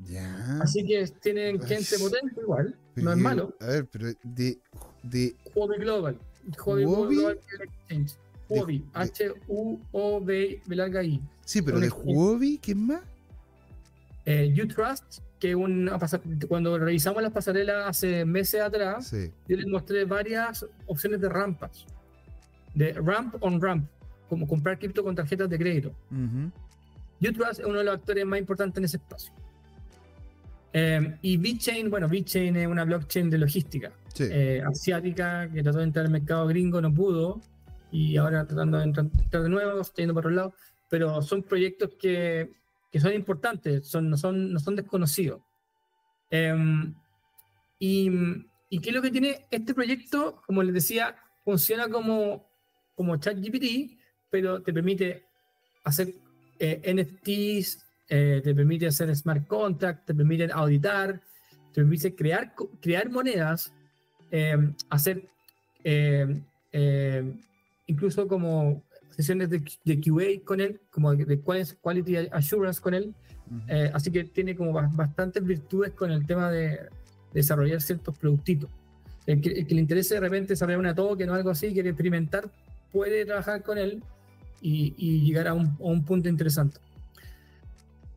ya. 0.06 0.60
Así 0.62 0.84
que 0.86 1.06
tienen 1.20 1.60
Ay. 1.60 1.68
gente 1.68 1.98
potente 1.98 2.40
igual, 2.40 2.76
no 2.96 3.12
es 3.12 3.18
malo. 3.18 3.54
A 3.60 3.66
ver, 3.66 3.86
pero 3.90 4.06
de. 4.22 4.58
de 5.02 5.36
Huobi 5.54 5.76
Global. 5.78 6.18
Huobi 6.64 6.84
Huobi? 6.84 7.16
Global 7.16 7.38
Exchange. 7.60 8.12
Huobi. 8.48 8.78
de- 8.78 8.84
H-U-O-B, 8.94 10.62
B 10.66 10.76
larga 10.76 11.02
I. 11.02 11.20
sí, 11.44 11.60
pero 11.60 11.78
de 11.80 11.90
Huobi, 11.90 12.58
¿qué 12.58 12.74
más? 12.74 13.02
Eh, 14.24 14.54
Utrust, 14.62 15.20
que 15.38 15.54
una 15.54 15.98
cuando 16.48 16.78
revisamos 16.78 17.22
las 17.22 17.32
pasarelas 17.32 17.86
hace 17.88 18.24
meses 18.24 18.60
atrás, 18.60 19.08
Sí. 19.08 19.30
yo 19.46 19.56
les 19.56 19.66
mostré 19.66 20.04
varias 20.04 20.66
opciones 20.86 21.20
de 21.20 21.28
rampas. 21.28 21.86
De 22.74 22.92
ramp 22.92 23.36
on 23.40 23.60
ramp, 23.60 23.88
como 24.28 24.46
comprar 24.46 24.78
cripto 24.78 25.02
con 25.02 25.14
tarjetas 25.14 25.48
de 25.48 25.58
crédito. 25.58 25.92
Ujú. 26.10 26.50
Utrust 27.28 27.60
es 27.60 27.66
uno 27.66 27.78
de 27.78 27.84
los 27.84 27.94
actores 27.96 28.24
más 28.26 28.38
importantes 28.38 28.78
en 28.78 28.84
ese 28.84 28.96
espacio. 28.98 29.32
Eh, 30.72 31.16
y 31.22 31.36
VeChain, 31.38 31.88
bueno, 31.90 32.08
VeChain 32.08 32.54
es 32.56 32.66
una 32.68 32.84
blockchain 32.84 33.30
de 33.30 33.38
logística 33.38 33.90
Sí. 34.12 34.24
eh, 34.30 34.62
asiática 34.66 35.48
que 35.50 35.62
trató 35.62 35.78
de 35.78 35.84
entrar 35.84 36.04
al 36.06 36.12
mercado 36.12 36.46
gringo, 36.46 36.80
no 36.80 36.92
pudo, 36.92 37.40
y 37.90 38.16
ahora 38.18 38.44
tratando 38.46 38.76
de 38.78 38.84
entrar, 38.84 39.06
de 39.06 39.48
nuevo, 39.48 39.80
está 39.80 40.02
yendo 40.02 40.12
por 40.14 40.26
otro 40.26 40.30
lado, 40.36 40.54
pero 40.90 41.22
son 41.22 41.42
proyectos 41.42 41.90
que, 41.98 42.52
que 42.90 43.00
son 43.00 43.12
importantes, 43.12 43.86
son, 43.86 44.10
no, 44.10 44.16
son, 44.16 44.52
no 44.52 44.60
son 44.60 44.76
desconocidos. 44.76 45.42
Em, 46.30 46.94
y, 47.78 48.10
¿Y 48.70 48.80
qué 48.80 48.90
es 48.90 48.94
lo 48.94 49.02
que 49.02 49.10
tiene 49.10 49.46
este 49.50 49.74
proyecto? 49.74 50.42
Como 50.46 50.62
les 50.62 50.74
decía, 50.74 51.16
funciona 51.44 51.88
como, 51.88 52.46
como 52.94 53.16
ChatGPT, 53.16 53.98
pero 54.30 54.62
te 54.62 54.72
permite 54.72 55.24
hacer 55.84 56.14
eh, 56.58 56.82
NFTs, 56.94 57.84
eh, 58.10 58.40
te 58.44 58.54
permite 58.54 58.86
hacer 58.86 59.14
smart 59.16 59.46
contracts, 59.46 60.04
te 60.04 60.14
permite 60.14 60.50
auditar, 60.52 61.20
te 61.72 61.80
permite 61.80 62.14
crear, 62.14 62.54
crear 62.80 63.08
monedas, 63.10 63.72
eh, 64.30 64.56
hacer 64.90 65.28
eh, 65.84 66.42
eh, 66.72 67.32
incluso 67.86 68.28
como 68.28 68.82
sesiones 69.18 69.50
de, 69.50 69.62
de 69.84 70.00
QA 70.00 70.44
con 70.44 70.60
él, 70.60 70.80
como 70.90 71.14
de, 71.14 71.24
de 71.24 71.42
quali- 71.42 71.74
quality 71.82 72.16
assurance 72.30 72.80
con 72.80 72.94
él. 72.94 73.12
Eh, 73.66 73.90
así 73.92 74.10
que 74.10 74.24
tiene 74.24 74.54
como 74.54 74.72
ba- 74.72 74.88
bastantes 74.92 75.44
virtudes 75.44 75.92
con 75.92 76.10
el 76.12 76.24
tema 76.26 76.50
de 76.50 76.78
desarrollar 77.34 77.80
ciertos 77.82 78.16
productitos. 78.16 78.70
El 79.26 79.40
que, 79.40 79.50
el 79.50 79.66
que 79.66 79.74
le 79.74 79.80
interese 79.80 80.14
de 80.14 80.20
repente 80.20 80.52
desarrollar 80.52 80.78
una 80.80 80.94
token 80.94 81.28
o 81.30 81.34
algo 81.34 81.50
así, 81.50 81.72
quiere 81.72 81.90
experimentar, 81.90 82.48
puede 82.92 83.26
trabajar 83.26 83.62
con 83.62 83.76
él 83.76 84.02
y, 84.62 84.94
y 84.96 85.20
llegar 85.22 85.48
a 85.48 85.54
un, 85.54 85.66
a 85.66 85.74
un 85.84 86.04
punto 86.04 86.28
interesante. 86.28 86.78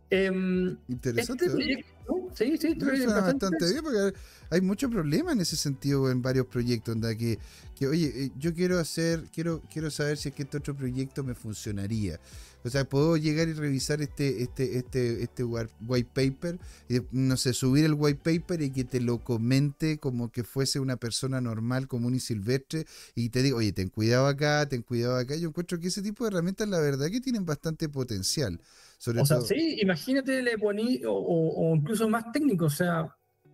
Em, 0.10 0.78
Interesante. 0.88 1.46
este 1.46 1.56
proyecto, 1.58 1.91
sí, 2.36 2.58
sí, 2.58 2.76
No, 2.76 2.92
es 2.92 3.06
bastante 3.06 3.70
bien. 3.70 3.84
porque 3.84 4.14
hay 4.50 4.62
muchos 4.62 4.92
problemas 4.92 5.34
en 5.36 5.42
ese 5.42 5.56
sentido 5.56 6.10
en 6.12 6.22
varios 6.22 6.48
proyectos 6.48 6.96
onda, 6.96 7.16
que, 7.16 7.40
que 7.76 7.88
oye 7.88 8.26
eh, 8.26 8.32
yo 8.38 8.54
quiero 8.54 8.80
hacer 8.80 9.24
quiero 9.34 9.62
quiero 9.72 9.90
saber 9.92 10.18
si 10.18 10.30
es 10.30 10.36
que 10.36 10.44
este 10.44 10.58
otro 10.58 10.76
proyecto 10.76 11.24
me 11.24 11.36
funcionaría. 11.36 12.20
O 12.64 12.70
sea 12.70 12.86
puedo 12.86 13.18
llegar 13.18 13.48
y 13.50 13.54
revisar 13.54 14.02
este 14.02 14.44
este 14.44 14.78
este 14.78 15.24
este 15.24 15.44
white 15.44 16.10
paper 16.14 16.60
y 16.88 17.00
no 17.12 17.36
sé 17.38 17.54
subir 17.54 17.86
el 17.86 17.94
white 17.96 18.20
paper 18.24 18.62
y 18.62 18.72
que 18.72 18.84
te 18.84 19.00
lo 19.02 19.24
comente 19.24 19.98
como 19.98 20.32
que 20.32 20.44
fuese 20.44 20.80
una 20.80 20.98
persona 20.98 21.42
normal 21.42 21.88
común 21.88 22.14
y 22.16 22.20
silvestre 22.20 22.86
y 23.16 23.30
te 23.30 23.42
digo 23.42 23.58
oye 23.58 23.72
ten 23.74 23.90
cuidado 23.90 24.28
acá 24.28 24.68
ten 24.70 24.84
cuidado 24.84 25.16
acá 25.18 25.36
yo 25.36 25.50
encuentro 25.50 25.80
que 25.80 25.88
ese 25.88 26.02
tipo 26.04 26.24
de 26.24 26.30
herramientas 26.32 26.68
la 26.70 26.80
verdad 26.80 27.10
que 27.10 27.20
tienen 27.22 27.46
bastante 27.46 27.90
potencial 27.90 28.60
sobre 29.02 29.22
O 29.22 29.26
sea, 29.26 29.42
sí, 29.42 29.80
imagínate, 29.82 30.42
le 30.44 30.58
poní, 30.60 31.04
o, 31.06 31.12
o- 31.14 31.72
o 31.72 31.76
incluso 31.76 32.08
más 32.08 32.32
técnico, 32.32 32.66
o 32.66 32.70
sea, 32.70 33.08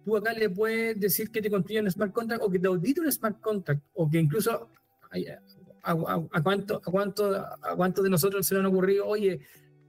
tú 0.04 0.18
acá 0.18 0.34
le 0.34 0.50
puedes 0.50 1.00
decir 1.00 1.32
que 1.32 1.41
te 1.41 1.50
construya 1.50 1.82
un 1.82 1.89
smart 1.89 2.12
contract 2.12 2.41
o 2.43 2.50
que 2.50 2.60
te 2.60 2.68
audite 2.68 3.00
un 3.00 3.12
smart 3.12 3.39
contract, 3.39 3.82
o 3.93 4.10
que 4.10 4.20
incluso 4.20 4.70
a, 5.10 5.91
a- 5.91 6.28
a 6.34 6.43
cuánto, 6.43 6.78
a, 6.86 6.91
cuánto, 6.91 7.36
a 7.36 7.76
cuántos 7.78 8.04
de 8.04 8.10
nosotros 8.10 8.45
se 8.45 8.56
nos 8.56 8.62
han 8.62 8.66
ocurrido, 8.72 9.06
oye, 9.08 9.39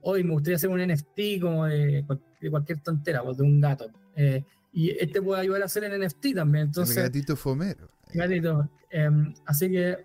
hoy 0.03 0.23
me 0.23 0.31
gustaría 0.33 0.57
hacer 0.57 0.71
un 0.71 0.81
NFT 0.81 1.41
como 1.41 1.67
de, 1.67 2.05
de 2.41 2.51
cualquier 2.51 2.81
tontera, 2.81 3.23
o 3.25 3.35
de 3.35 3.43
un 3.43 3.61
gato. 3.61 3.91
eh, 4.15 4.45
y 4.73 4.91
este 4.91 5.21
puede 5.23 5.41
ayudar 5.41 5.63
a 5.63 5.65
hacer 5.65 5.83
el 5.85 6.01
NFT 6.07 6.35
también. 6.37 6.63
el 6.63 6.69
Entonces, 6.69 6.97
gatito 6.97 7.35
fomero 7.35 7.89
Gatito. 8.15 8.69
Em, 8.91 9.35
así 9.47 9.69
que, 9.71 9.97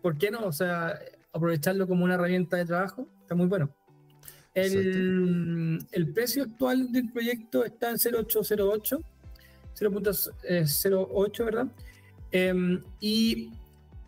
¿por 0.00 0.16
qué 0.16 0.30
no? 0.30 0.46
O 0.46 0.52
sea, 0.52 0.98
aprovecharlo 1.32 1.86
como 1.86 2.04
una 2.04 2.14
herramienta 2.14 2.56
de 2.56 2.64
trabajo 2.64 3.06
está 3.20 3.34
muy 3.34 3.46
bueno. 3.46 3.74
El, 4.54 5.86
el 5.92 6.12
precio 6.12 6.42
actual 6.42 6.90
del 6.92 7.10
proyecto 7.10 7.64
está 7.64 7.90
en 7.90 7.96
0.808, 7.96 9.02
0.08, 9.78 11.44
¿verdad? 11.44 11.66
Em, 12.32 12.82
y 13.00 13.50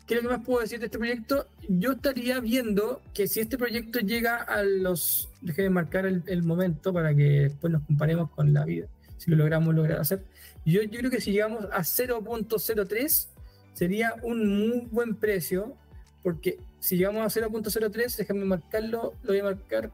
¿qué 0.06 0.14
es 0.14 0.22
lo 0.22 0.28
que 0.28 0.36
más 0.36 0.44
puedo 0.44 0.60
decir 0.60 0.80
de 0.80 0.86
este 0.86 0.98
proyecto? 0.98 1.46
Yo 1.68 1.92
estaría 1.92 2.40
viendo 2.40 3.02
que 3.14 3.28
si 3.28 3.40
este 3.40 3.56
proyecto 3.56 4.00
llega 4.00 4.36
a 4.36 4.62
los... 4.62 5.28
Déjenme 5.40 5.70
marcar 5.70 6.06
el, 6.06 6.22
el 6.26 6.42
momento 6.42 6.92
para 6.92 7.14
que 7.14 7.42
después 7.42 7.72
nos 7.72 7.82
comparemos 7.84 8.30
con 8.30 8.52
la 8.52 8.64
vida, 8.64 8.86
si 9.18 9.30
lo 9.30 9.36
logramos 9.36 9.74
lograr 9.74 10.00
hacer. 10.00 10.24
Yo, 10.64 10.82
yo 10.82 10.98
creo 10.98 11.10
que 11.10 11.20
si 11.20 11.32
llegamos 11.32 11.64
a 11.72 11.80
0.03 11.80 13.28
sería 13.74 14.14
un 14.22 14.68
muy 14.68 14.88
buen 14.90 15.14
precio, 15.16 15.76
porque 16.22 16.58
si 16.78 16.96
llegamos 16.96 17.36
a 17.36 17.40
0.03, 17.40 18.16
déjame 18.16 18.44
marcarlo, 18.44 19.14
lo 19.22 19.28
voy 19.28 19.38
a 19.40 19.44
marcar. 19.44 19.90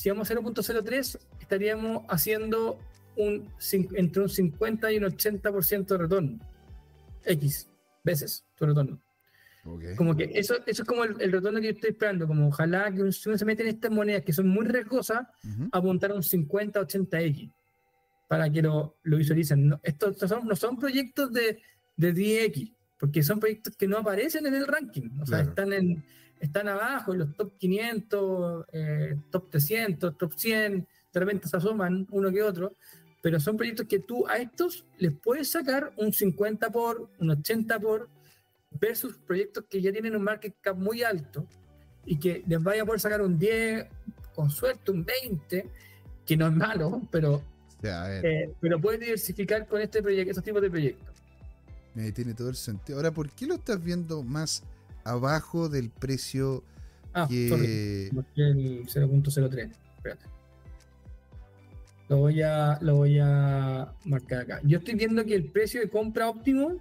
Si 0.00 0.08
llegamos 0.08 0.30
a 0.30 0.34
0.03, 0.34 1.18
estaríamos 1.40 2.04
haciendo 2.08 2.78
un, 3.16 3.46
entre 3.92 4.22
un 4.22 4.30
50 4.30 4.92
y 4.92 4.96
un 4.96 5.04
80% 5.04 5.86
de 5.88 5.98
retorno. 5.98 6.38
X 7.26 7.68
veces 8.02 8.46
tu 8.54 8.64
retorno. 8.64 8.98
Como 9.98 10.16
que 10.16 10.30
eso, 10.32 10.54
eso 10.66 10.82
es 10.84 10.88
como 10.88 11.04
el, 11.04 11.20
el 11.20 11.30
retorno 11.30 11.60
que 11.60 11.66
yo 11.66 11.72
estoy 11.72 11.90
esperando. 11.90 12.26
Como 12.26 12.48
ojalá 12.48 12.90
que 12.90 13.02
uno, 13.02 13.12
si 13.12 13.28
uno 13.28 13.36
se 13.36 13.44
mete 13.44 13.62
en 13.62 13.68
estas 13.68 13.90
monedas 13.90 14.22
que 14.24 14.32
son 14.32 14.48
muy 14.48 14.64
riesgosas, 14.64 15.26
Ujú. 15.44 15.68
apuntar 15.70 16.12
a 16.12 16.14
un 16.14 16.22
50, 16.22 16.80
80X 16.80 17.52
para 18.26 18.50
que 18.50 18.62
lo, 18.62 18.96
lo 19.02 19.18
visualicen. 19.18 19.68
No, 19.68 19.80
estos 19.82 20.16
son, 20.16 20.46
no 20.46 20.56
son 20.56 20.78
proyectos 20.78 21.30
de, 21.30 21.60
de 21.98 22.14
10X, 22.14 22.74
porque 22.98 23.22
son 23.22 23.38
proyectos 23.38 23.76
que 23.76 23.86
no 23.86 23.98
aparecen 23.98 24.46
en 24.46 24.54
el 24.54 24.66
ranking. 24.66 25.10
O 25.20 25.26
sea, 25.26 25.42
están, 25.42 25.74
en, 25.74 26.02
están 26.40 26.68
abajo 26.68 27.12
en 27.12 27.20
los 27.20 27.36
top 27.36 27.56
500, 27.58 28.66
eh, 28.72 29.16
top 29.30 29.50
300, 29.50 30.16
top 30.16 30.32
100, 30.34 30.88
de 31.12 31.20
repente 31.20 31.46
se 31.46 31.56
asoman 31.56 32.06
uno 32.10 32.32
que 32.32 32.42
otro, 32.42 32.72
pero 33.22 33.38
son 33.38 33.56
proyectos 33.56 33.86
que 33.86 33.98
tú 34.00 34.26
a 34.26 34.38
estos 34.38 34.86
les 34.98 35.12
puedes 35.12 35.50
sacar 35.50 35.92
un 35.98 36.12
50 36.12 36.70
por, 36.70 37.10
un 37.18 37.30
80 37.30 37.78
por, 37.78 38.08
versus 38.80 39.16
proyectos 39.18 39.64
que 39.68 39.82
ya 39.82 39.92
tienen 39.92 40.16
un 40.16 40.22
market 40.22 40.54
cap 40.60 40.76
muy 40.76 41.02
alto 41.02 41.46
y 42.06 42.18
que 42.18 42.42
les 42.46 42.62
vaya 42.62 42.82
a 42.82 42.86
poder 42.86 43.00
sacar 43.00 43.20
un 43.20 43.38
10, 43.38 43.86
con 44.34 44.50
suerte 44.50 44.90
un 44.90 45.04
20, 45.04 45.68
que 46.24 46.36
no 46.36 46.46
es 46.46 46.52
malo, 46.54 47.02
pero, 47.10 47.42
Ya, 47.82 48.20
eh, 48.22 48.54
pero 48.60 48.80
puedes 48.80 49.00
diversificar 49.00 49.66
con 49.66 49.80
este 49.82 50.02
proyecto, 50.02 50.30
estos 50.30 50.44
tipos 50.44 50.62
de 50.62 50.70
proyectos. 50.70 51.14
eh, 51.96 52.12
tiene 52.12 52.32
todo 52.32 52.48
el 52.48 52.56
sentido. 52.56 52.98
Ahora, 52.98 53.10
¿por 53.10 53.30
qué 53.30 53.46
lo 53.46 53.56
estás 53.56 53.82
viendo 53.82 54.22
más 54.22 54.62
abajo 55.04 55.68
del 55.68 55.90
precio 55.90 56.64
Ah, 57.12 57.26
que... 57.28 58.08
marqué 58.12 58.42
el 58.42 58.86
0.03. 58.86 59.70
Espérate. 59.96 60.26
Lo 62.08 62.18
voy, 62.18 62.42
a, 62.42 62.78
lo 62.80 62.96
voy 62.96 63.18
a 63.20 63.92
marcar 64.04 64.40
acá. 64.42 64.60
Yo 64.64 64.78
estoy 64.78 64.94
viendo 64.94 65.24
que 65.24 65.34
el 65.34 65.50
precio 65.50 65.80
de 65.80 65.88
compra 65.88 66.28
óptimo. 66.28 66.80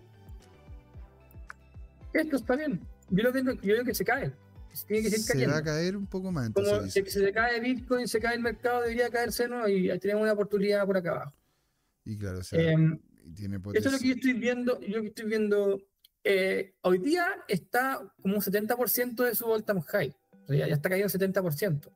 Esto 2.14 2.36
está 2.36 2.56
bien. 2.56 2.82
Yo 3.10 3.24
lo 3.24 3.32
veo, 3.32 3.44
yo 3.62 3.74
veo 3.74 3.84
que 3.84 3.94
se 3.94 4.06
cae. 4.06 4.32
Se 4.74 4.86
tiene 4.86 5.04
que 5.04 5.10
seguir 5.10 5.26
se 5.26 5.34
cayendo. 5.34 5.54
va 5.54 5.60
a 5.60 5.64
caer 5.64 5.98
un 5.98 6.06
poco 6.08 6.32
más? 6.32 6.52
Como 6.52 6.88
se, 6.88 7.06
se 7.06 7.32
cae 7.32 7.60
Bitcoin, 7.60 8.08
se 8.08 8.20
cae 8.20 8.36
el 8.36 8.42
mercado, 8.42 8.82
debería 8.82 9.10
caerse 9.10 9.48
¿no? 9.48 9.68
y 9.68 9.90
ahí 9.90 10.00
tenemos 10.00 10.24
una 10.24 10.34
oportunidad 10.34 10.86
por 10.86 10.98
acá 10.98 11.12
abajo. 11.12 11.34
y 12.06 12.18
claro, 12.18 12.40
o 12.40 12.44
sea, 12.44 12.72
Em, 12.72 13.00
Eso 13.74 13.88
es 13.90 13.92
lo 13.94 14.00
que 14.00 14.08
yo 14.08 14.14
estoy 14.16 14.34
viendo. 14.34 14.80
Yo 14.82 15.02
que 15.02 15.08
estoy 15.08 15.26
viendo. 15.26 15.80
Eh, 16.24 16.74
hoy 16.82 16.98
día 17.00 17.28
está 17.48 18.02
como 18.22 18.36
un 18.36 18.42
70% 18.42 19.24
de 19.24 19.36
su 19.36 19.46
all 19.46 19.64
time 19.64 19.82
high. 19.82 20.16
O 20.44 20.48
sea, 20.48 20.68
ya, 20.68 20.74
está 20.74 20.90
caído 20.90 21.08
el 21.08 21.12
70%. 21.12 21.92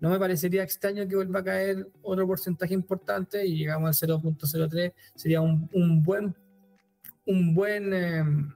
no 0.00 0.10
me 0.10 0.18
parecería 0.18 0.62
extraño 0.62 1.06
que 1.06 1.16
vuelva 1.16 1.40
a 1.40 1.44
caer 1.44 1.88
otro 2.02 2.26
porcentaje 2.26 2.74
importante 2.74 3.44
y 3.46 3.56
llegamos 3.56 4.02
al 4.02 4.08
0.03, 4.08 4.92
sería 5.14 5.40
un, 5.40 5.68
un, 5.72 6.02
buen 6.02 6.34
un 7.24 7.54
buen 7.54 7.92
em, 7.92 8.52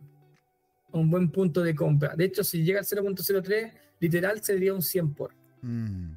un 0.93 1.11
buen 1.11 1.31
punto 1.31 1.63
de 1.63 1.75
compra. 1.75 2.15
De 2.17 2.25
hecho, 2.25 2.43
si 2.43 2.63
llega 2.63 2.81
al 2.81 2.87
0.03, 2.87 3.73
literal 4.01 4.43
sería 4.43 4.75
un 4.75 4.83
100 4.83 5.15
por. 5.15 5.35
Mm. 5.63 6.15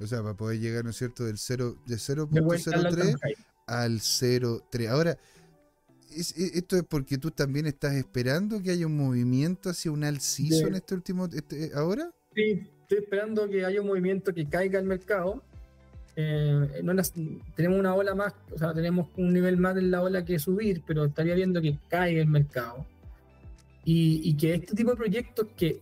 O 0.00 0.06
sea, 0.06 0.22
para 0.22 0.34
poder 0.34 0.60
llegar, 0.60 0.84
¿no 0.84 0.90
es 0.90 0.96
cierto?, 0.96 1.24
del 1.24 1.38
0, 1.38 1.82
de 1.86 1.96
0.03 1.96 3.36
al 3.66 3.98
0.3. 3.98 4.88
Ahora, 4.88 5.18
¿esto 6.16 6.76
es 6.76 6.82
porque 6.84 7.18
tú 7.18 7.30
también 7.30 7.66
estás 7.66 7.94
esperando 7.94 8.62
que 8.62 8.70
haya 8.70 8.86
un 8.86 8.96
movimiento 8.96 9.70
hacia 9.70 9.90
un 9.90 10.04
alciso 10.04 10.66
en 10.66 10.74
este 10.74 10.94
último, 10.94 11.26
este, 11.26 11.70
ahora? 11.74 12.10
Sí, 12.34 12.68
estoy 12.82 12.98
esperando 12.98 13.48
que 13.48 13.64
haya 13.64 13.80
un 13.80 13.88
movimiento 13.88 14.32
que 14.32 14.48
caiga 14.48 14.78
el 14.78 14.86
mercado. 14.86 15.42
Eh, 16.16 16.82
tenemos 17.54 17.78
una 17.78 17.94
ola 17.94 18.14
más, 18.14 18.34
o 18.52 18.58
sea, 18.58 18.74
tenemos 18.74 19.08
un 19.16 19.32
nivel 19.32 19.56
más 19.56 19.76
en 19.76 19.90
la 19.90 20.02
ola 20.02 20.24
que 20.24 20.38
subir, 20.38 20.82
pero 20.86 21.04
estaría 21.04 21.34
viendo 21.34 21.62
que 21.62 21.78
caiga 21.88 22.20
el 22.20 22.28
mercado. 22.28 22.86
Y, 23.84 24.36
que 24.36 24.54
este 24.54 24.74
tipo 24.74 24.90
de 24.90 24.96
proyectos 24.96 25.46
que 25.56 25.80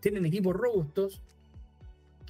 tienen 0.00 0.26
equipos 0.26 0.56
robustos, 0.56 1.20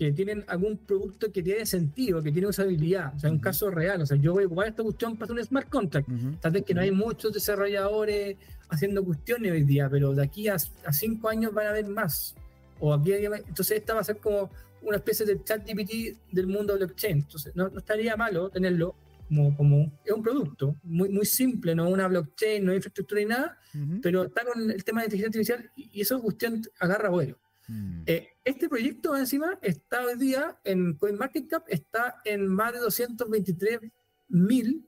que 0.00 0.12
tienen 0.12 0.46
algún 0.46 0.78
producto 0.78 1.30
que 1.30 1.42
tiene 1.42 1.66
sentido, 1.66 2.22
que 2.22 2.32
tiene 2.32 2.48
usabilidad, 2.48 3.14
o 3.14 3.18
sea, 3.18 3.30
un 3.30 3.38
caso 3.38 3.70
real, 3.70 4.00
o 4.00 4.06
sea, 4.06 4.16
yo 4.16 4.32
voy 4.32 4.44
a 4.44 4.46
ocupar 4.46 4.68
esta 4.68 4.82
cuestión 4.82 5.14
para 5.14 5.24
hacer 5.26 5.36
un 5.36 5.44
smart 5.44 5.68
contract. 5.68 6.08
Tal 6.40 6.52
vez 6.52 6.64
que 6.64 6.72
no 6.72 6.80
hay 6.80 6.90
muchos 6.90 7.34
desarrolladores 7.34 8.38
haciendo 8.70 9.04
cuestiones 9.04 9.52
hoy 9.52 9.64
día, 9.64 9.90
pero 9.90 10.14
de 10.14 10.22
aquí 10.22 10.48
a, 10.48 10.54
a 10.54 10.92
cinco 10.94 11.28
años 11.28 11.52
van 11.52 11.66
a 11.66 11.70
haber 11.70 11.86
más. 11.86 12.34
O 12.78 12.94
aquí 12.94 13.12
entonces 13.12 13.72
esta 13.72 13.92
va 13.92 14.00
a 14.00 14.04
ser 14.04 14.16
como 14.16 14.50
una 14.80 14.96
especie 14.96 15.26
de 15.26 15.44
chat 15.44 15.68
GPT 15.68 16.16
del 16.32 16.46
mundo 16.46 16.78
blockchain. 16.78 17.18
Entonces 17.18 17.54
no, 17.54 17.66
estaría 17.66 18.16
malo 18.16 18.48
tenerlo 18.48 18.94
como, 19.28 19.54
como 19.54 19.92
es 20.02 20.12
un 20.14 20.22
producto 20.22 20.76
muy, 20.82 21.10
muy 21.10 21.26
simple, 21.26 21.74
no 21.74 21.90
una 21.90 22.08
blockchain, 22.08 22.64
no 22.64 22.70
hay 22.70 22.76
infraestructura 22.76 23.20
ni 23.20 23.26
nada, 23.26 23.58
pero 24.00 24.24
está 24.24 24.46
con 24.46 24.70
el 24.70 24.82
tema 24.82 25.02
de 25.02 25.08
inteligencia 25.08 25.56
artificial 25.56 25.72
y 25.76 26.00
eso 26.00 26.16
es 26.16 26.22
cuestión 26.22 26.62
agarra 26.78 27.10
vuelo. 27.10 27.36
Mm. 27.70 28.02
Eh, 28.06 28.28
este 28.44 28.68
proyecto 28.68 29.16
encima 29.16 29.58
está 29.62 30.04
hoy 30.04 30.18
día 30.18 30.58
en 30.64 30.94
CoinMarketCap, 30.94 31.64
está 31.68 32.20
en 32.24 32.48
más 32.48 32.72
de 32.72 32.80
223 32.80 33.80
mil 34.28 34.86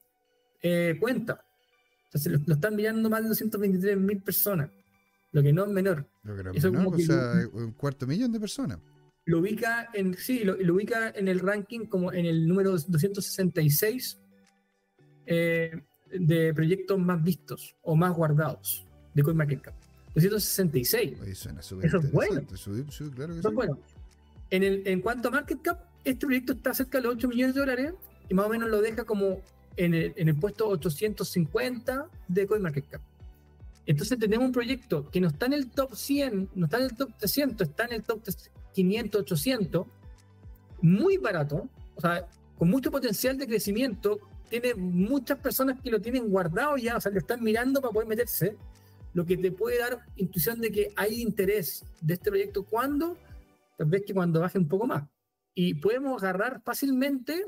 eh, 0.62 0.96
cuentas. 1.00 1.38
Entonces 2.06 2.32
lo, 2.32 2.38
lo, 2.46 2.54
están 2.54 2.76
mirando 2.76 3.08
más 3.08 3.22
de 3.22 3.28
223 3.28 3.96
mil 3.98 4.22
personas 4.22 4.70
lo 5.32 5.42
que 5.42 5.52
no 5.52 5.64
es 5.64 5.70
menor. 5.70 6.06
Lo 6.22 6.36
que 6.36 6.44
no 6.44 6.52
es 6.52 6.62
menor, 6.62 6.94
o 6.94 6.98
sea, 6.98 7.48
un 7.52 7.72
cuarto 7.72 8.06
millón 8.06 8.32
de 8.32 8.38
personas. 8.38 8.78
Lo 9.24 9.38
ubica 9.38 9.88
en, 9.94 10.14
sí, 10.14 10.44
lo, 10.44 10.54
ubica 10.74 11.10
en 11.10 11.28
el 11.28 11.40
ranking 11.40 11.86
como 11.86 12.12
en 12.12 12.26
el 12.26 12.46
número 12.46 12.72
266 12.72 14.20
eh, 15.26 15.82
de 16.12 16.52
proyectos 16.54 16.98
más 16.98 17.22
vistos 17.22 17.76
o 17.82 17.96
más 17.96 18.14
guardados 18.14 18.86
de 19.14 19.22
CoinMarketCap. 19.22 19.74
266. 20.14 21.18
Eso 21.82 21.98
es 21.98 22.12
bueno. 22.12 22.42
claro 23.14 23.32
que 23.34 23.40
Eso 23.40 23.48
es 23.48 23.54
bueno. 23.54 23.78
En, 24.50 24.62
el, 24.62 24.82
en 24.86 25.00
cuanto 25.00 25.28
a 25.28 25.30
market 25.30 25.62
cap, 25.62 25.80
este 26.04 26.26
proyecto 26.26 26.52
está 26.52 26.74
cerca 26.74 26.98
de 26.98 27.04
los 27.04 27.14
8 27.14 27.28
millones 27.28 27.54
de 27.54 27.60
dólares 27.60 27.94
y 28.28 28.34
más 28.34 28.46
o 28.46 28.48
menos 28.48 28.68
lo 28.68 28.80
deja 28.82 29.04
como 29.04 29.40
en 29.76 29.94
el, 29.94 30.12
en 30.16 30.28
el 30.28 30.36
puesto 30.36 30.68
850 30.68 32.08
de 32.28 32.46
CoinMarketCap. 32.46 33.00
Entonces 33.86 34.18
tenemos 34.18 34.46
un 34.46 34.52
proyecto 34.52 35.08
que 35.10 35.20
no 35.20 35.28
está 35.28 35.46
en 35.46 35.54
el 35.54 35.70
top 35.70 35.94
100, 35.94 36.50
no 36.54 36.66
está 36.66 36.78
en 36.78 36.84
el 36.84 36.96
top 36.96 37.10
300, 37.18 37.68
está 37.68 37.84
en 37.86 37.92
el 37.94 38.02
top 38.02 38.22
500, 38.74 39.22
800, 39.22 39.86
muy 40.82 41.16
barato, 41.16 41.68
o 41.96 42.00
sea, 42.00 42.28
con 42.58 42.70
mucho 42.70 42.90
potencial 42.90 43.36
de 43.38 43.46
crecimiento, 43.46 44.20
tiene 44.48 44.74
muchas 44.74 45.38
personas 45.38 45.80
que 45.80 45.90
lo 45.90 46.00
tienen 46.00 46.28
guardado 46.28 46.76
ya, 46.76 46.96
o 46.96 47.00
sea, 47.00 47.10
lo 47.10 47.18
están 47.18 47.42
mirando 47.42 47.80
para 47.80 47.92
poder 47.92 48.08
meterse, 48.08 48.56
lo 49.14 49.26
que 49.26 49.36
te 49.36 49.52
puede 49.52 49.78
dar 49.78 50.04
intuición 50.16 50.60
de 50.60 50.70
que 50.72 50.92
hay 50.96 51.20
interés 51.20 51.84
de 52.00 52.14
este 52.14 52.30
proyecto 52.30 52.64
cuando, 52.64 53.16
tal 53.76 53.88
vez 53.88 54.02
que 54.06 54.14
cuando 54.14 54.40
baje 54.40 54.58
un 54.58 54.68
poco 54.68 54.86
más. 54.86 55.04
Y 55.54 55.74
podemos 55.74 56.22
agarrar 56.22 56.62
fácilmente 56.64 57.44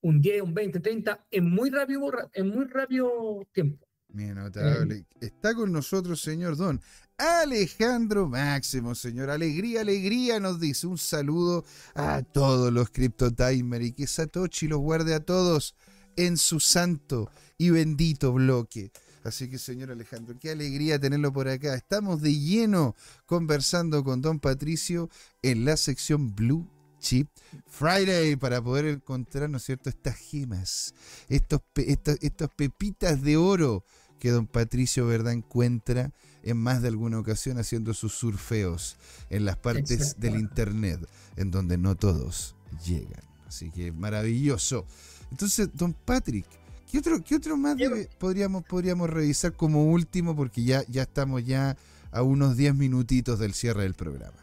un 0.00 0.20
10, 0.20 0.42
un 0.42 0.54
20, 0.54 0.80
30 0.80 1.26
en 1.30 1.50
muy 1.50 1.70
rápido, 1.70 2.10
en 2.32 2.48
muy 2.48 2.66
rápido 2.66 3.46
tiempo. 3.52 3.86
notable. 4.08 5.06
Está 5.20 5.54
con 5.54 5.72
nosotros, 5.72 6.20
señor 6.20 6.56
Don 6.56 6.80
Alejandro 7.18 8.28
Máximo, 8.28 8.94
señor. 8.94 9.30
Alegría, 9.30 9.80
alegría, 9.80 10.38
nos 10.38 10.60
dice. 10.60 10.86
Un 10.86 10.98
saludo 10.98 11.64
a 11.94 12.22
todos 12.22 12.72
los 12.72 12.90
CryptoTimer 12.90 13.82
y 13.82 13.92
que 13.92 14.06
Satoshi 14.06 14.68
los 14.68 14.78
guarde 14.78 15.14
a 15.14 15.20
todos 15.20 15.74
en 16.16 16.36
su 16.36 16.60
santo 16.60 17.30
y 17.56 17.70
bendito 17.70 18.32
bloque. 18.32 18.92
Así 19.24 19.48
que, 19.48 19.58
señor 19.58 19.90
Alejandro, 19.90 20.36
qué 20.38 20.50
alegría 20.50 20.98
tenerlo 20.98 21.32
por 21.32 21.48
acá. 21.48 21.74
Estamos 21.74 22.22
de 22.22 22.38
lleno 22.38 22.94
conversando 23.26 24.04
con 24.04 24.22
don 24.22 24.40
Patricio 24.40 25.10
en 25.42 25.64
la 25.64 25.76
sección 25.76 26.34
Blue 26.34 26.68
Chip 27.00 27.28
Friday 27.66 28.36
para 28.36 28.62
poder 28.62 28.86
encontrar, 28.86 29.48
¿no 29.48 29.58
es 29.58 29.64
cierto?, 29.64 29.88
estas 29.88 30.16
gemas, 30.16 30.94
estos, 31.28 31.60
estos, 31.76 32.50
pepitas 32.56 33.22
de 33.22 33.36
oro 33.36 33.84
que 34.18 34.30
don 34.30 34.46
Patricio 34.46 35.06
Verdad 35.06 35.32
encuentra 35.32 36.12
en 36.42 36.56
más 36.56 36.82
de 36.82 36.88
alguna 36.88 37.18
ocasión 37.18 37.58
haciendo 37.58 37.94
sus 37.94 38.14
surfeos 38.14 38.96
en 39.30 39.44
las 39.44 39.56
partes 39.56 40.18
del 40.18 40.36
internet 40.36 41.00
en 41.36 41.50
donde 41.50 41.78
no 41.78 41.94
todos 41.94 42.56
llegan. 42.84 43.22
Así 43.46 43.70
que 43.70 43.92
maravilloso. 43.92 44.86
Entonces, 45.30 45.70
don 45.72 45.94
Patrick, 45.94 46.46
¿qué 46.90 46.98
otro, 46.98 47.22
qué 47.22 47.36
otro 47.36 47.56
más 47.56 47.76
podríamos, 48.18 48.64
podríamos 48.64 49.10
revisar 49.10 49.52
como 49.52 49.86
último? 49.86 50.34
Porque 50.34 50.64
ya, 50.64 50.82
ya 50.88 51.02
estamos 51.02 51.44
ya 51.44 51.76
a 52.10 52.22
unos 52.22 52.56
10 52.56 52.74
minutitos 52.74 53.38
del 53.38 53.54
cierre 53.54 53.82
del 53.82 53.94
programa. 53.94 54.36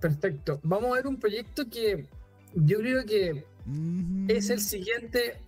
Perfecto. 0.00 0.60
Vamos 0.62 0.92
a 0.92 0.94
ver 0.96 1.06
un 1.06 1.16
proyecto 1.16 1.68
que 1.68 2.06
yo 2.54 2.78
creo 2.78 3.04
que 3.04 3.44
es 4.28 4.50
el 4.50 4.60
siguiente 4.60 5.40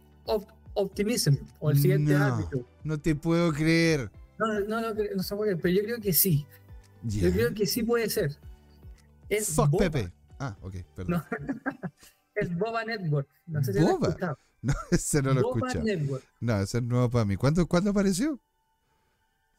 Optimism 0.74 1.36
o 1.60 1.70
el 1.70 1.78
siguiente 1.78 2.12
no, 2.12 2.48
No 2.82 2.98
te 2.98 3.14
puedo 3.14 3.52
creer. 3.52 4.10
No, 4.38 4.60
no, 4.60 4.80
no, 4.80 4.94
no, 5.14 5.22
se 5.22 5.36
puede, 5.36 5.56
pero 5.56 5.74
yo 5.74 5.82
creo 5.82 6.00
que 6.00 6.12
sí. 6.12 6.46
Yo 7.02 7.30
creo 7.32 7.54
que 7.54 7.66
sí 7.66 7.82
puede 7.82 8.10
ser. 8.10 8.36
Es 9.28 9.54
Fuck 9.54 9.78
Pepe. 9.78 10.10
Ah, 10.38 10.56
ok, 10.60 10.74
perdón. 10.94 11.22
es 12.36 12.56
Boba 12.56 12.84
Network. 12.84 13.28
No 13.46 13.62
sé 13.64 13.72
si 13.72 13.80
¿Boba? 13.80 14.16
Lo 14.20 14.38
no, 14.62 14.74
ese 14.90 15.22
no 15.22 15.34
lo 15.34 15.42
Boba 15.42 15.74
Network. 15.74 16.24
No, 16.40 16.60
ese 16.60 16.78
es 16.78 16.84
nuevo 16.84 17.10
para 17.10 17.24
mí. 17.24 17.36
¿Cuándo, 17.36 17.66
¿cuándo 17.66 17.90
apareció? 17.90 18.38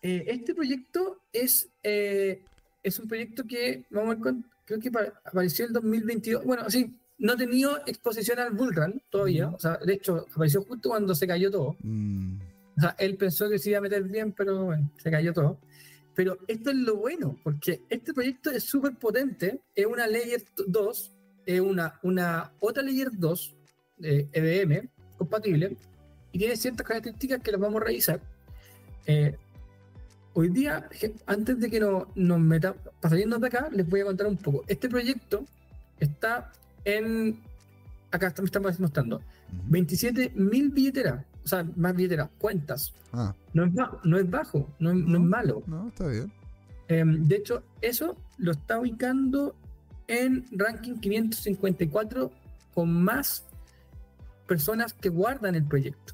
Eh, 0.01 0.25
este 0.28 0.53
proyecto 0.53 1.21
es, 1.34 1.69
eh, 1.84 2.41
es 2.84 2.99
un 2.99 3.07
proyecto 3.07 3.43
que, 3.45 3.84
vamos 3.89 4.15
a 4.15 4.23
ver, 4.23 4.36
creo 4.65 4.80
que 4.80 4.91
apareció 5.25 5.65
en 5.65 5.69
el 5.69 5.73
2022. 5.73 6.45
Bueno, 6.45 6.69
sí, 6.69 6.95
no 7.17 7.34
ha 7.34 7.38
tenido 7.38 7.78
exposición 7.88 8.39
al 8.39 8.53
bullrun 8.53 9.01
todavía. 9.09 9.49
O 9.49 9.59
sea, 9.59 9.78
de 9.78 9.93
hecho, 9.93 10.25
apareció 10.34 10.63
justo 10.63 10.89
cuando 10.89 11.15
se 11.15 11.28
cayó 11.28 11.49
todo. 11.49 11.75
Mm. 11.82 12.39
O 12.78 12.82
sea, 12.82 12.95
él 12.99 13.17
pensó 13.17 13.49
que 13.49 13.57
se 13.57 13.71
iba 13.71 13.80
a 13.80 13.82
meter 13.82 14.03
bien, 14.03 14.34
pero 14.34 14.65
bueno, 14.65 14.91
se 15.01 15.09
cayó 15.09 15.34
todo. 15.34 15.59
Pero 16.13 16.38
esto 16.47 16.71
es 16.71 16.75
lo 16.78 16.95
bueno, 16.95 17.38
porque 17.43 17.82
este 17.89 18.13
proyecto 18.13 18.49
es 18.49 18.63
súper 18.63 18.95
potente, 18.95 19.61
es 19.75 19.86
una 19.86 20.07
Layer 20.07 20.43
2, 20.67 21.13
es 21.47 21.61
una, 21.61 21.97
una 22.03 22.51
otra 22.59 22.83
Layer 22.83 23.09
2 23.11 23.55
de 23.97 24.27
EVM 24.33 24.89
compatible, 25.17 25.77
y 26.31 26.37
tiene 26.37 26.55
ciertas 26.55 26.85
características 26.85 27.41
que 27.41 27.51
las 27.51 27.61
vamos 27.61 27.81
a 27.81 27.85
revisar. 27.85 28.19
Eh, 29.07 29.35
hoy 30.33 30.49
día, 30.49 30.87
antes 31.25 31.59
de 31.59 31.69
que 31.69 31.79
nos, 31.79 32.03
nos 32.15 32.39
metamos, 32.39 32.79
saliendo 33.01 33.39
de 33.39 33.47
acá, 33.47 33.69
les 33.71 33.87
voy 33.87 34.01
a 34.01 34.05
contar 34.05 34.27
un 34.27 34.37
poco. 34.37 34.63
Este 34.67 34.89
proyecto 34.89 35.45
está 35.99 36.51
en, 36.83 37.39
acá 38.11 38.27
estamos 38.27 38.79
mostrando, 38.79 39.21
27.000 39.69 40.73
billeteras, 40.73 41.25
o 41.45 41.47
sea, 41.47 41.65
más 41.77 41.95
billeteras, 41.95 42.29
cuentas. 42.37 42.93
Ah. 43.13 43.33
No, 43.53 43.63
es 43.63 43.73
bajo, 43.73 44.01
no 44.03 44.17
es 44.17 44.29
bajo, 44.29 44.69
no, 44.79 44.91
es 44.91 45.21
malo. 45.21 45.63
No, 45.65 45.87
está 45.87 46.07
bien. 46.07 46.31
Em, 46.89 47.25
de 47.25 47.37
hecho, 47.37 47.63
eso 47.81 48.17
lo 48.37 48.51
está 48.51 48.79
ubicando 48.79 49.55
en 50.07 50.45
ranking 50.51 50.95
554 50.99 52.31
con 52.73 53.03
más 53.03 53.45
personas 54.47 54.93
que 54.93 55.09
guardan 55.09 55.55
el 55.55 55.65
proyecto. 55.65 56.13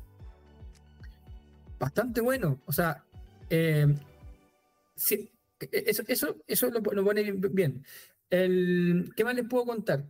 Bastante 1.80 2.22
bueno. 2.22 2.60
O 2.66 2.72
sea, 2.72 3.04
eh, 3.50 3.88
Sí, 4.96 5.30
e, 5.60 5.84
eso, 5.88 6.04
eso, 6.08 6.38
eso 6.48 6.70
lo, 6.70 6.82
pone 6.82 7.32
bien. 7.32 7.84
El, 8.30 9.12
¿Qué 9.16 9.24
más 9.24 9.36
les 9.36 9.48
puedo 9.48 9.66
contar? 9.66 10.06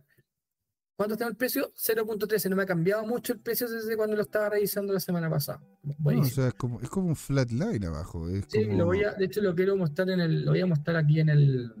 ¿Cuánto 0.96 1.14
está 1.14 1.26
el 1.26 1.34
precio? 1.34 1.72
0.13. 1.74 2.48
No 2.50 2.56
me 2.56 2.62
ha 2.62 2.66
cambiado 2.66 3.04
mucho 3.04 3.32
el 3.32 3.40
precio 3.40 3.68
desde 3.68 3.96
cuando 3.96 4.14
lo 4.14 4.22
estaba 4.22 4.50
revisando 4.50 4.92
la 4.92 5.00
semana 5.00 5.28
pasada. 5.28 5.60
o 5.82 6.24
sea, 6.24 6.48
es 6.48 6.54
como, 6.54 6.80
es 6.80 6.88
como 6.88 7.08
un 7.08 7.16
flatline 7.16 7.84
abajo. 7.84 8.28
sí, 8.48 8.64
lo 8.66 8.86
voy 8.86 9.02
a, 9.02 9.12
de 9.14 9.24
hecho 9.24 9.40
lo 9.40 9.54
quiero 9.54 9.76
mostrar 9.76 10.10
en 10.10 10.20
el, 10.20 10.44
lo 10.44 10.52
voy 10.52 10.60
a 10.60 10.66
mostrar 10.66 10.96
aquí 10.96 11.18
en 11.18 11.30
el, 11.30 11.72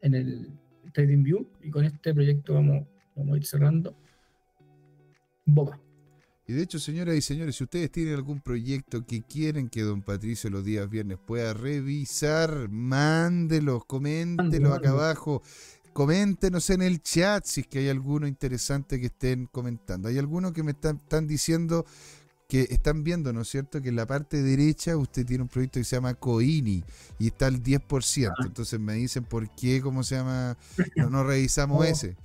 en 0.00 0.14
el 0.14 0.60
Trading 0.94 1.22
View 1.22 1.46
y 1.62 1.70
con 1.70 1.84
este 1.84 2.14
proyecto 2.14 2.54
vamos, 2.54 2.86
Vamos 3.16 3.34
a 3.34 3.36
ir 3.36 3.46
cerrando. 3.46 3.94
Boba. 5.44 5.78
Y 6.46 6.52
de 6.52 6.62
hecho, 6.62 6.78
señoras 6.78 7.14
y 7.14 7.22
señores, 7.22 7.56
si 7.56 7.64
ustedes 7.64 7.90
tienen 7.90 8.14
algún 8.14 8.40
proyecto 8.40 9.06
que 9.06 9.22
quieren 9.22 9.68
que 9.68 9.82
don 9.82 10.02
Patricio 10.02 10.50
los 10.50 10.64
días 10.64 10.90
viernes 10.90 11.18
pueda 11.24 11.54
revisar, 11.54 12.68
mándelos, 12.68 13.84
coméntelos 13.86 14.76
acá 14.76 14.90
abajo. 14.90 15.42
Coméntenos 15.94 16.68
en 16.70 16.82
el 16.82 17.00
chat 17.00 17.44
si 17.46 17.60
es 17.60 17.66
que 17.68 17.78
hay 17.78 17.88
alguno 17.88 18.26
interesante 18.26 19.00
que 19.00 19.06
estén 19.06 19.46
comentando. 19.46 20.08
Hay 20.08 20.18
algunos 20.18 20.52
que 20.52 20.64
me 20.64 20.72
están, 20.72 20.96
están 20.96 21.26
diciendo 21.26 21.86
que 22.48 22.66
están 22.70 23.04
viendo, 23.04 23.32
¿no 23.32 23.42
es 23.42 23.48
cierto? 23.48 23.80
Que 23.80 23.88
en 23.88 23.96
la 23.96 24.06
parte 24.06 24.42
derecha 24.42 24.96
usted 24.96 25.24
tiene 25.24 25.42
un 25.42 25.48
proyecto 25.48 25.80
que 25.80 25.84
se 25.84 25.96
llama 25.96 26.14
Coini 26.14 26.84
y 27.18 27.28
está 27.28 27.46
al 27.46 27.62
10%. 27.62 28.28
Ah. 28.28 28.42
Entonces 28.44 28.78
me 28.78 28.94
dicen 28.94 29.24
por 29.24 29.48
qué, 29.50 29.80
¿cómo 29.80 30.02
se 30.02 30.16
llama? 30.16 30.56
No, 30.96 31.10
no 31.10 31.24
revisamos 31.24 31.80
oh. 31.80 31.84
ese. 31.84 32.16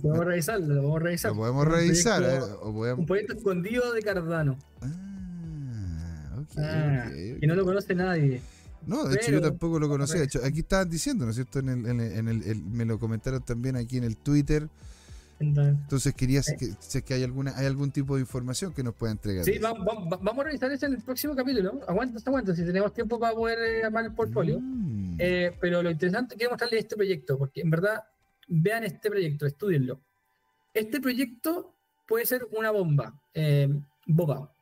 podemos 0.00 0.24
revisarlo, 0.24 0.74
lo 0.74 0.82
podemos 0.82 1.02
revisar. 1.02 1.30
Lo 1.30 1.36
podemos 1.36 1.66
revisar. 1.66 2.98
Un 2.98 3.06
proyecto 3.06 3.34
escondido 3.34 3.92
de 3.92 4.02
Cardano. 4.02 4.58
Ah, 4.82 6.38
ok. 6.40 6.58
Ah, 6.58 7.10
Que 7.40 7.46
no 7.46 7.54
lo 7.54 7.64
conoce 7.64 7.94
nadie. 7.94 8.40
No, 8.86 9.04
de 9.04 9.16
hecho 9.16 9.30
yo 9.30 9.40
tampoco 9.40 9.78
lo 9.78 9.88
conocía. 9.88 10.20
De 10.20 10.24
hecho, 10.24 10.40
aquí 10.44 10.60
estaban 10.60 10.88
diciendo, 10.88 11.24
¿no 11.24 11.30
es 11.30 11.36
cierto? 11.36 11.58
En 11.58 11.68
el, 11.68 12.00
en 12.00 12.28
el, 12.28 12.64
me 12.64 12.84
lo 12.84 12.98
comentaron 12.98 13.42
también 13.42 13.76
aquí 13.76 13.98
en 13.98 14.04
el 14.04 14.16
Twitter. 14.16 14.68
Entonces 15.40 16.14
quería 16.14 16.42
saber 16.42 16.76
que, 16.92 17.02
que 17.02 17.14
hay 17.14 17.22
alguna 17.22 17.56
hay 17.56 17.64
algún 17.64 17.90
tipo 17.90 18.16
de 18.16 18.20
información 18.20 18.74
que 18.74 18.82
nos 18.82 18.94
pueda 18.94 19.12
entregar. 19.12 19.42
Sí, 19.42 19.58
vamos, 19.58 20.38
a 20.38 20.42
revisar 20.42 20.70
eso 20.70 20.84
en 20.84 20.94
el 20.94 21.02
próximo 21.02 21.34
capítulo. 21.34 21.80
Aguanta, 21.88 22.20
aguanta, 22.26 22.54
si 22.54 22.62
tenemos 22.62 22.92
tiempo 22.92 23.18
para 23.18 23.34
poder 23.34 23.58
eh, 23.58 23.84
armar 23.84 24.04
el 24.04 24.12
portfolio. 24.12 24.60
Mm. 24.60 25.16
Eh, 25.18 25.56
pero 25.58 25.82
lo 25.82 25.90
interesante, 25.90 26.36
quiero 26.36 26.50
mostrarles 26.50 26.80
este 26.80 26.94
proyecto, 26.94 27.38
porque 27.38 27.62
en 27.62 27.70
verdad, 27.70 28.04
vean 28.48 28.84
este 28.84 29.08
proyecto, 29.08 29.46
estudienlo. 29.46 29.98
Este 30.74 31.00
proyecto 31.00 31.74
puede 32.06 32.26
ser 32.26 32.46
una 32.52 32.70
bomba, 32.70 33.18
eh, 33.32 33.68
boba. 34.06 34.52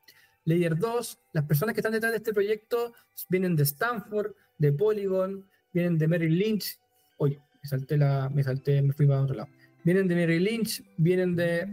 Layer 0.44 0.78
2, 0.78 1.18
las 1.32 1.44
personas 1.44 1.74
que 1.74 1.80
están 1.80 1.92
detrás 1.92 2.12
de 2.12 2.18
este 2.18 2.32
proyecto 2.32 2.94
vienen 3.28 3.56
de 3.56 3.64
Stanford, 3.64 4.32
de 4.56 4.72
Polygon, 4.72 5.44
vienen 5.72 5.98
de 5.98 6.06
Merrill 6.06 6.38
Lynch. 6.38 6.78
Oye, 7.16 7.40
me 7.62 7.68
salté, 7.68 7.98
la, 7.98 8.30
me 8.30 8.44
salté, 8.44 8.80
me 8.80 8.92
fui 8.92 9.06
para 9.06 9.22
otro 9.22 9.34
lado 9.34 9.57
vienen 9.88 10.06
de 10.06 10.14
Merrill 10.16 10.44
Lynch, 10.44 10.82
vienen 10.98 11.34
de, 11.34 11.66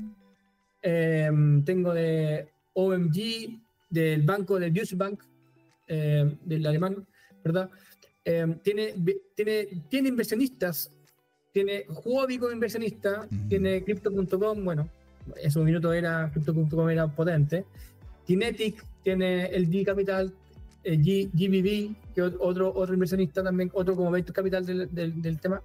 em, 0.81 1.61
tengo 1.65 1.93
de 1.93 2.47
OMG, 2.71 3.59
del 3.89 4.21
banco 4.21 4.57
del 4.57 4.71
Deutsche 4.71 4.95
Bank, 4.95 5.19
em, 5.87 6.37
del 6.45 6.65
alemán, 6.65 7.05
¿verdad? 7.43 7.69
Em, 8.23 8.57
tiene, 8.59 8.93
tiene, 9.35 9.67
tiene 9.89 10.07
inversionistas, 10.07 10.89
tiene 11.51 11.83
Huobi 11.89 12.37
como 12.37 12.53
inversionista, 12.53 13.27
tiene 13.49 13.83
Crypto.com, 13.83 14.63
bueno, 14.63 14.87
en 15.35 15.51
su 15.51 15.61
minuto 15.61 15.91
era, 15.91 16.31
Crypto.com 16.31 16.89
era 16.89 17.07
potente, 17.07 17.65
Kinetic 18.25 18.81
tiene 19.03 19.47
el 19.47 19.69
G 19.69 19.83
Capital, 19.83 20.33
el 20.85 21.01
G, 21.03 21.29
GBB, 21.33 22.13
que 22.13 22.21
otro, 22.21 22.73
otro 22.73 22.93
inversionista 22.93 23.43
también, 23.43 23.69
otro 23.73 23.93
como 23.93 24.09
Venture 24.09 24.33
Capital 24.33 24.65
del, 24.65 24.95
del, 24.95 25.21
del 25.21 25.37
tema. 25.37 25.61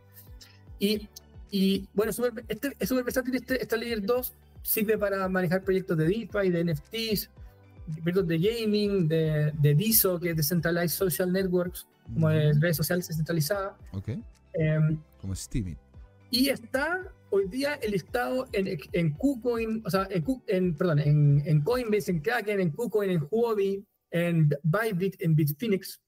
Y 0.81 1.07
y 1.51 1.89
bueno, 1.95 2.13
este, 2.49 2.77
es 2.79 2.89
súper 2.89 3.05
versátil 3.05 3.35
este, 3.35 3.61
esta 3.63 3.77
Layer 3.77 4.03
2, 4.03 4.33
sirve 4.63 4.99
para 4.99 5.29
manejar 5.29 5.63
proyectos 5.63 5.97
de 5.97 6.05
DeFi, 6.07 6.51
de 6.51 6.65
NFTs, 6.65 7.31
proyectos 8.03 8.29
de 8.29 8.39
gaming, 8.39 9.09
de, 9.09 9.53
de 9.59 9.75
DISO, 9.75 10.21
que 10.21 10.31
es 10.31 10.37
Decentralized 10.37 10.97
Social 10.97 11.33
Networks, 11.33 11.87
como 12.13 12.29
redes 12.29 12.77
sociales 12.77 13.09
descentralizadas. 13.09 13.75
Ok. 13.93 14.11
Em, 14.55 14.99
como 15.21 15.35
Steaming. 15.35 15.77
Y 16.31 16.49
está 16.49 17.13
hoy 17.31 17.49
día 17.49 17.75
el 17.75 17.93
listado 17.93 18.49
en, 18.53 18.79
en 18.93 19.11
KuCoin, 19.15 19.83
o 19.85 19.91
sea, 19.91 20.07
en, 20.11 20.25
en 20.47 20.77
perdón, 20.77 20.99
en, 21.01 21.43
en, 21.45 21.61
Coinbase, 21.63 22.11
en 22.11 22.21
Kraken, 22.21 22.61
en 22.61 22.71
KuCoin, 22.71 23.11
en 23.11 23.27
Huobi, 23.31 23.85
en 24.11 24.51
Bybit, 24.63 25.21
en 25.21 25.35
Bitfinex. 25.35 26.01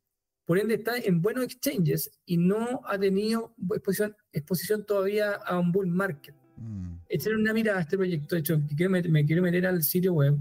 Por 0.44 0.58
ende, 0.58 0.74
está 0.74 0.98
en 0.98 1.22
buenos 1.22 1.44
exchanges 1.44 2.10
y 2.26 2.36
no 2.36 2.80
ha 2.86 2.98
tenido 2.98 3.54
exposición, 3.70 4.16
exposición 4.32 4.84
todavía 4.84 5.32
a 5.32 5.58
un 5.58 5.72
bull 5.72 5.88
market. 5.88 6.34
Mm. 6.56 6.94
Echar 7.08 7.34
una 7.34 7.52
mirada 7.52 7.78
a 7.78 7.82
este 7.82 7.96
proyecto. 7.96 8.34
De 8.34 8.40
hecho, 8.40 8.60
me, 8.88 9.26
quiero 9.26 9.42
meter 9.42 9.66
al 9.66 9.82
sitio 9.82 10.14
web 10.14 10.36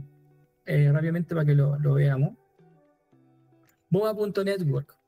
eh, 0.65 0.89
rápidamente 0.91 1.33
para 1.33 1.45
que 1.45 1.55
lo, 1.55 1.77
lo 1.79 1.95
veamos. 1.95 2.33
Boba.network 3.89 5.00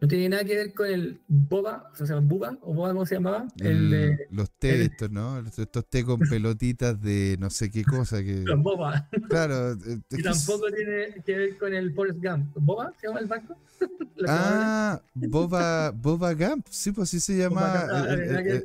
no 0.00 0.08
tiene 0.08 0.28
nada 0.28 0.44
que 0.44 0.54
ver 0.54 0.74
con 0.74 0.86
el 0.88 1.20
boba, 1.26 1.90
o 1.98 2.06
sea, 2.06 2.16
buba, 2.16 2.58
o 2.60 2.74
boba, 2.74 2.92
¿cómo 2.92 3.06
se 3.06 3.14
llamaba? 3.14 3.46
El, 3.58 3.90
de, 3.90 4.26
los 4.30 4.50
té 4.50 4.82
estos, 4.82 5.10
¿no? 5.10 5.38
Estos 5.38 5.86
té 5.88 6.04
con 6.04 6.20
pelotitas 6.20 7.00
de 7.00 7.36
no 7.38 7.48
sé 7.48 7.70
qué 7.70 7.82
cosa. 7.82 8.22
Que... 8.22 8.42
Los 8.44 8.62
boba. 8.62 9.08
Claro. 9.28 9.76
y 10.10 10.22
tampoco 10.22 10.66
tiene 10.70 11.22
que 11.24 11.36
ver 11.36 11.58
con 11.58 11.74
el 11.74 11.94
Forrest 11.94 12.22
Gump. 12.22 12.54
¿Boba 12.56 12.92
se 13.00 13.06
llama 13.06 13.20
el 13.20 13.26
banco? 13.26 13.56
ah, 14.28 15.00
Boba, 15.14 15.90
Boba 15.92 16.34
Gump, 16.34 16.66
sí, 16.68 16.92
pues 16.92 17.08
sí 17.08 17.20
se 17.20 17.38
llama. 17.38 17.86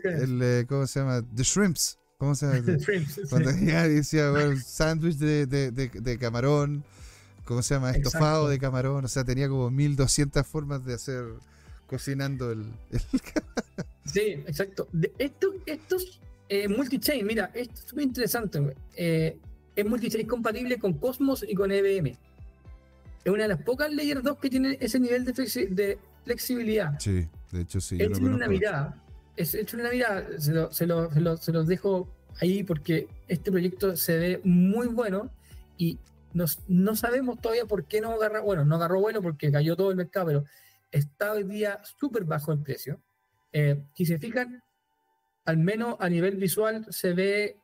El, 0.03 0.41
eh, 0.41 0.65
¿Cómo 0.67 0.85
se 0.85 0.99
llama? 0.99 1.23
The 1.33 1.43
Shrimps. 1.43 1.97
¿Cómo 2.17 2.35
se 2.35 2.45
llama? 2.45 2.61
The 2.65 2.77
Shrimps. 2.77 3.21
Cuando 3.29 3.51
sí. 3.51 3.65
decía, 3.65 4.31
bueno, 4.31 4.59
sándwich 4.61 5.15
de, 5.15 5.45
de, 5.45 5.71
de, 5.71 5.87
de 5.87 6.17
camarón. 6.17 6.83
¿Cómo 7.51 7.61
se 7.61 7.73
llama? 7.73 7.91
Estofado 7.91 8.47
de 8.47 8.57
camarón, 8.57 9.03
o 9.03 9.07
sea, 9.09 9.25
tenía 9.25 9.49
como 9.49 9.69
1200 9.69 10.47
formas 10.47 10.85
de 10.85 10.93
hacer 10.93 11.25
cocinando 11.85 12.49
el... 12.49 12.71
sí, 14.05 14.21
exacto. 14.47 14.87
De 14.93 15.11
esto, 15.17 15.53
estos 15.65 16.21
eh, 16.47 16.69
multi-chain, 16.69 17.27
mira, 17.27 17.51
esto 17.53 17.81
es 17.85 17.93
muy 17.93 18.05
interesante. 18.05 18.73
Eh, 18.95 19.37
es 19.75 19.85
multi-chain 19.85 20.25
compatible 20.25 20.79
con 20.79 20.93
Cosmos 20.93 21.43
y 21.45 21.53
con 21.53 21.73
EVM. 21.73 22.07
Es 23.25 23.31
una 23.33 23.43
de 23.43 23.49
las 23.49 23.61
pocas 23.61 23.93
Layer 23.93 24.21
2 24.21 24.37
que 24.37 24.49
tiene 24.49 24.77
ese 24.79 24.97
nivel 25.01 25.25
de, 25.25 25.99
flexibilidad. 26.23 26.97
Sí, 26.99 27.27
de 27.51 27.61
hecho 27.61 27.81
sí. 27.81 27.97
Hecho 27.99 28.21
una 28.21 28.47
mirada. 28.47 29.03
Es 29.35 29.53
hecho 29.55 29.75
una 29.75 29.91
mirada. 29.91 30.25
Se, 30.39 30.53
lo, 30.53 30.71
se, 30.71 30.85
lo, 30.85 31.35
se 31.35 31.51
los 31.51 31.67
dejo 31.67 32.07
ahí 32.39 32.63
porque 32.63 33.09
este 33.27 33.51
proyecto 33.51 33.97
se 33.97 34.17
ve 34.17 34.41
muy 34.45 34.87
bueno 34.87 35.29
y 35.77 35.99
no 36.33 36.95
sabemos 36.95 37.39
todavía 37.41 37.65
por 37.65 37.85
qué 37.85 38.01
no 38.01 38.11
agarra, 38.11 38.41
bueno, 38.41 38.65
no 38.65 38.75
agarró 38.75 38.99
vuelo 39.01 39.21
porque 39.21 39.51
cayó 39.51 39.75
todo 39.75 39.91
el 39.91 39.97
mercado, 39.97 40.27
pero 40.27 40.43
está 40.91 41.33
hoy 41.33 41.43
día 41.43 41.79
súper 41.97 42.23
bajo 42.25 42.51
el 42.51 42.61
precio. 42.61 43.01
Eh, 43.53 43.83
si 43.93 44.05
se 44.05 44.17
fijan, 44.17 44.63
al 45.45 45.57
menos 45.57 45.95
a 45.99 46.09
nivel 46.09 46.37
visual 46.37 46.85
se 46.89 47.13
ve 47.13 47.57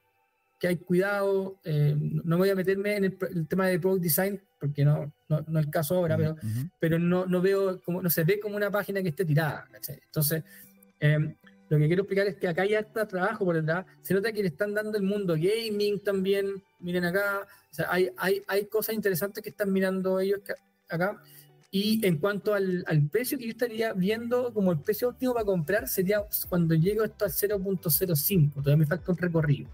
que 0.60 0.68
hay 0.68 0.78
cuidado. 0.78 1.60
Eh, 1.64 1.96
no 1.98 2.38
voy 2.38 2.50
a 2.50 2.56
meterme 2.56 2.98
en 2.98 3.06
el, 3.06 3.48
tema 3.48 3.68
de 3.68 3.80
product 3.80 4.04
design 4.04 4.42
porque 4.60 4.84
no, 4.84 5.14
no, 5.30 5.40
es 5.40 5.66
el 5.66 5.70
caso 5.70 5.96
ahora, 5.96 6.18
pero, 6.18 6.36
pero 6.80 6.98
no, 6.98 7.28
no 7.28 7.42
veo 7.42 7.80
como, 7.82 8.02
no 8.02 8.10
se 8.10 8.24
ve 8.24 8.40
como 8.40 8.56
una 8.56 8.72
página 8.72 9.04
que 9.04 9.10
esté 9.10 9.24
tirada. 9.24 9.68
Entonces, 10.06 10.44
eh, 11.00 11.36
lo 11.70 11.78
que 11.78 11.88
quiero 11.88 12.04
explicar 12.04 12.28
es 12.28 12.36
que 12.36 12.48
acá 12.48 12.62
hay 12.62 12.76
harta 12.76 13.08
trabajo 13.08 13.46
por 13.46 13.56
detrás. 13.56 13.86
Se 14.02 14.14
nota 14.14 14.32
que 14.32 14.42
le 14.42 14.48
están 14.48 14.74
dando 14.74 14.98
el 14.98 15.04
mundo 15.04 15.36
gaming 15.36 16.00
también. 16.00 16.64
Miren 16.80 17.06
acá. 17.06 17.48
O 17.72 17.74
sea, 17.74 17.88
hay, 17.90 18.10
hay, 18.18 18.42
hay 18.48 18.66
cosas 18.66 18.96
interesantes 18.96 19.44
que 19.44 19.50
están 19.50 19.72
mirando 19.72 20.20
ellos 20.20 20.40
acá. 20.90 21.22
Y 21.70 22.06
en 22.06 22.18
cuanto 22.18 22.54
al, 22.54 22.84
al, 22.88 23.10
precio 23.10 23.38
que 23.38 23.46
yo 23.46 23.52
estaría 23.52 23.92
viendo 23.92 24.54
como 24.54 24.72
el 24.72 24.80
precio 24.80 25.10
óptimo 25.10 25.34
para 25.34 25.46
comprar, 25.46 25.88
sería 25.90 26.24
cuando 26.48 26.76
llego 26.76 27.04
esto 27.04 27.26
al 27.26 27.32
0.05. 27.32 28.54
Todavía 28.54 28.78
me 28.78 28.86
falta 28.86 29.12
un 29.12 29.18
recorrido. 29.18 29.70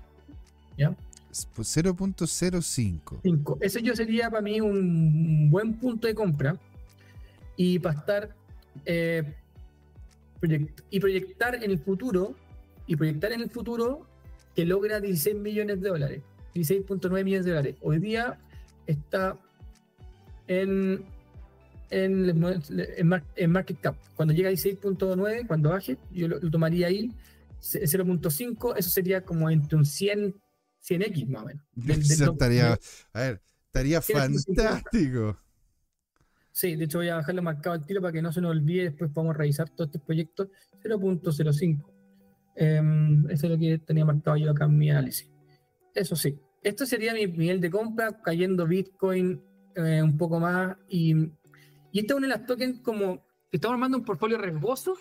¿Ya? 0.76 0.96
0.05. 1.34 3.20
Pues 3.44 3.58
Ese 3.62 3.82
yo 3.82 3.96
sería 3.96 4.30
para 4.30 4.42
mí 4.42 4.62
un 4.62 5.50
buen 5.52 5.74
punto 5.76 6.08
de 6.08 6.16
compra. 6.16 6.58
Y 7.56 7.80
para 7.80 8.00
estar 8.00 8.30
eh, 8.86 9.36
y 10.90 11.00
proyectar 11.00 11.56
en 11.56 11.72
el 11.72 11.80
futuro, 11.80 12.36
y 12.88 12.96
proyectar 12.96 13.32
en 13.32 13.42
el 13.42 13.50
futuro 13.50 14.06
que 14.56 14.66
logra 14.66 15.00
16 15.00 15.36
millones 15.38 15.82
de 15.82 15.90
dólares, 15.90 16.22
16.9 16.54 17.24
millones 17.24 17.46
de 17.46 17.52
dólares. 17.52 17.76
Hoy 17.82 18.00
día 18.00 18.38
está 18.86 19.38
en, 20.48 21.06
en, 21.90 22.44
en, 23.36 23.52
market 23.52 23.80
cap. 23.80 23.96
Cuando 24.16 24.34
llega 24.34 24.50
a 24.50 24.52
16.9, 24.52 25.48
cuando 25.48 25.70
baje, 25.70 25.98
yo 26.12 26.28
lo, 26.28 26.40
tomaría 26.52 26.88
ahí 26.88 27.12
0.5, 27.62 28.76
eso 28.78 28.90
sería 28.90 29.24
como 29.24 29.50
entre 29.50 29.78
un 29.78 29.86
100, 29.86 30.36
100x 30.86 31.28
más 31.28 31.44
o 31.44 31.46
menos. 31.46 32.22
estaría, 32.22 32.78
a 33.14 33.20
ver, 33.20 33.42
estaría 33.68 34.02
fantástico. 34.02 35.38
Sí, 36.54 36.76
de 36.76 36.86
hecho 36.86 37.00
voy 37.00 37.10
a 37.10 37.16
bajarlo 37.16 37.42
marcado 37.42 37.74
al 37.74 37.84
tiro 37.84 38.00
para 38.00 38.14
que 38.14 38.22
no 38.22 38.32
se 38.32 38.40
nos 38.40 38.52
olvide, 38.52 38.84
después 38.84 39.10
podamos 39.12 39.36
revisar 39.36 39.70
todo 39.72 39.86
este 39.86 39.98
proyecto 39.98 40.52
0.05. 40.84 41.84
Em, 42.56 43.28
eso 43.32 43.48
es 43.48 43.52
lo 43.52 43.58
que 43.58 43.80
tenía 43.80 44.06
marcado 44.06 44.38
yo 44.38 44.52
acá 44.52 44.66
en 44.66 44.78
mi 44.78 44.92
análisis. 44.92 45.28
Eso 45.96 46.16
sí, 46.16 46.38
esto 46.62 46.86
sería 46.86 47.16
mi 47.16 47.26
nivel 47.26 47.60
de 47.60 47.72
compra, 47.72 48.22
cayendo 48.22 48.68
Bitcoin 48.68 49.42
eh, 49.76 50.04
un 50.04 50.16
poco 50.16 50.40
más. 50.40 50.78
Y, 50.88 51.16
y 51.92 52.00
esta 52.00 52.14
es 52.14 52.18
una 52.18 52.28
de 52.28 52.36
las 52.38 52.46
tokens 52.46 52.82
como 52.82 53.26
estamos 53.52 53.74
armando 53.74 53.98
un 53.98 54.06
portfolio 54.06 54.38
riesgoso. 54.38 54.94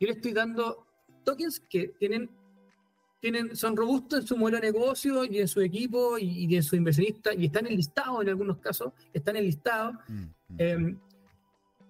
Yo 0.00 0.08
le 0.08 0.14
estoy 0.14 0.32
dando 0.32 0.84
tokens 1.24 1.60
que 1.60 1.94
tienen 2.00 2.28
tienen, 3.22 3.54
son 3.54 3.76
robustos 3.76 4.20
en 4.20 4.26
su 4.26 4.36
modelo 4.36 4.60
de 4.60 4.72
negocio 4.72 5.24
y 5.24 5.38
en 5.38 5.46
su 5.46 5.60
equipo 5.60 6.18
y, 6.18 6.56
en 6.56 6.62
su 6.64 6.74
inversionista 6.74 7.32
y 7.32 7.46
están 7.46 7.68
enlistados 7.68 8.20
en 8.20 8.28
algunos 8.28 8.58
casos, 8.58 8.92
están 9.14 9.36
enlistados. 9.36 9.94
Mm, 10.08 10.14
mm. 10.14 10.56
Em, 10.58 10.98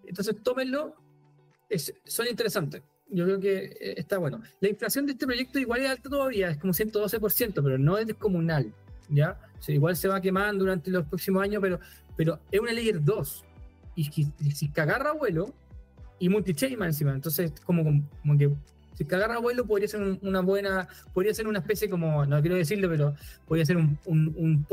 entonces, 0.05 0.37
tómenlo, 0.43 0.95
son 2.05 2.27
interesantes. 2.27 2.83
Yo 3.09 3.25
creo 3.25 3.41
que 3.41 3.65
eh, 3.65 3.95
está 3.97 4.19
bueno. 4.19 4.43
La 4.61 4.69
inflación 4.69 5.07
de 5.07 5.13
este 5.13 5.25
proyecto 5.25 5.59
igual 5.59 5.81
es 5.81 5.89
alta 5.89 6.11
todavía, 6.11 6.51
es 6.51 6.59
como 6.59 6.75
112%, 6.75 7.63
pero 7.63 7.79
no 7.79 7.97
es 7.97 8.07
descomunal. 8.07 8.71
¿ya? 9.09 9.39
igual 9.69 9.97
se 9.97 10.09
va 10.09 10.21
quemando 10.21 10.65
durante 10.65 10.91
los 10.91 11.07
próximos 11.07 11.43
años, 11.43 11.63
pero, 11.63 11.81
pero 12.15 12.41
es 12.51 12.61
una 12.61 12.75
Layer 12.75 13.03
2. 13.03 13.45
Y 13.97 14.05
si, 14.05 14.27
si 14.55 14.71
agarra 14.77 15.13
vuelo, 15.13 15.55
y 16.19 16.29
multi-chain 16.29 16.79
más 16.79 16.89
encima, 16.89 17.13
entonces 17.15 17.53
como, 17.65 17.85
como 18.21 18.37
que 18.37 18.51
si 18.95 19.05
que 19.05 19.15
agarra 19.15 19.39
vuelo 19.39 19.67
podría 19.67 19.89
ser 19.89 20.19
una 20.23 20.41
buena, 20.41 20.89
podría 21.13 21.35
ser 21.35 21.47
una 21.47 21.61
especie 21.61 21.89
como, 21.89 22.27
no 22.27 22.41
quiero 22.41 22.57
decirlo, 22.57 22.89
pero 22.89 23.15
podría 23.47 23.67
ser 23.67 23.77
un, 23.77 23.99
un, 24.05 24.67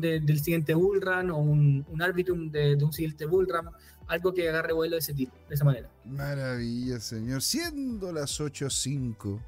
del 0.00 0.40
siguiente 0.40 0.74
bullrun 0.74 1.30
o 1.30 1.38
un, 1.38 1.84
un 1.88 2.02
arbitrum 2.02 2.50
de, 2.50 2.76
un 2.76 2.92
siguiente 2.92 3.26
bullrun, 3.26 3.70
algo 4.06 4.34
que 4.34 4.48
agarre 4.48 4.72
vuelo 4.72 4.96
de 4.96 5.00
ese 5.00 5.14
tipo, 5.14 5.34
de 5.48 5.54
esa 5.54 5.64
manera. 5.64 5.88
Maravilla, 6.04 6.98
señor. 7.00 7.42
Siendo 7.42 8.12
las 8.12 8.40
8.05 8.40 9.40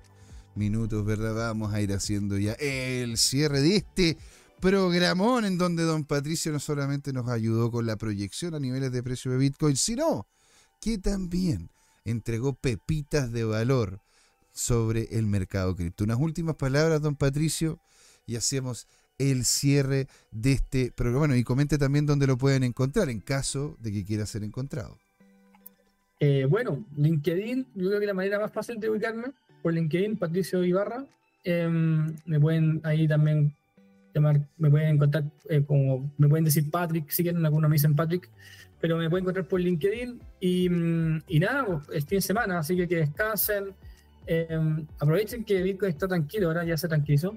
minutos, 0.54 1.04
¿verdad? 1.04 1.34
Vamos 1.34 1.72
a 1.72 1.80
ir 1.80 1.92
haciendo 1.92 2.38
ya 2.38 2.52
el 2.52 3.16
cierre 3.16 3.60
de 3.60 3.76
este 3.76 4.16
programón 4.60 5.44
en 5.44 5.58
donde 5.58 5.82
don 5.82 6.04
Patricio 6.04 6.52
no 6.52 6.60
solamente 6.60 7.12
nos 7.12 7.28
ayudó 7.28 7.72
con 7.72 7.84
la 7.84 7.96
proyección 7.96 8.54
a 8.54 8.60
niveles 8.60 8.92
de 8.92 9.02
precio 9.02 9.32
de 9.32 9.38
Bitcoin, 9.38 9.76
sino 9.76 10.28
que 10.80 10.98
también 10.98 11.68
entregó 12.04 12.54
pepitas 12.54 13.32
de 13.32 13.42
valor 13.44 14.00
sobre 14.52 15.08
el 15.12 15.26
mercado 15.26 15.74
cripto. 15.74 16.04
Unas 16.04 16.18
últimas 16.18 16.56
palabras, 16.56 17.00
don 17.00 17.16
Patricio, 17.16 17.80
y 18.26 18.36
hacemos 18.36 18.86
el 19.18 19.44
cierre 19.44 20.08
de 20.30 20.52
este 20.52 20.92
programa. 20.92 21.20
Bueno, 21.20 21.36
y 21.36 21.44
comente 21.44 21.78
también 21.78 22.06
dónde 22.06 22.26
lo 22.26 22.36
pueden 22.36 22.62
encontrar 22.64 23.08
en 23.08 23.20
caso 23.20 23.76
de 23.80 23.92
que 23.92 24.04
quiera 24.04 24.26
ser 24.26 24.42
encontrado. 24.44 24.98
Eh, 26.20 26.46
bueno, 26.48 26.84
LinkedIn, 26.96 27.66
yo 27.74 27.88
creo 27.88 28.00
que 28.00 28.06
la 28.06 28.14
manera 28.14 28.38
más 28.38 28.52
fácil 28.52 28.78
de 28.78 28.88
ubicarme, 28.90 29.32
por 29.62 29.72
LinkedIn, 29.72 30.16
Patricio 30.16 30.64
Ibarra. 30.64 31.04
Em, 31.44 32.14
me 32.24 32.38
pueden 32.38 32.80
ahí 32.84 33.08
también 33.08 33.52
llamar, 34.14 34.40
me 34.56 34.70
pueden 34.70 34.94
encontrar 34.94 35.24
eh, 35.48 35.64
como, 35.66 36.12
me 36.18 36.28
pueden 36.28 36.44
decir 36.44 36.70
Patrick, 36.70 37.10
si 37.10 37.22
quieren, 37.22 37.44
algunos 37.44 37.68
me 37.68 37.74
dicen 37.74 37.96
Patrick, 37.96 38.28
pero 38.80 38.96
me 38.96 39.08
pueden 39.10 39.24
encontrar 39.24 39.46
por 39.46 39.60
LinkedIn 39.60 40.20
y, 40.40 40.68
mm, 40.68 41.22
nada, 41.40 41.64
pues, 41.66 41.88
es 41.92 42.04
fin 42.04 42.18
de 42.18 42.22
semana, 42.22 42.58
así 42.58 42.76
que 42.76 42.86
que 42.86 42.96
descansen, 42.96 43.74
Em, 44.26 44.86
aprovechen 44.98 45.44
que 45.44 45.62
Bitcoin 45.62 45.90
está 45.90 46.06
tranquilo, 46.06 46.48
ahora 46.48 46.64
ya 46.64 46.76
se 46.76 46.88
tranquilizó. 46.88 47.36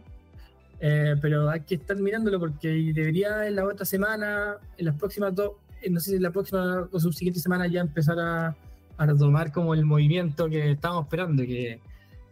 Eh, 0.79 1.15
pero 1.21 1.49
hay 1.49 1.61
que 1.61 1.75
estar 1.75 1.95
mirándolo 1.97 2.39
porque 2.39 2.67
debería 2.93 3.47
en 3.47 3.55
la 3.55 3.65
otra 3.65 3.85
semana, 3.85 4.57
en 4.77 4.85
las 4.85 4.95
próximas 4.95 5.33
dos, 5.33 5.53
eh, 5.81 5.89
no 5.89 5.99
sé 5.99 6.11
si 6.11 6.15
en 6.17 6.23
la 6.23 6.31
próxima 6.31 6.87
o 6.91 6.99
subsiguiente 6.99 7.39
semana 7.39 7.67
ya 7.67 7.81
empezar 7.81 8.19
a, 8.19 8.55
a 8.97 9.05
retomar 9.05 9.51
como 9.51 9.73
el 9.73 9.85
movimiento 9.85 10.49
que 10.49 10.71
estábamos 10.71 11.05
esperando, 11.05 11.43
que, 11.43 11.79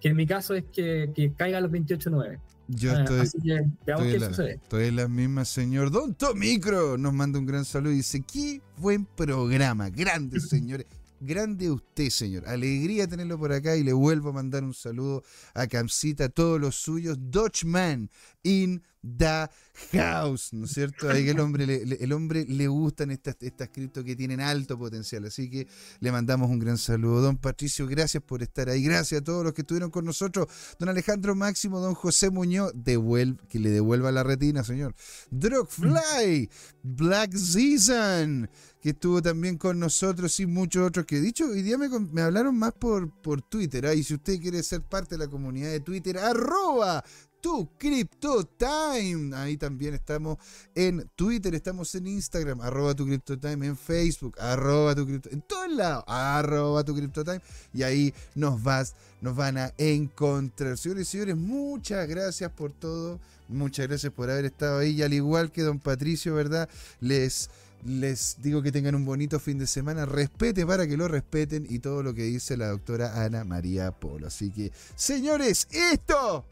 que 0.01 0.09
en 0.09 0.15
mi 0.15 0.27
caso 0.27 0.53
es 0.53 0.65
que, 0.65 1.11
que 1.15 1.31
caiga 1.33 1.59
a 1.59 1.61
los 1.61 1.71
28.9. 1.71 2.39
Yo 2.67 2.91
ah, 2.91 2.99
estoy, 2.99 3.19
Así 3.19 3.37
que 3.41 3.65
veamos 3.85 4.07
qué 4.07 4.19
sucede. 4.19 4.53
Estoy 4.53 4.91
la 4.91 5.07
misma, 5.07 5.45
señor. 5.45 5.91
Don 5.91 6.13
Tomicro 6.13 6.97
nos 6.97 7.13
manda 7.13 7.39
un 7.39 7.45
gran 7.45 7.65
saludo 7.65 7.91
y 7.91 7.97
dice, 7.97 8.21
qué 8.21 8.61
buen 8.77 9.05
programa, 9.05 9.89
grandes 9.89 10.47
señores. 10.49 10.85
Grande 11.25 11.71
usted, 11.71 12.09
señor. 12.09 12.45
Alegría 12.49 13.07
tenerlo 13.07 13.39
por 13.39 13.53
acá 13.53 13.77
y 13.77 13.83
le 13.83 13.93
vuelvo 13.93 14.29
a 14.29 14.33
mandar 14.33 14.61
un 14.65 14.73
saludo 14.73 15.23
a 15.53 15.67
Camcita, 15.67 16.25
a 16.25 16.29
todos 16.29 16.59
los 16.59 16.75
suyos. 16.75 17.17
Dutchman 17.17 18.09
in 18.43 18.83
the 19.03 19.49
house, 19.91 20.53
¿no 20.53 20.65
es 20.65 20.71
cierto? 20.71 21.09
Ahí 21.09 21.27
el 21.27 21.39
hombre 21.39 21.65
le, 21.65 21.81
el 21.81 22.13
hombre 22.13 22.45
le 22.45 22.67
gustan 22.67 23.11
estas, 23.11 23.35
estas 23.41 23.69
criptos 23.69 24.03
que 24.03 24.15
tienen 24.15 24.39
alto 24.39 24.77
potencial. 24.77 25.25
Así 25.25 25.49
que 25.49 25.67
le 25.99 26.11
mandamos 26.11 26.49
un 26.49 26.59
gran 26.59 26.77
saludo. 26.77 27.21
Don 27.21 27.37
Patricio, 27.37 27.85
gracias 27.87 28.23
por 28.23 28.41
estar 28.41 28.69
ahí. 28.69 28.83
Gracias 28.83 29.21
a 29.21 29.23
todos 29.23 29.43
los 29.43 29.53
que 29.53 29.61
estuvieron 29.61 29.91
con 29.91 30.05
nosotros. 30.05 30.47
Don 30.79 30.89
Alejandro 30.89 31.35
Máximo, 31.35 31.79
don 31.79 31.93
José 31.93 32.29
Muñoz, 32.29 32.71
devuelve, 32.75 33.39
que 33.49 33.59
le 33.59 33.69
devuelva 33.69 34.11
la 34.11 34.23
retina, 34.23 34.63
señor. 34.63 34.95
Drogfly, 35.31 36.49
Black 36.83 37.35
Season 37.35 38.49
que 38.83 38.89
estuvo 38.89 39.21
también 39.21 39.57
con 39.57 39.79
nosotros 39.79 40.37
y 40.41 40.45
muchos 40.45 40.85
otros 40.85 41.05
que 41.05 41.15
he 41.15 41.21
dicho, 41.21 41.45
hoy 41.45 41.61
día 41.61 41.77
me, 41.77 41.87
hablaron 42.21 42.57
más 42.57 42.73
por, 42.73 43.09
por 43.21 43.41
Twitter. 43.41 43.85
¿ah? 43.85 43.93
Y 43.93 44.03
si 44.03 44.15
usted 44.15 44.41
quiere 44.41 44.61
ser 44.61 44.81
parte 44.81 45.15
de 45.15 45.19
la 45.19 45.29
comunidad 45.29 45.71
de 45.71 45.79
Twitter, 45.79 46.17
arroba 46.17 47.01
tu 47.43 47.67
Crypto 47.77 48.45
Time. 48.45 49.35
Ahí 49.35 49.57
también 49.57 49.93
estamos 49.93 50.37
en 50.73 51.09
Twitter, 51.13 51.53
estamos 51.53 51.93
en 51.93 52.07
Instagram, 52.07 52.61
arroba 52.61 52.95
tu 52.95 53.05
Crypto 53.05 53.37
Time, 53.37 53.67
en 53.67 53.75
Facebook, 53.75 54.39
arroba 54.39 54.95
tu 54.95 55.05
Crypto, 55.05 55.29
en 55.29 55.41
todos 55.41 55.69
lados, 55.69 56.05
arroba 56.07 56.85
tu 56.85 56.95
Crypto 56.95 57.25
Time. 57.25 57.41
Y 57.73 57.83
ahí 57.83 58.13
nos 58.33 58.63
vas, 58.63 58.95
nos 59.19 59.35
van 59.35 59.57
a 59.57 59.73
encontrar. 59.77 60.77
Señores 60.77 61.09
y 61.09 61.11
señores, 61.11 61.35
muchas 61.35 62.07
gracias 62.07 62.49
por 62.49 62.71
todo. 62.71 63.19
Muchas 63.49 63.89
gracias 63.89 64.13
por 64.13 64.29
haber 64.29 64.45
estado 64.45 64.79
ahí. 64.79 64.91
Y 64.91 65.03
al 65.03 65.13
igual 65.13 65.51
que 65.51 65.63
don 65.63 65.79
Patricio, 65.79 66.33
¿verdad? 66.35 66.69
Les 67.01 67.49
les 67.85 68.37
digo 68.41 68.61
que 68.61 68.71
tengan 68.71 68.95
un 68.95 69.03
bonito 69.03 69.37
fin 69.41 69.59
de 69.59 69.67
semana. 69.67 70.05
Respete 70.05 70.65
para 70.65 70.87
que 70.87 70.95
lo 70.95 71.09
respeten 71.09 71.67
y 71.69 71.79
todo 71.79 72.03
lo 72.03 72.13
que 72.13 72.23
dice 72.23 72.55
la 72.55 72.69
doctora 72.69 73.21
Ana 73.21 73.43
María 73.43 73.91
Polo. 73.91 74.27
Así 74.27 74.49
que, 74.49 74.71
señores, 74.95 75.67
esto, 75.71 76.45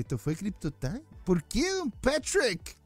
esto 0.00 0.18
fue 0.18 0.34
Crypto 0.36 0.70
Time. 0.70 1.02
¿Por 1.24 1.42
qué, 1.44 1.70
don 1.72 1.90
Patrick? 1.90 2.76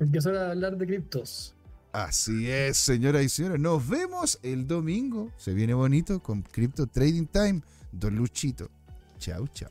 Hora 0.00 0.44
de 0.44 0.50
hablar 0.50 0.76
de 0.76 0.86
criptos. 0.86 1.54
Así 1.92 2.50
es, 2.50 2.76
señoras 2.76 3.24
y 3.24 3.28
señores. 3.28 3.60
Nos 3.60 3.88
vemos 3.88 4.38
el 4.42 4.66
domingo. 4.66 5.32
Se 5.36 5.54
viene 5.54 5.74
bonito 5.74 6.22
con 6.22 6.42
Crypto 6.42 6.86
Trading 6.86 7.26
Time. 7.26 7.62
Don 7.92 8.14
Luchito. 8.14 8.70
Chau, 9.18 9.48
chau. 9.48 9.70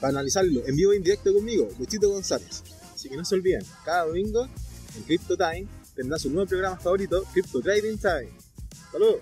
para 0.00 0.10
analizarlo 0.10 0.62
en 0.66 0.76
vivo 0.76 0.92
e 0.92 0.96
indirecto 0.96 1.32
conmigo, 1.32 1.68
Luchito 1.78 2.10
González. 2.10 2.62
Así 2.94 3.08
que 3.08 3.16
no 3.16 3.24
se 3.24 3.34
olviden, 3.34 3.62
cada 3.84 4.06
domingo 4.06 4.48
en 4.96 5.02
Crypto 5.02 5.36
Time 5.36 5.66
tendrá 5.94 6.18
su 6.18 6.30
nuevo 6.30 6.48
programa 6.48 6.76
favorito, 6.76 7.24
Crypto 7.32 7.60
Trading 7.60 7.96
Time. 7.98 8.30
¡Saludos! 8.92 9.20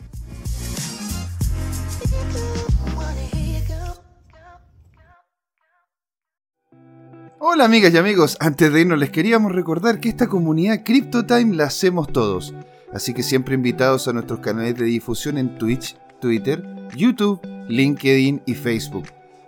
Hola 7.46 7.66
amigas 7.66 7.92
y 7.92 7.98
amigos, 7.98 8.36
antes 8.40 8.72
de 8.72 8.80
irnos 8.80 8.98
les 8.98 9.10
queríamos 9.10 9.52
recordar 9.52 10.00
que 10.00 10.08
esta 10.08 10.28
comunidad 10.28 10.82
CryptoTime 10.82 11.54
la 11.54 11.64
hacemos 11.64 12.10
todos, 12.10 12.54
así 12.90 13.12
que 13.12 13.22
siempre 13.22 13.54
invitados 13.54 14.08
a 14.08 14.14
nuestros 14.14 14.40
canales 14.40 14.76
de 14.78 14.86
difusión 14.86 15.36
en 15.36 15.58
Twitch, 15.58 15.94
Twitter, 16.22 16.64
YouTube, 16.96 17.40
LinkedIn 17.68 18.42
y 18.46 18.54
Facebook 18.54 19.13